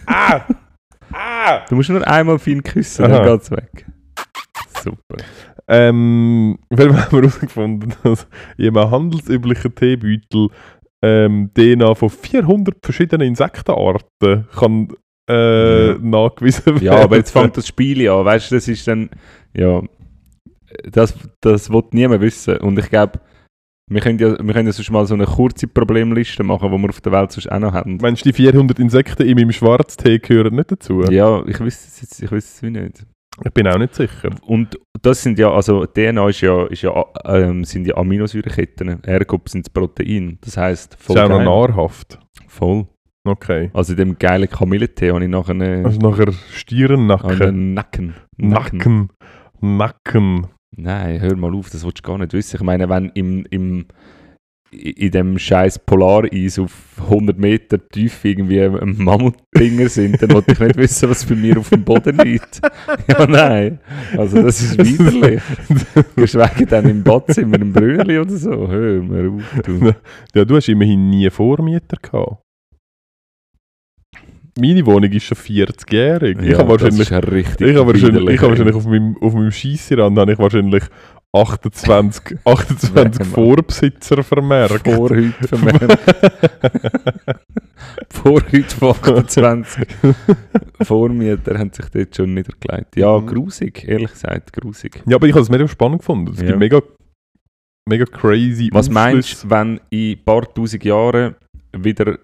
Ah! 0.07 0.41
Ah! 1.13 1.61
Du 1.69 1.75
musst 1.77 1.89
nur 1.91 2.07
einmal 2.07 2.39
fein 2.39 2.63
küssen, 2.63 3.05
Aha. 3.07 3.19
dann 3.19 3.33
geht's 3.33 3.51
weg. 3.51 3.87
Super. 4.83 5.17
Ähm, 5.67 6.59
weil 6.71 6.89
wir 6.91 7.05
haben 7.05 7.11
herausgefunden, 7.17 7.95
dass 8.03 8.27
in 8.57 8.77
einem 8.77 8.91
handelsüblichen 8.91 9.75
Teebeutel 9.75 10.49
ähm, 11.03 11.51
DNA 11.55 11.95
von 11.95 12.09
400 12.11 12.77
verschiedenen 12.83 13.29
Insektenarten 13.29 14.47
kann 14.57 14.89
äh, 15.29 15.89
Ja. 15.91 15.99
nachgewiesen 16.01 16.67
werden. 16.67 16.83
Ja, 16.85 16.97
aber 17.03 17.17
jetzt 17.17 17.33
fängt 17.33 17.57
das 17.57 17.67
Spiel 17.69 18.09
an. 18.09 18.25
Weißt 18.25 18.51
du, 18.51 18.55
das 18.57 18.67
ist 18.69 18.87
dann. 18.89 19.11
Ja. 19.55 19.83
Das, 20.91 21.15
das 21.41 21.71
will 21.71 21.83
niemand 21.93 22.21
wissen. 22.21 22.59
Und 22.59 22.79
ich 22.79 22.89
glaube, 22.91 23.21
wir 23.91 24.01
können 24.03 24.19
ja, 24.19 24.39
wir 24.39 24.55
können 24.55 24.67
ja 24.67 24.73
sonst 24.73 24.91
mal 24.91 25.07
so 25.07 25.15
eine 25.15 25.25
kurze 25.25 25.67
Problemliste 25.67 26.43
machen, 26.45 26.71
die 26.71 26.79
wir 26.79 26.89
auf 26.91 27.01
der 27.01 27.13
Welt 27.13 27.33
sonst 27.33 27.51
auch 27.51 27.59
noch 27.59 27.73
haben. 27.73 27.97
Meinst 28.03 28.25
du, 28.25 28.29
die 28.29 28.35
400 28.35 28.79
Insekten 28.79 29.23
in 29.27 29.35
meinem 29.37 29.53
Schwarztee 29.53 30.19
gehören 30.19 30.55
nicht 30.57 30.71
dazu? 30.71 31.03
Ja, 31.11 31.43
ich 31.47 31.59
wüsste 31.61 31.87
es 31.89 32.01
jetzt, 32.03 32.23
ich 32.23 32.31
wüsste 32.31 32.51
es 32.51 32.63
wie 32.63 32.71
nicht. 32.79 33.07
Ich 33.45 33.53
bin 33.53 33.69
auch 33.69 33.79
nicht 33.79 33.95
sicher. 33.95 34.31
Und 34.43 34.79
das 35.01 35.23
sind 35.23 35.39
ja, 35.39 35.51
also 35.53 35.87
DNA 35.87 36.29
ist 36.29 36.41
ja, 36.41 36.67
ist 36.67 36.83
ja 36.83 37.05
ähm, 37.25 37.63
sind 37.65 37.87
ja 37.87 37.97
Aminosäureketten, 37.97 39.05
ergo 39.05 39.41
sind 39.47 39.67
es 39.67 39.71
Proteine. 39.71 40.39
Das 40.41 40.57
heisst, 40.57 40.95
Das 40.95 41.03
voll 41.03 41.17
ist 41.17 41.23
auch 41.23 41.29
noch 41.29 41.69
nahrhaft. 41.69 42.19
Voll. 42.49 42.87
Okay. 43.25 43.71
Also 43.75 43.93
in 43.93 43.99
dem 43.99 44.19
geilen 44.19 44.49
Kamillentee 44.51 45.13
habe 45.13 45.23
ich 45.23 45.31
nachher 45.31 45.51
einen, 45.51 45.87
Also 45.87 45.99
nachher 46.01 46.33
Stirnnacken. 46.53 47.43
einen 47.43 47.75
Nacken. 47.75 48.15
Nacken. 48.37 49.09
Nacken. 49.61 50.47
Nein, 50.77 51.21
hör 51.21 51.37
mal 51.37 51.55
auf, 51.55 51.71
das 51.71 51.85
willst 51.85 51.99
du 51.99 52.03
gar 52.03 52.19
nicht 52.19 52.33
wissen. 52.33 52.57
Ich 52.57 52.63
meine, 52.63 52.89
wenn 52.89 53.11
im, 53.15 53.47
im, 53.51 53.87
in 54.71 55.11
dem 55.11 55.39
scheiß 55.39 55.79
Polareis 55.81 56.59
auf 56.59 56.73
100 56.99 57.39
Meter 57.39 57.79
tief 57.89 58.25
irgendwie 58.25 58.69
Mammutdinger 58.69 59.89
sind, 59.89 60.21
dann 60.23 60.33
wollte 60.33 60.53
ich 60.53 60.61
nicht 60.61 60.77
wissen, 60.77 61.09
was 61.09 61.25
bei 61.25 61.35
mir 61.35 61.59
auf 61.59 61.71
dem 61.71 61.85
Boden 61.85 62.19
liegt. 62.19 62.61
ja, 63.09 63.27
nein. 63.27 63.81
Also 64.17 64.43
das 64.43 64.61
ist 64.61 64.79
widerlich. 64.79 65.43
Geschweige 66.17 66.67
denn 66.67 66.89
im 66.89 67.03
Badzimmer, 67.03 67.61
im 67.61 67.73
Brünneli 67.73 68.19
oder 68.19 68.37
so. 68.37 68.69
Hör 68.69 69.03
mal 69.03 69.29
auf, 69.29 69.63
du. 69.65 69.95
Ja, 70.35 70.45
du 70.45 70.57
hast 70.57 70.69
immerhin 70.69 71.09
nie 71.11 71.31
Vormieter 71.31 71.97
gehabt. 72.01 72.43
Meine 74.61 74.85
Wohnung 74.87 75.11
ist 75.13 75.23
schon 75.25 75.37
40-jährig. 75.39 76.39
ich 76.41 76.49
Ja, 76.51 76.59
habe 76.59 76.69
das 76.77 76.83
wahrscheinlich, 76.83 77.01
ist 77.01 77.11
ja 77.11 77.19
richtig 77.19 77.69
ich 77.69 77.77
habe 77.77 77.87
wahrscheinlich, 77.93 78.29
ich 78.35 78.41
habe 78.41 78.51
wahrscheinlich 78.51 78.75
auf 78.77 78.87
meinem, 78.87 79.17
auf 79.21 79.35
meinem 79.35 79.51
Scheissrand 79.53 80.19
habe 80.19 80.33
ich 80.33 80.39
wahrscheinlich 80.39 80.85
28, 81.33 82.39
28 82.45 82.95
Warte 82.95 83.19
mal. 83.19 83.25
Vorbesitzer 83.27 84.23
vermerkt. 84.23 84.89
Vorhüt 84.89 85.35
vermerkt. 85.35 85.99
Vorhüt 88.11 88.73
von 88.73 88.91
28 88.91 89.87
Vormieter 90.83 91.59
haben 91.59 91.71
sich 91.73 91.87
dort 91.91 92.17
schon 92.17 92.35
niedergelegt. 92.35 92.97
Ja, 92.97 93.19
Mhm. 93.19 93.27
grusig, 93.27 93.85
ehrlich 93.87 94.11
gesagt, 94.13 94.53
grusig. 94.53 95.03
Ja, 95.07 95.17
aber 95.17 95.27
ich 95.27 95.33
habe 95.35 95.43
es 95.43 95.51
mega 95.51 95.69
spannend 95.69 95.99
gefunden. 96.01 96.33
Es 96.33 96.41
Ja. 96.41 96.47
gibt 96.49 96.59
mega, 96.59 96.81
mega 97.89 98.05
crazy 98.07 98.71
Was 98.73 98.89
Aufschlüsse. 98.89 98.93
meinst 98.93 99.45
du, 99.45 99.51
wenn 99.51 99.81
in 99.91 100.13
ein 100.19 100.25
paar 100.25 100.43
tausend 100.53 100.85
Jahren 100.85 101.35
wieder 101.77 102.19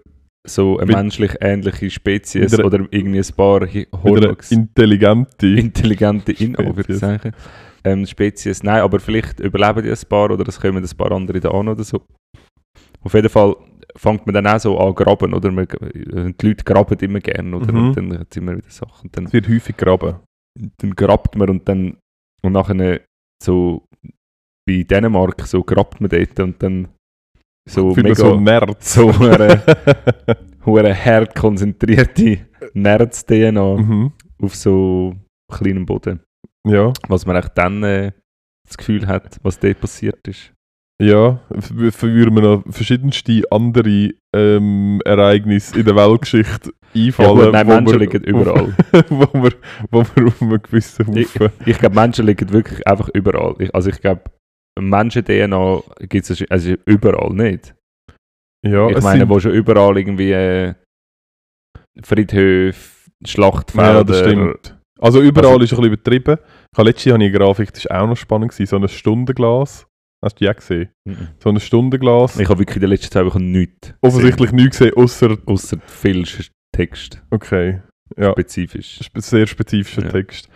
so 0.46 0.76
eine 0.78 0.86
Mit- 0.86 0.96
menschlich 0.96 1.34
ähnliche 1.40 1.90
Spezies 1.90 2.52
Wieder- 2.52 2.64
oder 2.66 2.86
irgendwie 2.90 3.18
ein 3.20 3.36
paar 3.36 3.66
Hornox, 4.02 4.50
intelligente. 4.52 5.46
intelligente 5.58 6.32
in. 6.32 6.56
Anführungszeichen, 6.56 7.32
ähm, 7.84 8.06
Spezies, 8.06 8.62
nein, 8.62 8.82
aber 8.82 9.00
vielleicht 9.00 9.40
überleben 9.40 9.82
die 9.82 9.90
ein 9.90 10.08
paar 10.08 10.30
oder 10.30 10.46
es 10.48 10.60
kommen 10.60 10.82
ein 10.84 10.96
paar 10.96 11.12
andere 11.12 11.40
da 11.40 11.50
an 11.50 11.68
oder 11.68 11.84
so. 11.84 12.02
Auf 13.02 13.12
jeden 13.14 13.28
Fall 13.28 13.54
fängt 13.96 14.26
man 14.26 14.34
dann 14.34 14.46
auch 14.46 14.58
so 14.58 14.78
an 14.78 14.94
graben, 14.94 15.34
oder? 15.34 15.50
Man, 15.50 15.66
die 15.92 16.46
Leute 16.46 16.64
graben 16.64 16.98
immer 16.98 17.20
gerne, 17.20 17.56
oder? 17.56 17.72
Mhm. 17.72 17.88
Und 17.88 17.96
dann 17.96 18.18
hat 18.18 18.28
es 18.30 18.36
immer 18.36 18.56
wieder 18.56 18.70
Sachen. 18.70 19.10
Dann 19.12 19.26
Es 19.26 19.32
wird 19.32 19.48
häufig 19.48 19.76
graben. 19.76 20.16
dann 20.78 20.90
grabt 20.94 21.36
man 21.36 21.50
und 21.50 21.68
dann 21.68 21.96
und 22.42 22.52
nachher 22.52 23.00
so 23.42 23.86
bei 24.66 24.82
Dänemark 24.82 25.46
so 25.46 25.62
grabt 25.62 26.00
man 26.00 26.10
dort 26.10 26.38
und 26.40 26.62
dann 26.62 26.88
so 27.68 27.94
mega 27.94 28.14
so 28.14 28.38
Nerds. 28.40 28.94
so 28.94 29.08
eine 29.10 29.62
hure 30.66 30.94
hart 30.94 31.34
konzentrierte 31.34 32.38
Nerds-DNA 32.74 33.76
mhm. 33.76 34.12
auf 34.42 34.54
so 34.54 35.14
kleinem 35.52 35.86
Boden. 35.86 36.20
Ja. 36.66 36.92
Was 37.08 37.26
man 37.26 37.36
echt 37.36 37.52
dann 37.56 37.82
äh, 37.82 38.12
das 38.66 38.76
Gefühl 38.76 39.06
hat, 39.06 39.38
was 39.42 39.58
dort 39.58 39.80
passiert 39.80 40.26
ist. 40.28 40.52
Ja, 41.02 41.40
würden 41.50 42.34
mir 42.34 42.40
noch 42.40 42.62
verschiedenste 42.70 43.42
andere 43.50 44.10
ähm, 44.34 45.00
Ereignisse 45.04 45.78
in 45.78 45.84
der 45.86 45.96
Weltgeschichte 45.96 46.70
Ja, 46.92 47.06
einfallen. 47.06 47.36
gut, 47.36 47.52
nein, 47.52 47.66
wo 47.66 47.72
Menschen 47.74 47.92
wir- 47.92 47.98
liegen 47.98 48.22
überall. 48.24 48.74
wo, 49.08 49.42
wir, 49.42 49.52
wo 49.90 50.04
wir 50.14 50.26
auf 50.28 50.40
einem 50.40 50.62
gewissen 50.62 51.16
Ich, 51.16 51.34
Haufen... 51.34 51.50
ich 51.66 51.78
glaube, 51.78 51.96
Menschen 51.96 52.26
liegen 52.26 52.50
wirklich 52.52 52.86
einfach 52.86 53.08
überall. 53.12 53.56
Ich, 53.58 53.74
also 53.74 53.90
ich 53.90 54.00
glaube, 54.00 54.22
Menschen-DNA 54.80 55.82
gibt 56.08 56.28
es 56.30 56.44
also 56.50 56.74
überall 56.86 57.32
nicht. 57.34 57.74
Ja, 58.66 58.88
ich 58.88 59.02
meine, 59.02 59.28
wo 59.28 59.38
schon 59.38 59.52
überall 59.52 59.96
irgendwie 59.98 60.32
äh, 60.32 60.74
Friedhöfe, 62.02 63.10
Schlachtfelder... 63.26 63.92
Ja, 63.98 64.04
das 64.04 64.18
stimmt. 64.20 64.78
Also 65.00 65.20
überall 65.20 65.52
Also- 65.52 65.64
ist 65.64 65.72
ein 65.72 65.76
bisschen 65.76 65.92
übertrieben. 65.92 66.38
Ich 66.72 66.78
habe 66.78 66.88
letztes 66.88 67.04
Jahr 67.04 67.14
eine 67.16 67.30
Grafik, 67.30 67.72
das 67.72 67.84
war 67.86 68.02
auch 68.02 68.08
noch 68.08 68.16
spannend, 68.16 68.52
gewesen, 68.52 68.66
so 68.68 68.76
ein 68.76 68.88
Stundenglas. 68.88 69.86
Hast 70.24 70.40
du 70.40 70.44
die 70.44 70.50
auch 70.50 70.56
gesehen? 70.56 70.88
Mhm. 71.06 71.28
So 71.38 71.50
ein 71.50 71.60
Stundenglas. 71.60 72.40
Ich 72.40 72.48
habe 72.48 72.60
wirklich 72.60 72.76
in 72.76 72.80
den 72.82 72.90
letzten 72.90 73.12
zwei 73.12 73.26
Wochen 73.26 73.52
nichts 73.52 73.92
Offensichtlich 74.00 74.52
nichts 74.52 74.78
gesehen, 74.78 74.96
außer 74.96 75.36
Außer 75.44 75.78
viel 75.86 76.24
Text, 76.74 77.22
Okay, 77.30 77.82
ja, 78.16 78.32
spezifisch. 78.32 79.00
spe 79.04 79.20
sehr 79.20 79.46
spezifischer 79.46 80.02
Ja. 80.04 80.08
Text. 80.08 80.48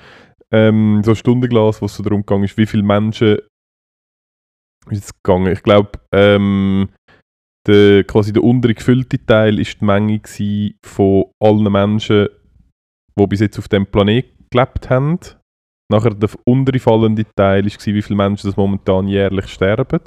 Ähm, 0.51 1.03
so 1.05 1.13
ein 1.13 1.17
Stundenglas, 1.17 1.81
wo 1.83 1.87
es 1.87 1.95
so 1.95 2.03
darum 2.03 2.23
gegangen 2.23 2.45
ist, 2.45 2.57
wie 2.57 2.67
viele 2.67 2.83
Menschen 2.83 3.39
ist 4.91 5.05
es 5.05 5.23
gegangen? 5.23 5.53
Ich 5.53 5.63
glaube, 5.63 5.93
ähm, 6.13 6.89
der, 7.67 8.05
quasi 8.05 8.33
der 8.33 8.43
untere 8.43 8.75
gefüllte 8.75 9.25
Teil 9.25 9.59
ist 9.59 9.81
die 9.81 9.85
Menge 9.85 10.23
von 10.85 11.27
allen 11.43 11.71
Menschen, 11.71 12.29
die 13.19 13.27
bis 13.27 13.41
jetzt 13.41 13.59
auf 13.59 13.69
dem 13.69 13.87
Planet 13.87 14.27
gelebt 14.51 14.89
haben. 14.91 15.19
Nachher 15.91 16.15
der 16.15 16.31
untere 16.45 16.79
fallende 16.79 17.25
Teil 17.37 17.65
war, 17.65 17.95
wie 17.95 18.03
viele 18.03 18.17
Menschen 18.17 18.49
das 18.49 18.57
momentan 18.57 19.09
jährlich 19.09 19.49
sterben. 19.49 20.01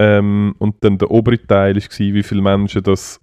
Ähm, 0.00 0.54
und 0.58 0.76
dann 0.82 0.98
der 0.98 1.10
obere 1.10 1.38
Teil 1.38 1.76
war, 1.76 1.98
wie 1.98 2.22
viele 2.22 2.42
Menschen 2.42 2.82
das 2.82 3.20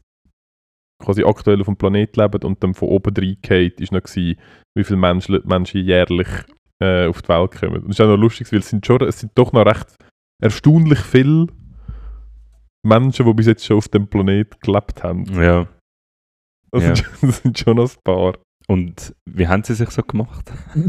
quasi 1.03 1.23
aktuell 1.23 1.59
auf 1.61 1.67
dem 1.67 1.77
Planet 1.77 2.17
leben. 2.17 2.43
Und 2.43 2.63
dann 2.63 2.73
von 2.73 2.89
oben 2.89 3.13
reingeht 3.15 3.79
ist 3.81 3.91
noch, 3.91 4.01
wie 4.15 4.37
viele 4.83 4.97
Menschen, 4.97 5.39
Menschen 5.45 5.85
jährlich 5.85 6.29
äh, 6.81 7.07
auf 7.07 7.21
die 7.21 7.29
Welt 7.29 7.51
kommen. 7.51 7.75
Und 7.75 7.89
das 7.89 7.99
ist 7.99 8.01
auch 8.01 8.07
noch 8.07 8.17
lustig, 8.17 8.51
weil 8.51 8.59
es 8.59 8.69
sind, 8.69 8.85
schon, 8.85 9.01
es 9.01 9.19
sind 9.19 9.31
doch 9.35 9.51
noch 9.51 9.65
recht 9.65 9.95
erstaunlich 10.43 10.99
viele 10.99 11.47
Menschen, 12.85 13.25
die 13.25 13.33
bis 13.33 13.47
jetzt 13.47 13.65
schon 13.65 13.77
auf 13.77 13.87
dem 13.87 14.07
Planet 14.07 14.59
gelebt 14.61 15.01
haben. 15.03 15.23
Ja. 15.41 15.67
Das, 16.71 16.83
Ja. 16.83 16.95
sind, 16.95 17.07
das 17.21 17.37
sind 17.37 17.57
schon 17.59 17.77
noch 17.77 17.89
ein 17.89 17.97
paar. 18.03 18.33
Und 18.67 19.15
wie 19.25 19.47
haben 19.47 19.63
sie 19.63 19.73
sich 19.75 19.89
so 19.89 20.01
gemacht? 20.03 20.51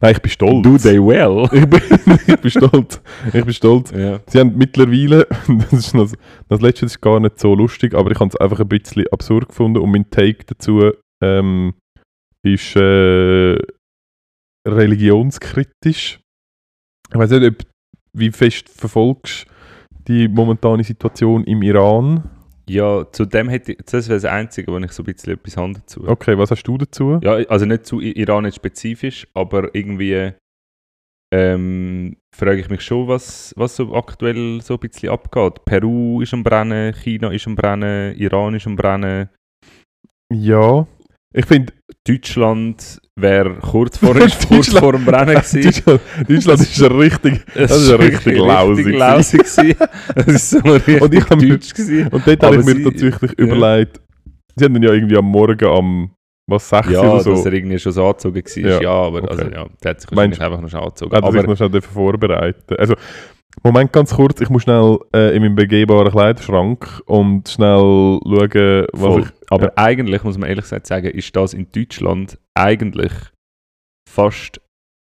Nein, 0.00 0.12
ich 0.12 0.20
bin 0.20 0.30
stolz. 0.30 0.62
Do 0.62 0.76
they 0.76 0.98
well? 0.98 1.48
Ich 1.52 1.66
bin, 1.66 1.80
ich 2.26 2.40
bin 2.40 2.50
stolz. 2.50 3.00
Ich 3.32 3.44
bin 3.44 3.52
stolz. 3.54 3.90
ja. 3.92 4.20
Sie 4.26 4.38
haben 4.38 4.56
mittlerweile, 4.56 5.26
das, 5.70 5.72
ist 5.72 5.94
noch, 5.94 6.10
das 6.48 6.60
letzte 6.60 6.86
ist 6.86 7.00
gar 7.00 7.18
nicht 7.18 7.38
so 7.40 7.54
lustig, 7.54 7.94
aber 7.94 8.10
ich 8.10 8.18
habe 8.20 8.28
es 8.28 8.36
einfach 8.36 8.60
ein 8.60 8.68
bisschen 8.68 9.06
absurd 9.10 9.48
gefunden 9.48 9.78
und 9.78 9.90
mein 9.90 10.10
Take 10.10 10.44
dazu 10.46 10.90
ähm, 11.22 11.74
ist 12.42 12.76
äh, 12.76 13.56
religionskritisch. 14.66 16.20
Ich 17.10 17.18
weiß 17.18 17.30
nicht, 17.30 17.44
ob, 17.44 17.66
wie 18.12 18.32
fest 18.32 18.68
verfolgst 18.68 19.46
die 20.08 20.28
momentane 20.28 20.84
Situation 20.84 21.44
im 21.44 21.62
Iran. 21.62 22.30
Ja, 22.68 23.06
zu 23.12 23.24
dem 23.24 23.48
hätte 23.48 23.72
ich, 23.72 23.78
das 23.78 24.08
wäre 24.08 24.16
das 24.16 24.24
Einzige, 24.24 24.72
wo 24.72 24.78
ich 24.78 24.92
so 24.92 25.02
ein 25.02 25.06
bisschen 25.06 25.34
etwas 25.34 25.56
habe 25.56 25.74
dazu. 25.74 26.06
Okay, 26.06 26.36
was 26.36 26.50
hast 26.50 26.64
du 26.64 26.76
dazu? 26.78 27.20
Ja, 27.22 27.34
also 27.48 27.64
nicht 27.64 27.86
zu 27.86 28.00
Iran 28.00 28.44
jetzt 28.44 28.56
spezifisch, 28.56 29.26
aber 29.34 29.72
irgendwie 29.74 30.32
ähm, 31.32 32.16
frage 32.34 32.60
ich 32.60 32.68
mich 32.68 32.80
schon, 32.82 33.06
was, 33.06 33.52
was 33.56 33.76
so 33.76 33.94
aktuell 33.94 34.60
so 34.62 34.74
ein 34.74 34.80
bisschen 34.80 35.10
abgeht. 35.10 35.64
Peru 35.64 36.20
ist 36.22 36.34
am 36.34 36.42
Brennen, 36.42 36.92
China 36.94 37.30
ist 37.30 37.46
am 37.46 37.54
Brennen, 37.54 38.16
Iran 38.16 38.54
ist 38.54 38.66
am 38.66 38.74
Brennen, 38.76 39.28
Ja, 40.32 40.86
ich 41.36 41.44
finde, 41.46 41.72
Deutschland 42.08 42.98
wäre 43.14 43.54
kurz 43.60 43.98
vor, 43.98 44.14
kurz 44.14 44.68
vor 44.78 44.92
dem 44.92 45.04
Brennen 45.04 45.34
gewesen. 45.42 46.00
Deutschland, 46.26 46.60
ist 46.60 46.82
ein 46.82 46.92
richtig, 46.92 47.44
das 47.54 47.76
ist 47.76 47.90
ein 47.90 48.00
richtig 48.00 48.38
lausig. 48.38 48.98
Das 48.98 49.32
ist 50.28 50.50
so 50.50 50.58
richtig 50.60 51.02
Und 51.02 51.14
ich 51.14 51.24
deutsch 51.24 51.74
gewesen. 51.74 52.08
Und 52.08 52.26
dort 52.26 52.42
habe 52.42 52.56
ich 52.56 52.64
mir 52.64 52.82
tatsächlich 52.84 53.32
ja. 53.38 53.44
überlegt, 53.44 54.00
sie 54.56 54.64
haben 54.64 54.74
dann 54.74 54.82
ja 54.82 54.92
irgendwie 54.92 55.16
am 55.16 55.26
Morgen 55.26 55.66
am, 55.66 56.10
was, 56.46 56.68
6 56.70 56.88
Ja, 56.90 57.00
oder 57.02 57.20
so, 57.20 57.30
dass 57.32 57.44
er 57.46 57.52
irgendwie 57.52 57.78
schon 57.78 57.92
so 57.92 58.06
angezogen 58.06 58.42
war. 58.42 58.70
Ja, 58.70 58.80
Ja, 58.80 58.90
aber 58.90 59.18
okay. 59.24 59.28
also, 59.30 59.44
ja, 59.44 59.66
der 59.82 59.90
hat 59.90 60.00
sich 60.00 60.10
Meinst- 60.12 60.40
einfach 60.40 60.60
noch 60.60 60.72
angezogen. 60.74 61.14
hat 61.16 61.24
er 61.24 61.32
sich 61.32 61.42
noch 61.42 61.56
schnell 61.56 61.80
vorbereiten. 61.82 62.76
Also, 62.78 62.94
Moment 63.62 63.92
ganz 63.92 64.14
kurz, 64.14 64.40
ich 64.40 64.50
muss 64.50 64.62
schnell 64.62 64.98
äh, 65.14 65.34
in 65.34 65.42
meinem 65.42 65.54
begehbaren 65.54 66.10
Kleiderschrank 66.10 67.02
und 67.06 67.48
schnell 67.48 68.20
schauen, 68.22 68.86
was 68.92 69.00
Voll. 69.00 69.22
ich... 69.22 69.28
Aber 69.50 69.66
ja. 69.66 69.72
eigentlich, 69.76 70.22
muss 70.22 70.38
man 70.38 70.48
ehrlich 70.48 70.64
gesagt 70.64 70.86
sagen, 70.86 71.08
ist 71.08 71.34
das 71.36 71.54
in 71.54 71.70
Deutschland 71.70 72.38
eigentlich 72.54 73.12
fast, 74.08 74.60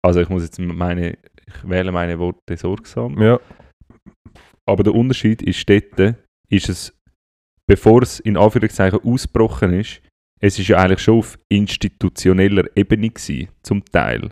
also 0.05 0.21
ich 0.21 0.29
muss 0.29 0.43
jetzt 0.43 0.59
meine, 0.59 1.19
ich 1.47 1.69
wähle 1.69 1.93
meine 1.93 2.19
Worte 2.19 2.57
sorgsam, 2.57 3.21
Ja, 3.21 3.41
aber 4.67 4.85
der 4.85 4.95
Unterschied 4.95 5.43
ist 5.43 5.69
dort, 5.69 6.17
ist 6.49 6.69
es, 6.69 6.97
bevor 7.69 8.03
es 8.03 8.21
in 8.21 8.37
Anführungszeichen 8.37 9.01
ausgebrochen 9.05 9.75
ist, 9.75 10.01
es 10.41 10.59
ist 10.59 10.69
ja 10.69 10.79
eigentlich 10.79 11.01
schon 11.01 11.19
auf 11.19 11.39
institutioneller 11.51 12.65
Ebene 12.77 13.11
gewesen, 13.11 13.49
zum 13.63 13.85
Teil. 13.85 14.31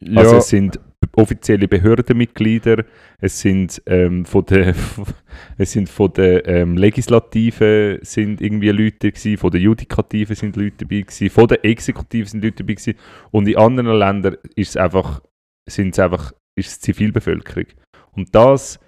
ja 0.00 0.20
Also 0.20 0.36
es 0.36 0.48
sind 0.48 0.78
offizielle 1.16 1.68
Behördenmitglieder, 1.68 2.84
es 3.18 3.40
sind 3.40 3.82
ähm, 3.86 4.24
von 4.24 4.46
der, 4.46 4.74
es 5.58 5.72
sind 5.72 5.88
von 5.88 6.12
der 6.12 6.46
ähm, 6.46 6.76
Legislative 6.76 8.00
sind 8.02 8.40
irgendwie 8.40 8.70
Leute 8.70 9.12
gewesen, 9.12 9.36
von 9.36 9.50
der 9.50 9.60
Judikative 9.60 10.34
sind 10.34 10.56
Leute 10.56 10.84
dabei 10.84 11.02
gewesen, 11.02 11.30
von 11.30 11.48
der 11.48 11.64
Exekutive 11.64 12.28
sind 12.28 12.42
Leute 12.42 12.64
dabei 12.64 12.74
gewesen 12.74 12.98
und 13.30 13.48
in 13.48 13.56
anderen 13.56 13.98
Ländern 13.98 14.36
ist 14.54 14.70
es 14.70 14.76
einfach, 14.76 15.20
sind 15.68 15.90
es 15.90 15.98
einfach, 15.98 16.32
ist 16.58 16.68
es 16.68 16.80
Zivilbevölkerung. 16.80 17.66
Und 18.12 18.34
das 18.34 18.80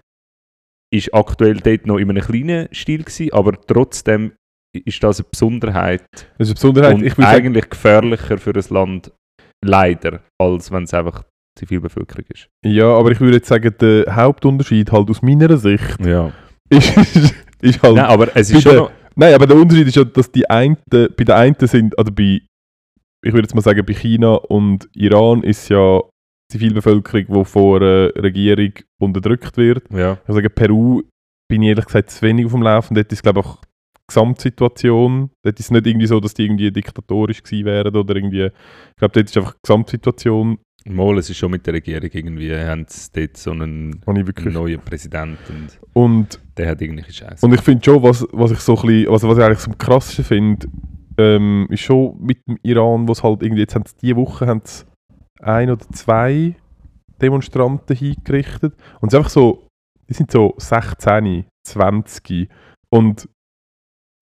ist 0.93 1.13
aktuell 1.13 1.57
dort 1.57 1.87
noch 1.87 1.99
in 1.99 2.11
einem 2.11 2.23
kleinen 2.23 2.69
Stil 2.73 3.03
gewesen, 3.03 3.33
aber 3.33 3.61
trotzdem 3.61 4.33
ist 4.73 5.03
das 5.03 5.21
eine 5.21 5.29
Besonderheit 5.31 6.05
das 6.39 6.49
ist 6.49 6.51
eine 6.51 6.55
Besonderheit. 6.55 6.95
und 6.95 7.05
Ich 7.05 7.19
eigentlich 7.19 7.71
gefährlicher 7.71 8.39
für 8.39 8.55
ein 8.55 8.65
Land, 8.71 9.13
leider, 9.65 10.21
als 10.41 10.71
wenn 10.71 10.85
es 10.85 10.95
einfach 10.95 11.25
Zivilbevölkerung 11.59 12.25
ist. 12.33 12.49
ja, 12.65 12.87
aber 12.87 13.11
ich 13.13 13.21
würde 13.21 13.37
jetzt 13.37 13.49
sagen, 13.49 13.75
der 13.81 14.15
Hauptunterschied 14.15 14.91
halt 14.93 15.09
aus 15.11 15.23
meiner 15.23 15.57
Sicht 15.57 16.05
Ja. 16.05 16.33
ist, 16.69 16.97
ist 17.61 17.83
halt... 17.83 17.95
Nein, 17.97 18.05
aber 18.07 18.37
es 18.37 18.51
ist 18.51 18.63
schon 18.63 18.77
noch, 18.77 18.91
Nein, 19.17 19.35
aber 19.35 19.47
der 19.47 19.57
Unterschied 19.57 19.87
ist 19.87 19.95
ja, 19.97 20.03
dass 20.05 20.31
die 20.33 20.49
einen, 20.51 20.77
bei 20.91 21.07
den 21.09 21.31
einen 21.31 21.55
sind, 21.61 21.97
oder 21.99 22.11
bei, 22.11 22.41
ich 23.25 23.33
würde 23.33 23.43
jetzt 23.43 23.55
mal 23.55 23.61
sagen, 23.61 23.85
bei 23.87 23.95
China 23.95 24.35
und 24.35 24.89
Iran 24.95 25.43
ist 25.45 25.69
ja 25.69 26.01
Zivilbevölkerung, 26.51 27.27
die 27.29 27.45
von 27.45 27.83
einer 27.83 28.15
Regierung 28.17 28.73
unterdrückt 29.01 29.57
wird. 29.57 29.85
ja. 29.93 30.19
Ich 30.27 30.35
sage, 30.35 30.51
Peru 30.51 31.03
bin 31.49 31.63
ich 31.63 31.69
ehrlich 31.69 31.87
gesagt 31.87 32.11
zu 32.11 32.23
wenig 32.23 32.47
auf 32.47 32.53
dem 32.53 32.63
Laufen. 32.63 32.95
Dort 32.95 33.13
ist, 33.13 33.23
glaube 33.23 33.41
ich, 33.41 33.47
auch 33.47 33.61
die 33.61 34.03
Gesamtsituation. 34.09 35.31
Dort 35.45 35.59
ist 35.61 35.67
es 35.67 35.71
nicht 35.71 35.87
irgendwie 35.87 36.07
so, 36.07 36.21
dass 36.21 36.35
die 36.35 36.45
irgendwie 36.45 36.71
diktatorisch 36.71 37.43
gewesen 37.43 37.65
wären 37.67 37.95
oder 37.97 38.17
irgendwie. 38.17 38.47
Ich 38.47 38.97
glaube, 38.99 39.13
dort 39.15 39.27
ist 39.27 39.37
einfach 39.37 39.53
die 39.55 39.61
Gesamtsituation, 39.65 40.59
Mal, 40.87 41.19
es 41.19 41.31
ist 41.31 41.39
schon 41.39 41.51
mit 41.51 41.67
der 41.67 41.75
Regierung 41.75 42.11
irgendwie, 42.13 42.55
haben 42.55 42.85
sie 42.89 43.09
dort 43.15 43.37
so 43.39 43.53
einen 43.53 44.03
neuen 44.05 44.81
Präsidenten 44.81 45.39
und 45.49 45.81
Und, 45.95 46.41
der 46.59 46.71
hat 46.71 46.83
irgendwelche 46.83 47.13
Scheiße. 47.13 47.45
und 47.45 47.55
ich 47.55 47.63
finde 47.63 47.83
schon, 47.85 48.03
was, 48.03 48.27
was 48.33 48.51
ich 48.51 48.61
so 48.61 48.77
ein 48.77 48.87
bisschen, 48.87 49.09
also 49.11 49.29
was 49.29 49.39
ich 49.39 49.45
eigentlich 49.45 49.59
so 49.61 49.71
am 49.71 49.79
krassesten 49.79 50.25
finde, 50.25 50.69
ähm, 51.17 51.67
ist 51.71 51.81
schon 51.81 52.17
mit 52.21 52.47
dem 52.47 52.59
Iran, 52.63 53.09
wo 53.09 53.13
es 53.13 53.23
halt 53.23 53.43
irgendwie, 53.43 53.63
jetzt 53.63 53.75
haben 53.75 53.85
sie 53.87 53.95
diese 54.01 54.17
Woche 54.17 54.47
haben 54.47 54.61
sie 54.65 54.85
ein 55.41 55.71
oder 55.71 55.87
zwei 55.93 56.55
Demonstranten 57.21 57.97
hingerichtet. 57.97 58.75
Und 59.01 59.09
es 59.09 59.15
ist 59.15 59.19
einfach 59.19 59.31
so, 59.31 59.69
die 60.09 60.15
sind 60.15 60.31
so 60.31 60.55
16, 60.59 61.45
20 61.67 62.49
und 62.91 63.29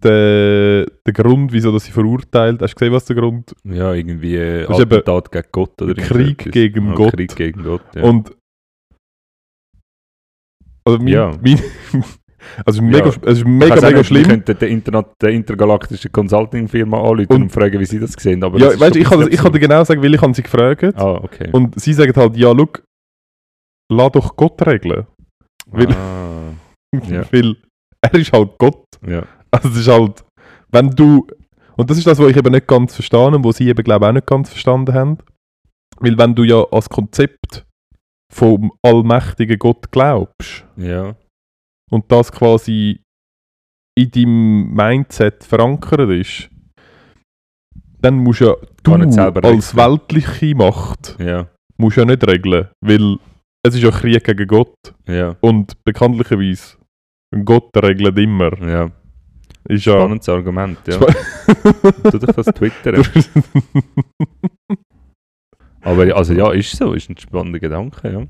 der, 0.05 0.87
der 1.07 1.13
Grund, 1.15 1.53
wieso 1.53 1.73
dass 1.73 1.85
sie 1.85 1.93
verurteilt, 1.93 2.61
hast 2.63 2.73
du 2.73 2.79
gesehen, 2.79 2.93
was 2.93 3.05
der 3.05 3.17
Grund 3.17 3.55
ja, 3.65 3.93
irgendwie 3.95 4.37
äh, 4.37 4.67
Attentat 4.67 5.31
gegen 5.33 5.49
Gott 5.53 5.81
oder 5.83 5.95
Krieg 5.95 6.51
gegen 6.53 6.87
ja, 6.89 6.95
Gott. 6.95 7.13
Krieg 7.15 7.35
gegen 7.37 7.63
Gott, 7.63 7.83
ja. 7.95 8.03
Und 8.03 8.33
also 10.85 10.99
mein, 10.99 11.09
Ja. 11.09 11.31
mein, 11.43 11.59
also 12.67 12.67
es 12.67 12.75
ist 12.77 12.81
mega, 12.83 12.99
Ja. 12.99 13.09
es 13.09 13.17
ist 13.17 13.39
Ich 13.39 13.45
mega, 13.45 13.75
mega 13.77 13.87
nicht, 13.89 13.97
Wir 13.97 14.05
schlimm. 14.05 14.25
könnten 14.29 14.59
den, 14.59 14.69
Interna 14.71 15.05
der 15.21 15.31
intergalaktischen 15.31 16.11
Consulting-Firma 16.13 16.99
anrufen 16.99 17.27
und, 17.33 17.43
Und- 17.43 17.51
fragen, 17.53 17.79
wie 17.79 17.85
sie 17.87 18.01
das 18.01 18.13
sehen. 18.15 18.43
Aber 18.43 18.59
Ja, 18.59 18.79
weißt, 18.79 18.97
ich 18.97 19.05
kann, 19.05 19.31
ich 19.31 19.39
kann 19.39 19.53
dir 19.53 19.61
genau 19.61 19.85
sagen, 19.85 20.03
weil 20.03 20.15
ich 20.15 20.21
habe 20.21 20.35
sie 20.35 20.43
gefragt 20.43 20.83
absurd. 20.85 21.01
Ah, 21.01 21.25
okay. 21.25 21.51
und 21.53 21.81
sie 21.81 21.93
sagen 21.93 22.13
halt, 22.17 22.37
ja, 22.37 22.53
schau, 22.57 22.69
lass 23.93 24.13
doch 24.13 24.37
Gott 24.37 24.67
regeln. 24.67 25.07
weil- 25.67 25.93
ah, 25.93 26.53
Ja. 27.09 27.25
weil 27.33 27.57
er 28.03 28.15
ist 28.15 28.33
halt 28.33 28.59
Gott. 28.59 28.85
ja. 29.07 29.23
Also 29.53 29.69
es 29.69 29.77
ist 29.77 29.89
halt, 29.89 30.25
wenn 30.71 30.91
du, 30.91 31.27
und 31.77 31.91
das 31.91 31.99
ist 31.99 32.07
das, 32.07 32.19
was 32.19 32.31
ich 32.31 32.37
eben 32.37 32.53
nicht 32.53 32.67
ganz 32.67 32.95
verstanden 32.95 33.35
habe, 33.35 33.49
was 33.49 33.57
sie 33.59 33.69
eben 33.69 33.85
glaube 33.85 34.07
ich 34.07 34.09
auch 34.09 34.15
nicht 34.15 34.27
ganz 34.27 34.49
verstanden 34.51 34.95
haben. 34.95 35.19
Weil 35.99 36.17
wenn 36.19 36.35
du 36.35 36.43
ja 36.45 36.65
als 36.73 36.89
Konzept 36.89 37.65
vom 38.33 38.73
allmächtigen 38.85 39.59
Gott 39.59 39.91
glaubst 39.93 40.65
Ja. 40.77 41.15
und 41.91 42.11
das 42.11 42.33
quasi 42.33 43.01
in 43.95 44.11
deinem 44.11 44.73
Mindset 44.75 45.45
verankert 45.45 46.09
ist, 46.11 46.49
dann 48.01 48.17
musst 48.17 48.41
ja 48.41 48.55
du 48.83 48.95
als 48.95 49.77
weltliche 49.77 50.55
Macht 50.55 51.17
Ja. 51.21 51.49
musst 51.77 51.99
ja 51.99 52.05
nicht 52.07 52.27
regeln, 52.27 52.69
weil 52.81 53.19
es 53.65 53.75
ist 53.75 53.83
ja 53.83 53.91
Krieg 53.91 54.25
gegen 54.25 54.47
Gott 54.47 54.75
Ja. 55.07 55.37
und 55.43 55.75
bekanntlicherweise 55.85 56.79
Gott 57.45 57.71
regelt 57.77 58.19
immer. 58.19 58.59
Ja. 58.67 58.91
Ist 59.69 59.85
ja 59.87 59.93
Spannendes 59.95 60.29
Argument, 60.29 60.79
ja. 60.87 60.95
Spa- 60.95 61.13
Tu 62.11 62.19
doch 62.19 62.35
das 62.35 62.47
twittern. 62.47 63.05
Aber 65.83 66.15
also 66.17 66.33
ja, 66.33 66.53
ist 66.53 66.77
so, 66.77 66.93
ist 66.93 67.11
ein 67.11 67.17
spannender 67.19 67.59
Gedanke, 67.59 68.13
ja. 68.13 68.23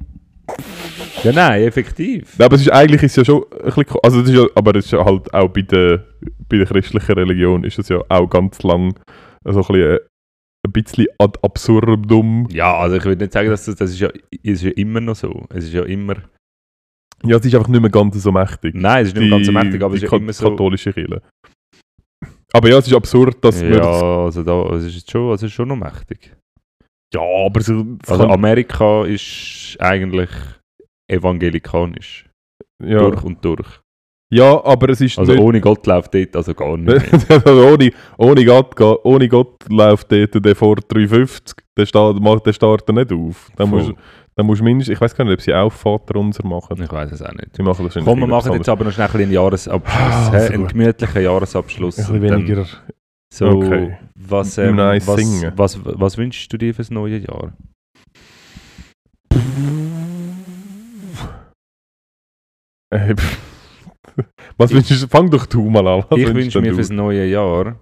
Ja, 1.23 1.33
nein, 1.33 1.63
effektiv. 1.63 2.35
Ja, 2.39 2.47
aber 2.47 2.57
es 2.57 2.63
ist 2.63 2.71
eigentlich 2.73 3.03
ist 3.03 3.17
ja 3.17 3.25
schon 3.25 3.45
ein 3.53 3.65
bisschen, 3.73 3.87
also 4.03 4.21
es 4.21 4.29
ist 4.29 4.35
ja, 4.35 4.47
aber 4.55 4.75
es 4.75 4.87
ist 4.87 4.91
ja 4.91 5.05
halt 5.05 5.33
auch 5.33 5.49
bei 5.49 5.63
der, 5.63 6.05
bei 6.49 6.57
der 6.59 6.67
christlichen 6.67 7.13
Religion 7.13 7.63
ist 7.65 7.79
es 7.79 7.89
ja 7.89 8.01
auch 8.09 8.29
ganz 8.29 8.63
lang 8.63 8.99
so 9.45 9.51
ein 9.61 9.67
bisschen, 9.67 9.77
äh, 9.77 9.99
ein 10.67 10.73
bisschen 10.73 11.07
ad 11.19 11.39
absurdum. 11.43 12.49
Ja, 12.51 12.77
also 12.77 12.97
ich 12.97 13.05
würde 13.05 13.23
nicht 13.23 13.33
sagen, 13.33 13.51
dass 13.51 13.67
das, 13.67 13.77
das 13.77 13.91
ist 13.91 14.01
ja, 14.01 14.09
ist 14.43 14.63
ja 14.63 14.71
immer 14.73 15.01
noch 15.01 15.15
so. 15.17 15.47
Es 15.51 15.65
ist 15.65 15.73
ja 15.75 15.85
immer. 15.85 16.17
Ja, 17.25 17.37
es 17.37 17.45
ist 17.47 17.55
einfach 17.55 17.69
nicht 17.69 17.81
mehr 17.81 17.91
ganz 17.91 18.21
so 18.23 18.33
mächtig. 18.33 18.75
Nein, 18.75 19.03
es 19.03 19.09
ist 19.09 19.17
nicht 19.17 19.29
mehr 19.29 19.39
ganz 19.39 19.47
so 19.47 19.53
mächtig, 19.53 19.83
aber 19.83 19.95
es 19.95 20.01
die 20.01 20.07
ist 20.07 20.13
ja 20.13 20.19
immer 20.19 20.33
so. 20.33 20.51
katholische 20.51 20.93
Kirche. 20.93 21.23
Aber 22.53 22.69
ja, 22.69 22.79
es 22.79 22.87
ist 22.87 22.95
absurd, 22.95 23.43
dass 23.45 23.61
Ja, 23.63 23.71
das, 23.79 24.03
also 24.03 24.43
da 24.43 24.75
es 24.77 24.85
ist 24.85 25.11
schon, 25.11 25.33
es 25.33 25.43
ist 25.43 25.53
schon 25.53 25.69
noch 25.69 25.77
mächtig. 25.77 26.35
ja, 27.15 27.21
aber 27.47 27.61
so, 27.63 27.85
Also 28.07 28.27
Amerika 28.29 29.05
ist 29.07 29.77
eigentlich 29.81 30.31
evangelikanisch. 31.11 32.27
ja. 32.85 32.99
Durch 32.99 33.23
und 33.23 33.45
durch. 33.45 33.67
ja, 34.33 34.63
aber 34.65 34.89
es 34.91 35.01
ist 35.01 35.19
Also 35.19 35.33
nicht, 35.33 35.41
ohne 35.43 35.61
Gott 35.61 35.87
läuft 35.87 36.15
dort 36.15 36.37
also 36.37 36.55
gar 36.55 36.77
nicht. 36.77 37.31
also 37.31 37.67
ohne, 37.69 37.91
ohne, 38.19 38.45
Gott, 38.45 38.81
ohne 39.05 39.29
Gott 39.29 39.65
läuft 39.69 40.11
dort 40.13 40.45
der 40.45 40.57
vor 40.57 40.77
350, 40.77 41.57
der, 41.77 41.87
steht, 41.87 42.21
macht 42.21 42.47
der 42.47 42.53
startet 42.53 42.95
nicht 42.95 43.13
auf. 43.13 43.51
Dann 43.57 43.71
musst, 43.71 43.93
dann 44.35 44.47
musst 44.47 44.61
du 44.61 44.65
mindestens, 44.65 44.95
ich 44.95 45.01
weiß 45.01 45.15
gar 45.15 45.25
nicht, 45.25 45.35
ob 45.35 45.41
sie 45.43 45.55
auch 45.55 45.71
Vater 45.73 46.17
unser 46.19 46.47
machen. 46.47 46.83
Ich 46.83 46.91
weiß 46.91 47.13
es 47.13 47.23
auch 47.23 47.33
nicht. 47.33 47.55
Sie 47.57 47.63
machen 47.63 47.85
das 47.85 48.03
Komm, 48.03 48.21
wir 48.21 48.27
machen 48.27 48.53
jetzt 48.55 48.69
aber 48.69 48.85
noch 48.85 48.93
schnell 48.93 49.09
einen 49.11 49.31
Jahresabschluss. 49.31 49.95
Ah, 49.95 50.31
hä? 50.31 50.37
also 50.37 50.53
einen 50.55 50.67
gemütlichen 50.69 51.23
Jahresabschluss. 51.23 51.99
ein 51.99 52.21
bisschen 52.21 52.29
dann 52.29 52.43
weniger. 52.43 52.67
So, 53.33 53.47
Okay. 53.49 53.97
was, 54.15 54.59
ähm, 54.59 54.77
Nice 54.77 55.07
was, 55.07 55.17
singen. 55.17 55.53
was, 55.57 55.79
was 55.85 56.17
wünschst 56.19 56.53
du 56.53 56.57
dir 56.59 56.75
fürs 56.75 56.91
neue 56.91 57.19
Jahr? 57.19 57.53
Äh. 62.91 63.15
Was 64.59 64.71
wünschst 64.73 65.03
du? 65.03 65.09
Fang 65.09 65.31
doch 65.31 65.47
du 65.47 65.71
mal 65.71 65.87
an. 65.87 66.05
Was 66.11 66.19
ich 66.19 66.35
wünsche 66.35 66.61
mir 66.61 66.75
fürs 66.75 66.91
neue 66.91 67.25
Jahr 67.27 67.77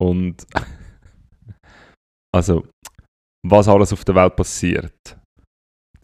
und 0.00 0.46
also 2.34 2.64
was 3.46 3.68
alles 3.68 3.92
auf 3.92 4.04
der 4.06 4.14
Welt 4.14 4.36
passiert, 4.36 5.18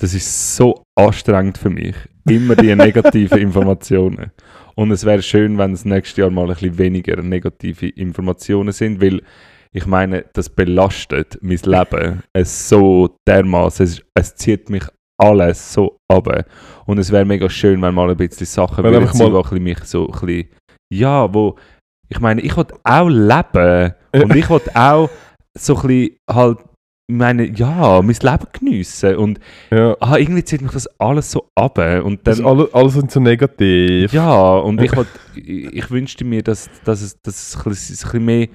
das 0.01 0.15
ist 0.15 0.57
so 0.57 0.83
anstrengend 0.99 1.59
für 1.59 1.71
mich. 1.71 1.95
Immer 2.29 2.57
die 2.57 2.75
negativen 2.75 3.39
Informationen. 3.39 4.31
Und 4.75 4.91
es 4.93 5.05
wäre 5.05 5.23
schön, 5.23 5.59
wenn 5.59 5.73
es 5.73 5.85
nächstes 5.85 6.17
Jahr 6.17 6.31
mal 6.31 6.43
ein 6.43 6.55
bisschen 6.55 6.79
weniger 6.79 7.21
negative 7.23 7.89
Informationen 7.89 8.73
sind, 8.73 9.01
weil 9.01 9.21
ich 9.73 9.87
meine, 9.87 10.25
das 10.33 10.49
belastet 10.49 11.39
mein 11.43 11.59
Leben 11.65 12.23
es 12.33 12.69
so 12.69 13.15
dermaßen. 13.29 13.85
Es, 13.85 14.03
es 14.15 14.35
zieht 14.35 14.69
mich 14.71 14.85
alles 15.19 15.73
so 15.75 15.99
ab. 16.09 16.47
Und 16.87 16.99
es 16.99 17.13
wäre 17.13 17.25
mega 17.25 17.49
schön, 17.51 17.81
wenn 17.83 17.95
mal 17.95 18.11
ein 18.11 18.17
bisschen 18.17 18.47
Sachen 18.47 18.83
würden 18.83 19.05
mal- 19.05 19.31
die 19.31 19.37
ein 19.37 19.43
bisschen 19.43 19.63
mich 19.63 19.79
so 19.85 20.07
ein 20.09 20.13
bisschen, 20.27 20.49
ja, 20.93 21.33
wo, 21.33 21.57
ich 22.09 22.21
meine, 22.21 22.41
ich 22.41 22.57
will 22.57 22.67
auch 22.85 23.09
leben 23.09 23.95
und 24.15 24.35
ich 24.35 24.49
will 24.49 24.61
auch 24.75 25.11
so 25.57 25.77
ein 25.77 25.87
bisschen 25.87 26.17
halt, 26.29 26.59
meine, 27.11 27.45
ja, 27.51 28.01
mein 28.03 28.17
Leben 28.21 28.47
geniessen 28.53 29.17
und 29.17 29.41
Ja, 29.71 29.97
ah, 30.01 30.17
irgendwie 30.17 30.45
zieht 30.45 30.63
mich 30.63 30.73
das 30.73 30.87
alles 30.99 31.31
so 31.31 31.49
ab 31.55 31.79
und 32.05 32.27
das 32.27 32.39
dann, 32.39 32.47
alles, 32.47 32.73
alles 32.75 32.93
sind 32.95 33.11
so 33.11 33.21
negativ. 33.21 34.13
ja, 34.13 34.57
und 34.59 34.81
ich, 34.83 34.97
will, 34.97 35.07
ich, 35.37 35.73
ich 35.75 35.91
wünsste 35.91 36.25
mir, 36.25 36.43
dass, 36.43 36.69
dass, 36.85 37.03
es, 37.03 37.17
dass 37.23 37.51
es 37.51 37.57
ein 37.57 37.65
bisschen, 37.71 38.25
mehr 38.25 38.49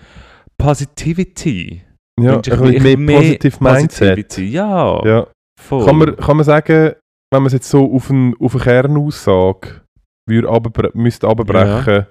Positivity, 0.58 1.82
ja 2.20 2.34
ein 2.36 2.42
ich 2.46 2.60
bisschen 2.82 3.06
mehr 3.06 3.22
Ich- 3.22 3.40
positive 3.40 3.64
Mindset. 3.64 4.16
Positivity, 4.16 4.46
ja, 4.52 5.06
Ja. 5.06 5.28
voll. 5.62 5.86
Kann, 5.86 5.98
man, 5.98 6.16
kann 6.16 6.38
man 6.38 6.44
sagen, 6.46 6.94
wenn 7.32 7.42
man 7.42 7.48
es 7.48 7.54
jetzt 7.54 7.70
so 7.70 7.94
auf, 7.94 8.10
ein, 8.10 8.36
auf 8.40 8.56
eine 8.56 8.64
Kernaussage 8.64 9.82
würde 10.28 10.48
runterbre- 10.50 10.92
müsste 10.96 11.28
runterbrechen, 11.28 12.08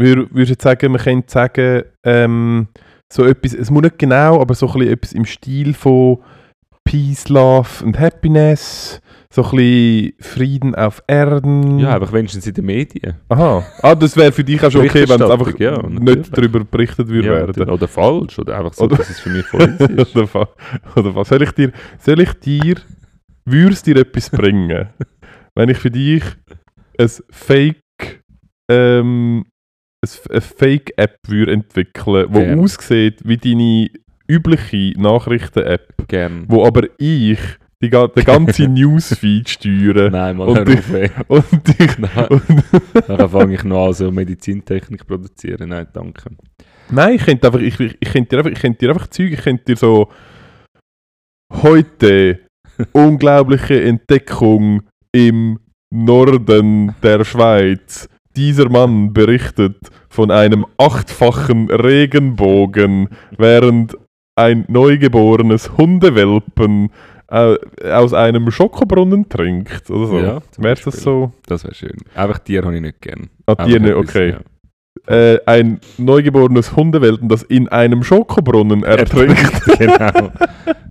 würde, 0.00 0.28
würdest 0.30 0.48
du 0.50 0.52
jetzt 0.52 0.62
sagen, 0.62 0.92
man 0.92 1.00
könnte 1.00 1.30
sagen, 1.30 1.82
ähm, 2.06 2.68
so 3.12 3.24
etwas, 3.24 3.54
es 3.54 3.70
muss 3.70 3.82
nicht 3.82 3.98
genau, 3.98 4.40
aber 4.40 4.54
so 4.54 4.66
ein 4.68 4.72
bisschen 4.74 4.92
etwas 4.92 5.12
im 5.12 5.24
Stil 5.24 5.74
von 5.74 6.18
Peace, 6.84 7.28
Love 7.28 7.84
und 7.84 7.98
Happiness, 7.98 9.00
so 9.30 9.44
ein 9.44 9.50
bisschen 9.56 10.12
Frieden 10.20 10.74
auf 10.74 11.02
Erden. 11.06 11.78
ja, 11.78 11.94
einfach 11.94 12.12
wenigstens 12.12 12.46
in 12.46 12.54
den 12.54 12.64
Medien. 12.64 13.14
Aha. 13.28 13.62
Ah, 13.82 13.94
das 13.94 14.16
wäre 14.16 14.32
für 14.32 14.42
dich 14.44 14.62
auch 14.64 14.70
schon 14.70 14.86
okay, 14.86 15.06
wenn 15.08 15.20
es 15.20 15.30
einfach 15.30 15.58
ja, 15.58 15.82
nicht 15.86 16.36
darüber 16.36 16.64
berichtet 16.64 17.08
würde 17.08 17.28
Ja, 17.28 17.34
werden. 17.34 17.68
oder 17.68 17.88
falsch, 17.88 18.38
oder 18.38 18.56
einfach 18.58 18.72
so, 18.72 18.84
Oder- 18.84 18.96
dass 18.96 19.10
es 19.10 19.20
für 19.20 19.28
mich 19.30 19.44
voll 19.46 19.76
ist. 19.78 19.80
oder, 20.16 20.28
was, 20.34 20.48
oder 20.96 21.14
was? 21.14 21.28
Soll 21.28 21.42
ich 21.42 21.52
dir, 21.52 21.72
soll 21.98 22.20
ich 22.20 22.32
dir, 22.34 22.76
würde 23.44 23.72
es 23.72 23.82
dir 23.82 23.96
etwas 23.96 24.30
bringen, 24.30 24.88
wenn 25.54 25.68
ich 25.68 25.78
für 25.78 25.90
dich 25.90 26.22
ein 26.98 27.10
Fake, 27.30 28.22
ähm, 28.70 29.44
eine 30.30 30.40
Fake-App 30.40 31.16
würde 31.26 31.52
entwickeln, 31.52 32.26
die 32.32 32.38
Gerne. 32.38 32.62
aussieht 32.62 33.20
wie 33.24 33.36
deine 33.36 33.90
übliche 34.28 34.92
Nachrichten-App, 35.00 36.06
Gern. 36.08 36.44
wo 36.48 36.64
aber 36.64 36.84
ich 36.98 37.38
die, 37.82 37.90
den 37.90 38.24
ganzen 38.24 38.74
Newsfeed 38.74 39.48
steuere 39.48 40.10
Nein, 40.10 40.36
mal 40.36 40.48
Und 40.48 40.56
hör 40.58 40.64
die- 40.64 40.78
auf, 40.78 40.92
ey. 40.92 41.10
und 41.28 41.44
Nein, 41.98 42.26
und, 42.28 42.64
Dann 43.08 43.28
fange 43.28 43.54
ich 43.54 43.64
noch 43.64 43.86
an, 43.88 43.92
so 43.94 44.10
Medizintechnik 44.10 45.06
produzieren. 45.06 45.68
Nein, 45.68 45.86
danke. 45.92 46.30
Nein, 46.90 47.14
ich 47.16 47.24
könnte 47.24 47.46
einfach, 47.46 47.60
ich, 47.60 47.78
ich, 47.80 48.12
könnte 48.12 48.30
dir 48.30 48.38
einfach, 48.38 48.50
ich 48.52 48.60
könnte 48.60 48.78
dir 48.78 48.88
einfach 48.90 49.06
Zeug, 49.08 49.32
ich 49.32 49.40
könnte 49.40 49.64
dir 49.64 49.76
so 49.76 50.10
heute 51.62 52.40
unglaubliche 52.92 53.82
Entdeckung 53.82 54.82
im 55.12 55.58
Norden 55.92 56.94
der 57.02 57.24
Schweiz. 57.24 58.08
Dieser 58.38 58.68
Mann 58.68 59.12
berichtet 59.12 59.76
von 60.08 60.30
einem 60.30 60.64
achtfachen 60.76 61.68
Regenbogen, 61.72 63.08
während 63.36 63.98
ein 64.36 64.64
neugeborenes 64.68 65.76
Hundewelpen 65.76 66.90
äh, 67.26 67.56
aus 67.90 68.14
einem 68.14 68.52
Schokobrunnen 68.52 69.28
trinkt. 69.28 69.90
Oder 69.90 70.06
so. 70.06 70.18
Ja, 70.20 70.38
Wäre 70.56 70.76
das 70.84 71.02
so? 71.02 71.32
Das 71.46 71.64
wäre 71.64 71.74
schön. 71.74 71.96
Einfach 72.14 72.38
Tiere 72.38 72.64
habe 72.66 72.76
ich 72.76 72.80
nicht 72.80 73.00
gern. 73.00 73.28
Ah, 73.46 73.56
die 73.66 73.80
nicht, 73.80 73.94
okay. 73.94 74.36
ja. 75.08 75.12
Äh, 75.12 75.40
ein 75.44 75.80
neugeborenes 75.96 76.76
Hundewelpen, 76.76 77.28
das 77.28 77.42
in 77.42 77.66
einem 77.66 78.04
Schokobrunnen 78.04 78.84
ertrinkt. 78.84 79.64
genau. 79.80 80.30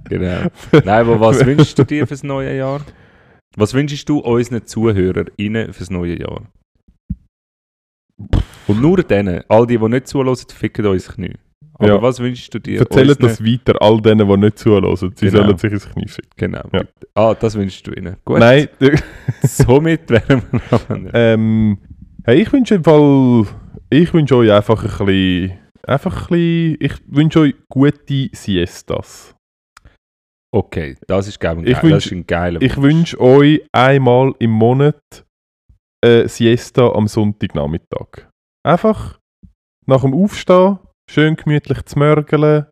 genau. 0.10 0.50
Nein, 0.74 0.90
aber 0.90 1.22
was 1.22 1.46
wünschst 1.46 1.80
du 1.80 1.86
dir 1.86 2.08
fürs 2.08 2.24
neue 2.24 2.58
Jahr? 2.58 2.82
Was 3.56 3.74
wünschst 3.74 4.10
du 4.10 4.20
unseren 4.20 4.66
ZuhörerInnen 4.66 5.72
fürs 5.72 5.90
neue 5.90 6.20
Jahr? 6.20 6.42
Und 8.68 8.82
nur 8.82 9.04
denen, 9.04 9.44
all 9.48 9.66
die, 9.68 9.78
die 9.78 9.88
nicht 9.90 10.08
zuhören, 10.08 10.36
ficken 10.36 10.86
uns 10.88 11.08
Knie. 11.08 11.34
Aber 11.80 11.88
Ja. 11.88 12.02
was 12.02 12.20
wünschst 12.20 12.52
du 12.54 12.60
dir? 12.60 12.82
Unseren- 12.90 13.18
das 13.20 13.44
weiter 13.44 13.80
all 13.82 14.02
denen, 14.02 14.28
die 14.28 14.38
nicht 14.38 14.58
zuhören. 14.58 14.96
Sie 14.96 15.10
Genau. 15.28 15.44
sollen 15.44 15.58
sich 15.58 15.72
ins 15.72 15.90
Knie 15.90 16.08
ficken. 16.08 16.32
Genau. 16.36 16.64
Ja. 16.74 16.84
Ah, 17.14 17.36
das 17.36 17.56
wünschst 17.56 17.86
du 17.86 17.92
ihnen. 17.92 18.18
Gut. 18.26 18.40
Nein, 18.40 18.68
Somit 19.44 20.10
wären 20.10 20.42
wir 20.52 20.62
noch. 20.72 21.12
ähm, 21.14 21.78
hey, 22.26 22.42
ich 22.42 22.52
wünsche 22.52 22.76
im 22.76 22.84
Fall, 22.84 23.46
ich 23.92 24.12
wünsche 24.14 24.36
euch 24.38 24.52
einfach 24.52 24.84
ein 25.00 25.06
bisschen, 25.06 25.60
einfach 25.86 26.32
ein 26.32 26.36
bisschen, 26.36 26.78
ich 26.80 26.94
wünsche 27.08 27.40
euch 27.42 27.56
gute 27.70 28.30
Siestas. 28.34 29.36
Okay, 30.52 30.96
das 31.08 31.28
ist, 31.28 31.40
geil, 31.40 31.58
Ich 31.66 31.76
das 31.76 31.84
wünsch- 31.84 32.06
ist 32.08 32.12
ein 32.12 32.26
geiler 32.26 32.62
Ich 32.62 32.82
wünsche 32.82 33.20
euch 33.20 33.62
einmal 33.72 34.34
im 34.40 34.50
Monat 34.52 35.26
eine 36.04 36.28
Siesta 36.28 36.90
am 36.90 37.08
Sonntagnachmittag. 37.08 38.30
Einfach 38.66 39.20
nach 39.86 40.02
dem 40.02 40.14
Aufstehen, 40.14 40.80
schön 41.10 41.36
gemütlich 41.36 41.84
zu 41.86 42.00
mörgeln, 42.00 42.66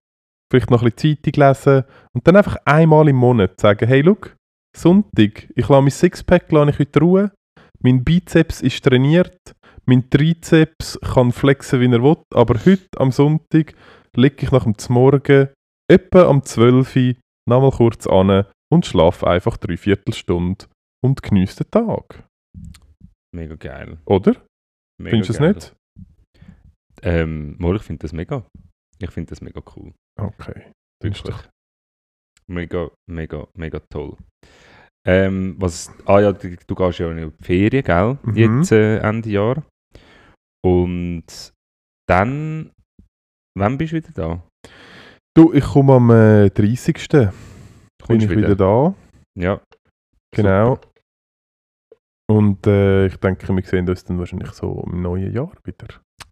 vielleicht 0.51 0.69
noch 0.69 0.83
ein 0.83 0.91
bisschen 0.91 1.17
Zeitung 1.23 1.47
lesen 1.47 1.83
und 2.13 2.27
dann 2.27 2.35
einfach 2.35 2.57
einmal 2.65 3.07
im 3.07 3.15
Monat 3.15 3.59
sagen, 3.59 3.87
hey, 3.87 4.01
look, 4.01 4.35
Sonntag, 4.75 5.49
ich 5.55 5.69
lasse 5.69 5.81
mein 5.81 5.91
Sixpack 5.91 6.51
lasse 6.51 6.71
ich 6.71 6.79
heute 6.79 6.99
ruhen, 6.99 7.31
mein 7.81 8.03
Bizeps 8.03 8.61
ist 8.61 8.83
trainiert, 8.83 9.55
mein 9.85 10.09
Trizeps 10.09 10.99
kann 11.01 11.31
flexen, 11.31 11.79
wie 11.79 11.91
er 11.91 12.03
will, 12.03 12.17
aber 12.33 12.59
heute 12.65 12.87
am 12.97 13.11
Sonntag 13.11 13.73
lege 14.15 14.45
ich 14.45 14.51
nach 14.51 14.65
dem 14.65 14.75
Morgen 14.89 15.49
etwa 15.89 16.25
am 16.25 16.43
12 16.43 16.95
Uhr 16.95 17.13
nochmal 17.47 17.71
kurz 17.71 18.07
an 18.07 18.45
und 18.71 18.85
schlaf 18.85 19.23
einfach 19.23 19.57
drei 19.57 19.77
Viertelstunde 19.77 20.65
und 21.03 21.21
genieß 21.21 21.55
den 21.55 21.71
Tag. 21.71 22.27
Mega 23.35 23.55
geil. 23.55 23.97
Oder? 24.05 24.33
Mega 24.97 25.11
Findest 25.11 25.29
du 25.29 25.33
es 25.33 25.39
nicht? 25.39 25.75
Ähm, 27.01 27.55
mal, 27.59 27.75
ich 27.75 27.81
finde 27.81 28.03
das 28.03 28.13
mega. 28.13 28.45
Ich 28.97 29.11
finde 29.11 29.29
das 29.29 29.41
mega 29.41 29.61
cool. 29.75 29.93
Okay. 30.17 30.71
Wirklich. 31.03 31.35
Mega, 32.47 32.89
mega, 33.09 33.47
mega 33.57 33.81
toll. 33.91 34.15
Ähm, 35.05 35.55
was, 35.59 35.91
ah 36.05 36.21
ja, 36.21 36.31
du, 36.31 36.55
du 36.55 36.75
gehst 36.75 36.99
ja 36.99 37.11
in 37.11 37.17
die 37.17 37.43
Ferien, 37.43 37.83
gell? 37.83 38.17
Mhm. 38.23 38.35
Jetzt 38.35 38.71
äh, 38.71 38.99
Ende 38.99 39.29
Jahr. 39.29 39.63
Und 40.65 41.53
dann, 42.09 42.71
wann 43.57 43.77
bist 43.77 43.91
du 43.91 43.97
wieder 43.97 44.11
da? 44.13 44.43
Du, 45.35 45.51
ich 45.53 45.63
komme 45.63 45.93
am 45.95 46.09
äh, 46.09 46.49
30. 46.49 47.09
bin 47.09 47.29
Kommst 48.01 48.23
ich 48.23 48.29
du 48.29 48.37
wieder, 48.37 48.55
da. 48.55 48.95
Ja. 49.37 49.61
Genau. 50.33 50.79
Und 52.27 52.65
äh, 52.65 53.05
ich 53.07 53.17
denke, 53.17 53.47
wir 53.55 53.63
sehen 53.63 53.87
uns 53.87 54.03
dann 54.03 54.17
wahrscheinlich 54.19 54.51
so 54.51 54.83
im 54.91 55.01
neuen 55.01 55.31
Jahr 55.33 55.51
wieder. 55.63 55.87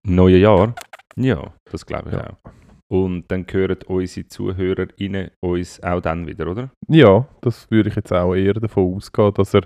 Neuen 0.06 0.42
Jahr? 0.42 0.74
Ja, 1.16 1.54
das 1.72 1.86
glaube 1.86 2.10
ich 2.10 2.16
Ja. 2.16 2.30
auch. 2.32 2.52
Und 2.92 3.26
dann 3.32 3.46
hören 3.50 3.78
unsere 3.88 4.28
ZuhörerInnen 4.28 5.32
uns 5.40 5.82
auch 5.84 6.02
dann 6.02 6.28
wieder, 6.28 6.48
oder? 6.48 6.70
Ja, 6.88 7.28
das 7.42 7.70
würde 7.72 7.90
ich 7.90 7.96
jetzt 7.96 8.12
auch 8.14 8.36
eher 8.36 8.54
davon 8.54 8.96
ausgehen, 8.96 9.34
dass 9.34 9.54
er, 9.54 9.62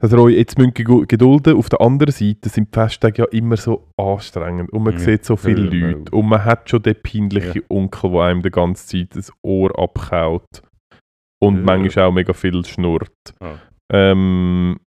dass 0.00 0.12
er 0.12 0.18
euch 0.20 0.36
jetzt 0.36 0.58
müsst 0.58 0.74
gedulden 0.74 1.56
Auf 1.56 1.68
der 1.68 1.80
anderen 1.80 2.12
Seite 2.12 2.48
sind 2.48 2.72
die 2.74 2.78
Festtage 2.78 3.22
ja 3.22 3.28
immer 3.30 3.56
so 3.56 3.88
anstrengend 3.96 4.70
und 4.72 4.82
man 4.82 4.92
Ja. 4.94 4.98
sieht 5.00 5.24
so 5.24 5.36
viele 5.36 5.74
Ja. 5.76 5.88
Leute 5.92 6.14
und 6.14 6.26
man 6.28 6.44
hat 6.44 6.68
schon 6.70 6.82
den 6.82 6.96
peinlichen 7.02 7.62
Onkel, 7.68 8.10
der 8.10 8.20
einem 8.20 8.42
die 8.42 8.50
ganze 8.50 8.86
Zeit 8.86 9.16
das 9.16 9.32
Ohr 9.42 9.76
abkaut 9.78 10.62
und 11.42 11.56
Ja. 11.58 11.62
manchmal 11.64 12.04
auch 12.06 12.12
mega 12.12 12.32
viel 12.32 12.64
schnurrt. 12.64 13.10
Ah. 13.40 13.54
Ähm, 13.92 14.78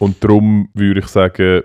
und 0.00 0.22
darum 0.24 0.68
würde 0.74 1.00
ich 1.00 1.06
sagen, 1.06 1.62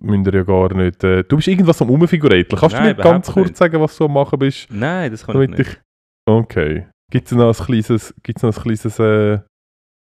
müsst 0.00 0.26
ihr 0.26 0.34
ja 0.34 0.42
gar 0.42 0.74
nicht... 0.74 1.04
Äh, 1.04 1.22
du 1.24 1.36
bist 1.36 1.48
irgendwas 1.48 1.80
am 1.82 1.90
Umfiguräteln. 1.90 2.58
Kannst 2.58 2.74
Nein, 2.76 2.96
du 2.96 3.02
mir 3.02 3.02
ganz 3.02 3.30
kurz 3.30 3.48
nicht. 3.48 3.56
sagen, 3.56 3.80
was 3.80 3.96
du 3.96 4.06
am 4.06 4.12
machen 4.12 4.38
bist? 4.38 4.68
Nein, 4.70 5.10
das 5.10 5.26
kann 5.26 5.40
ich 5.42 5.50
nicht. 5.50 5.60
ich, 5.60 5.80
okay. 6.26 6.86
Gibt 7.10 7.26
es 7.26 7.32
noch 7.36 7.58
ein 7.58 7.66
kleines, 7.66 8.14
gibt's 8.22 8.42
noch 8.42 8.56
ein 8.56 8.62
kleines 8.62 8.98
äh, 8.98 9.38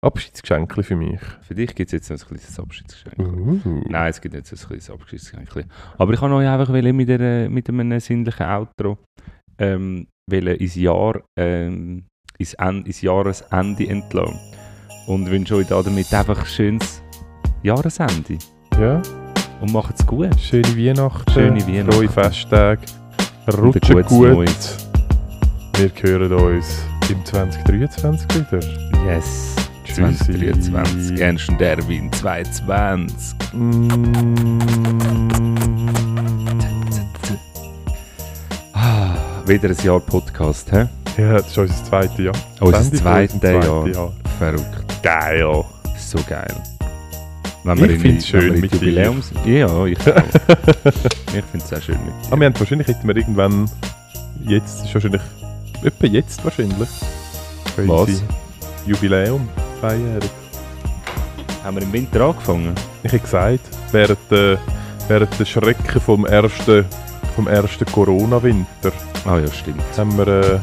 Abschiedsgeschenk 0.04 0.84
für 0.84 0.96
mich? 0.96 1.20
Für 1.42 1.54
dich 1.54 1.74
gibt 1.74 1.88
es 1.88 1.92
jetzt 1.92 2.10
noch 2.10 2.18
ein 2.18 2.36
kleines 2.36 2.60
Abschiedsgeschenk. 2.60 3.18
Uh. 3.18 3.82
Nein, 3.88 4.10
es 4.10 4.20
gibt 4.20 4.34
jetzt 4.34 4.52
ein 4.52 4.58
kleines 4.58 4.90
Abschiedsgeschenk. 4.90 5.66
Aber 5.98 6.12
ich 6.12 6.20
kann 6.20 6.32
euch 6.32 6.46
einfach 6.46 6.68
mit, 6.68 7.08
der, 7.08 7.50
mit 7.50 7.68
einem 7.68 7.98
sinnlichen 8.00 8.46
Outro 8.46 8.98
ähm, 9.58 10.06
ins 10.30 10.74
Jahr, 10.74 11.22
ähm, 11.38 12.04
ins, 12.38 12.54
En 12.54 12.84
ins 12.84 13.00
Jahresende 13.00 13.88
entlassen. 13.88 14.38
Und 15.06 15.30
wünsche 15.30 15.56
euch 15.56 15.66
da 15.66 15.82
damit 15.82 16.12
einfach 16.14 16.40
ein 16.40 16.46
schönes 16.46 17.02
Jahresende. 17.62 18.38
Ja, 18.80 19.02
Und 19.60 19.72
macht's 19.72 20.06
gut. 20.06 20.28
schöne 20.40 20.76
Weihnachten. 20.76 21.30
Schöne 21.32 21.66
Weihnachten. 21.66 21.92
Frohe 21.92 22.08
Festtage. 22.08 22.80
Gutes 23.60 24.06
gut. 24.06 24.30
Neues. 24.30 24.76
Wir 25.76 25.90
hören 26.02 26.32
uns 26.32 26.82
im 27.08 27.24
2023 27.24 28.28
wieder. 28.34 28.60
Yes. 29.06 29.56
Tschüssi. 29.84 30.02
2023. 30.02 31.20
Ernst 31.20 31.48
und 31.48 31.60
Erwin 31.60 32.12
2020. 32.12 33.36
Mm. 33.52 33.88
Ah, 38.72 39.16
wieder 39.46 39.70
ein 39.70 39.76
Jahr 39.82 40.00
Podcast, 40.00 40.70
hä? 40.72 40.86
Ja, 41.18 41.32
das 41.38 41.48
ist 41.48 41.58
unser 41.58 41.84
zweites 41.84 42.18
Jahr. 42.18 42.34
Unser 42.60 42.92
zweites 42.92 43.42
Jahr. 43.42 43.86
Jahr. 43.88 44.12
Verrückt. 44.38 44.79
Geil. 45.02 45.64
So 45.98 46.18
geil. 46.28 46.54
Wenn 47.64 47.74
Ich 47.76 47.82
wir 47.82 47.90
in- 47.90 48.00
find's 48.00 48.32
wenn 48.32 48.40
schön 48.42 48.60
mit. 48.60 48.72
Jubiläums 48.72 49.32
Ja, 49.44 49.84
ich 49.86 49.98
auch. 50.00 50.14
ich 51.34 51.44
finde 51.44 51.64
es 51.66 51.72
auch 51.72 51.82
schön 51.82 51.98
mit 52.04 52.14
dir. 52.24 52.26
Aber 52.32 52.40
wir 52.40 52.46
haben 52.46 52.58
wahrscheinlich 52.58 52.88
hätten 52.88 53.06
wir 53.08 53.16
irgendwann 53.16 53.70
jetzt 54.46 54.84
ist 54.84 54.94
wahrscheinlich 54.94 55.22
etwa 55.82 56.06
jetzt 56.06 56.44
wahrscheinlich. 56.44 56.88
Crazy. 57.74 57.88
Was? 57.88 58.22
Jubiläum, 58.86 59.48
zweijährig. 59.80 60.30
Haben 61.62 61.76
wir 61.76 61.82
im 61.82 61.92
Winter 61.92 62.20
angefangen? 62.22 62.74
Ich 63.02 63.12
habe 63.12 63.20
gesagt, 63.20 63.60
während 63.92 64.18
der, 64.30 64.58
während 65.08 65.38
der 65.38 65.44
Schrecken 65.44 66.00
vom 66.00 66.24
ersten, 66.24 66.86
vom 67.36 67.46
ersten 67.46 67.84
Corona-Winter 67.86 68.92
Ah 69.26 69.38
ja, 69.38 69.52
stimmt. 69.52 69.82
haben 69.98 70.16
wir, 70.16 70.26
äh, 70.26 70.58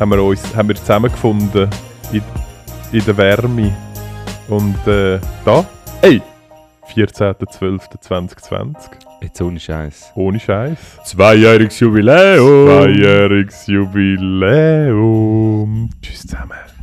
haben 0.00 0.10
wir 0.10 0.22
uns 0.22 0.42
haben 0.56 0.68
wir 0.68 0.74
zusammengefunden 0.74 1.70
in, 2.12 2.22
in 2.94 3.04
der 3.04 3.16
Wärme. 3.16 3.72
Und 4.48 4.86
äh, 4.86 5.18
da, 5.44 5.64
ey, 6.02 6.22
14.12.2020, 6.94 8.76
Jetzt 9.20 9.40
ohne 9.40 9.58
Scheiß. 9.58 10.12
ohne 10.14 10.38
Scheiß. 10.38 10.78
Zweijähriges 11.04 11.80
Jubiläum! 11.80 12.66
Zweijähriges 12.68 13.66
Jubiläum. 13.66 15.10
Tschüss 16.02 16.20
zusammen. 16.26 16.73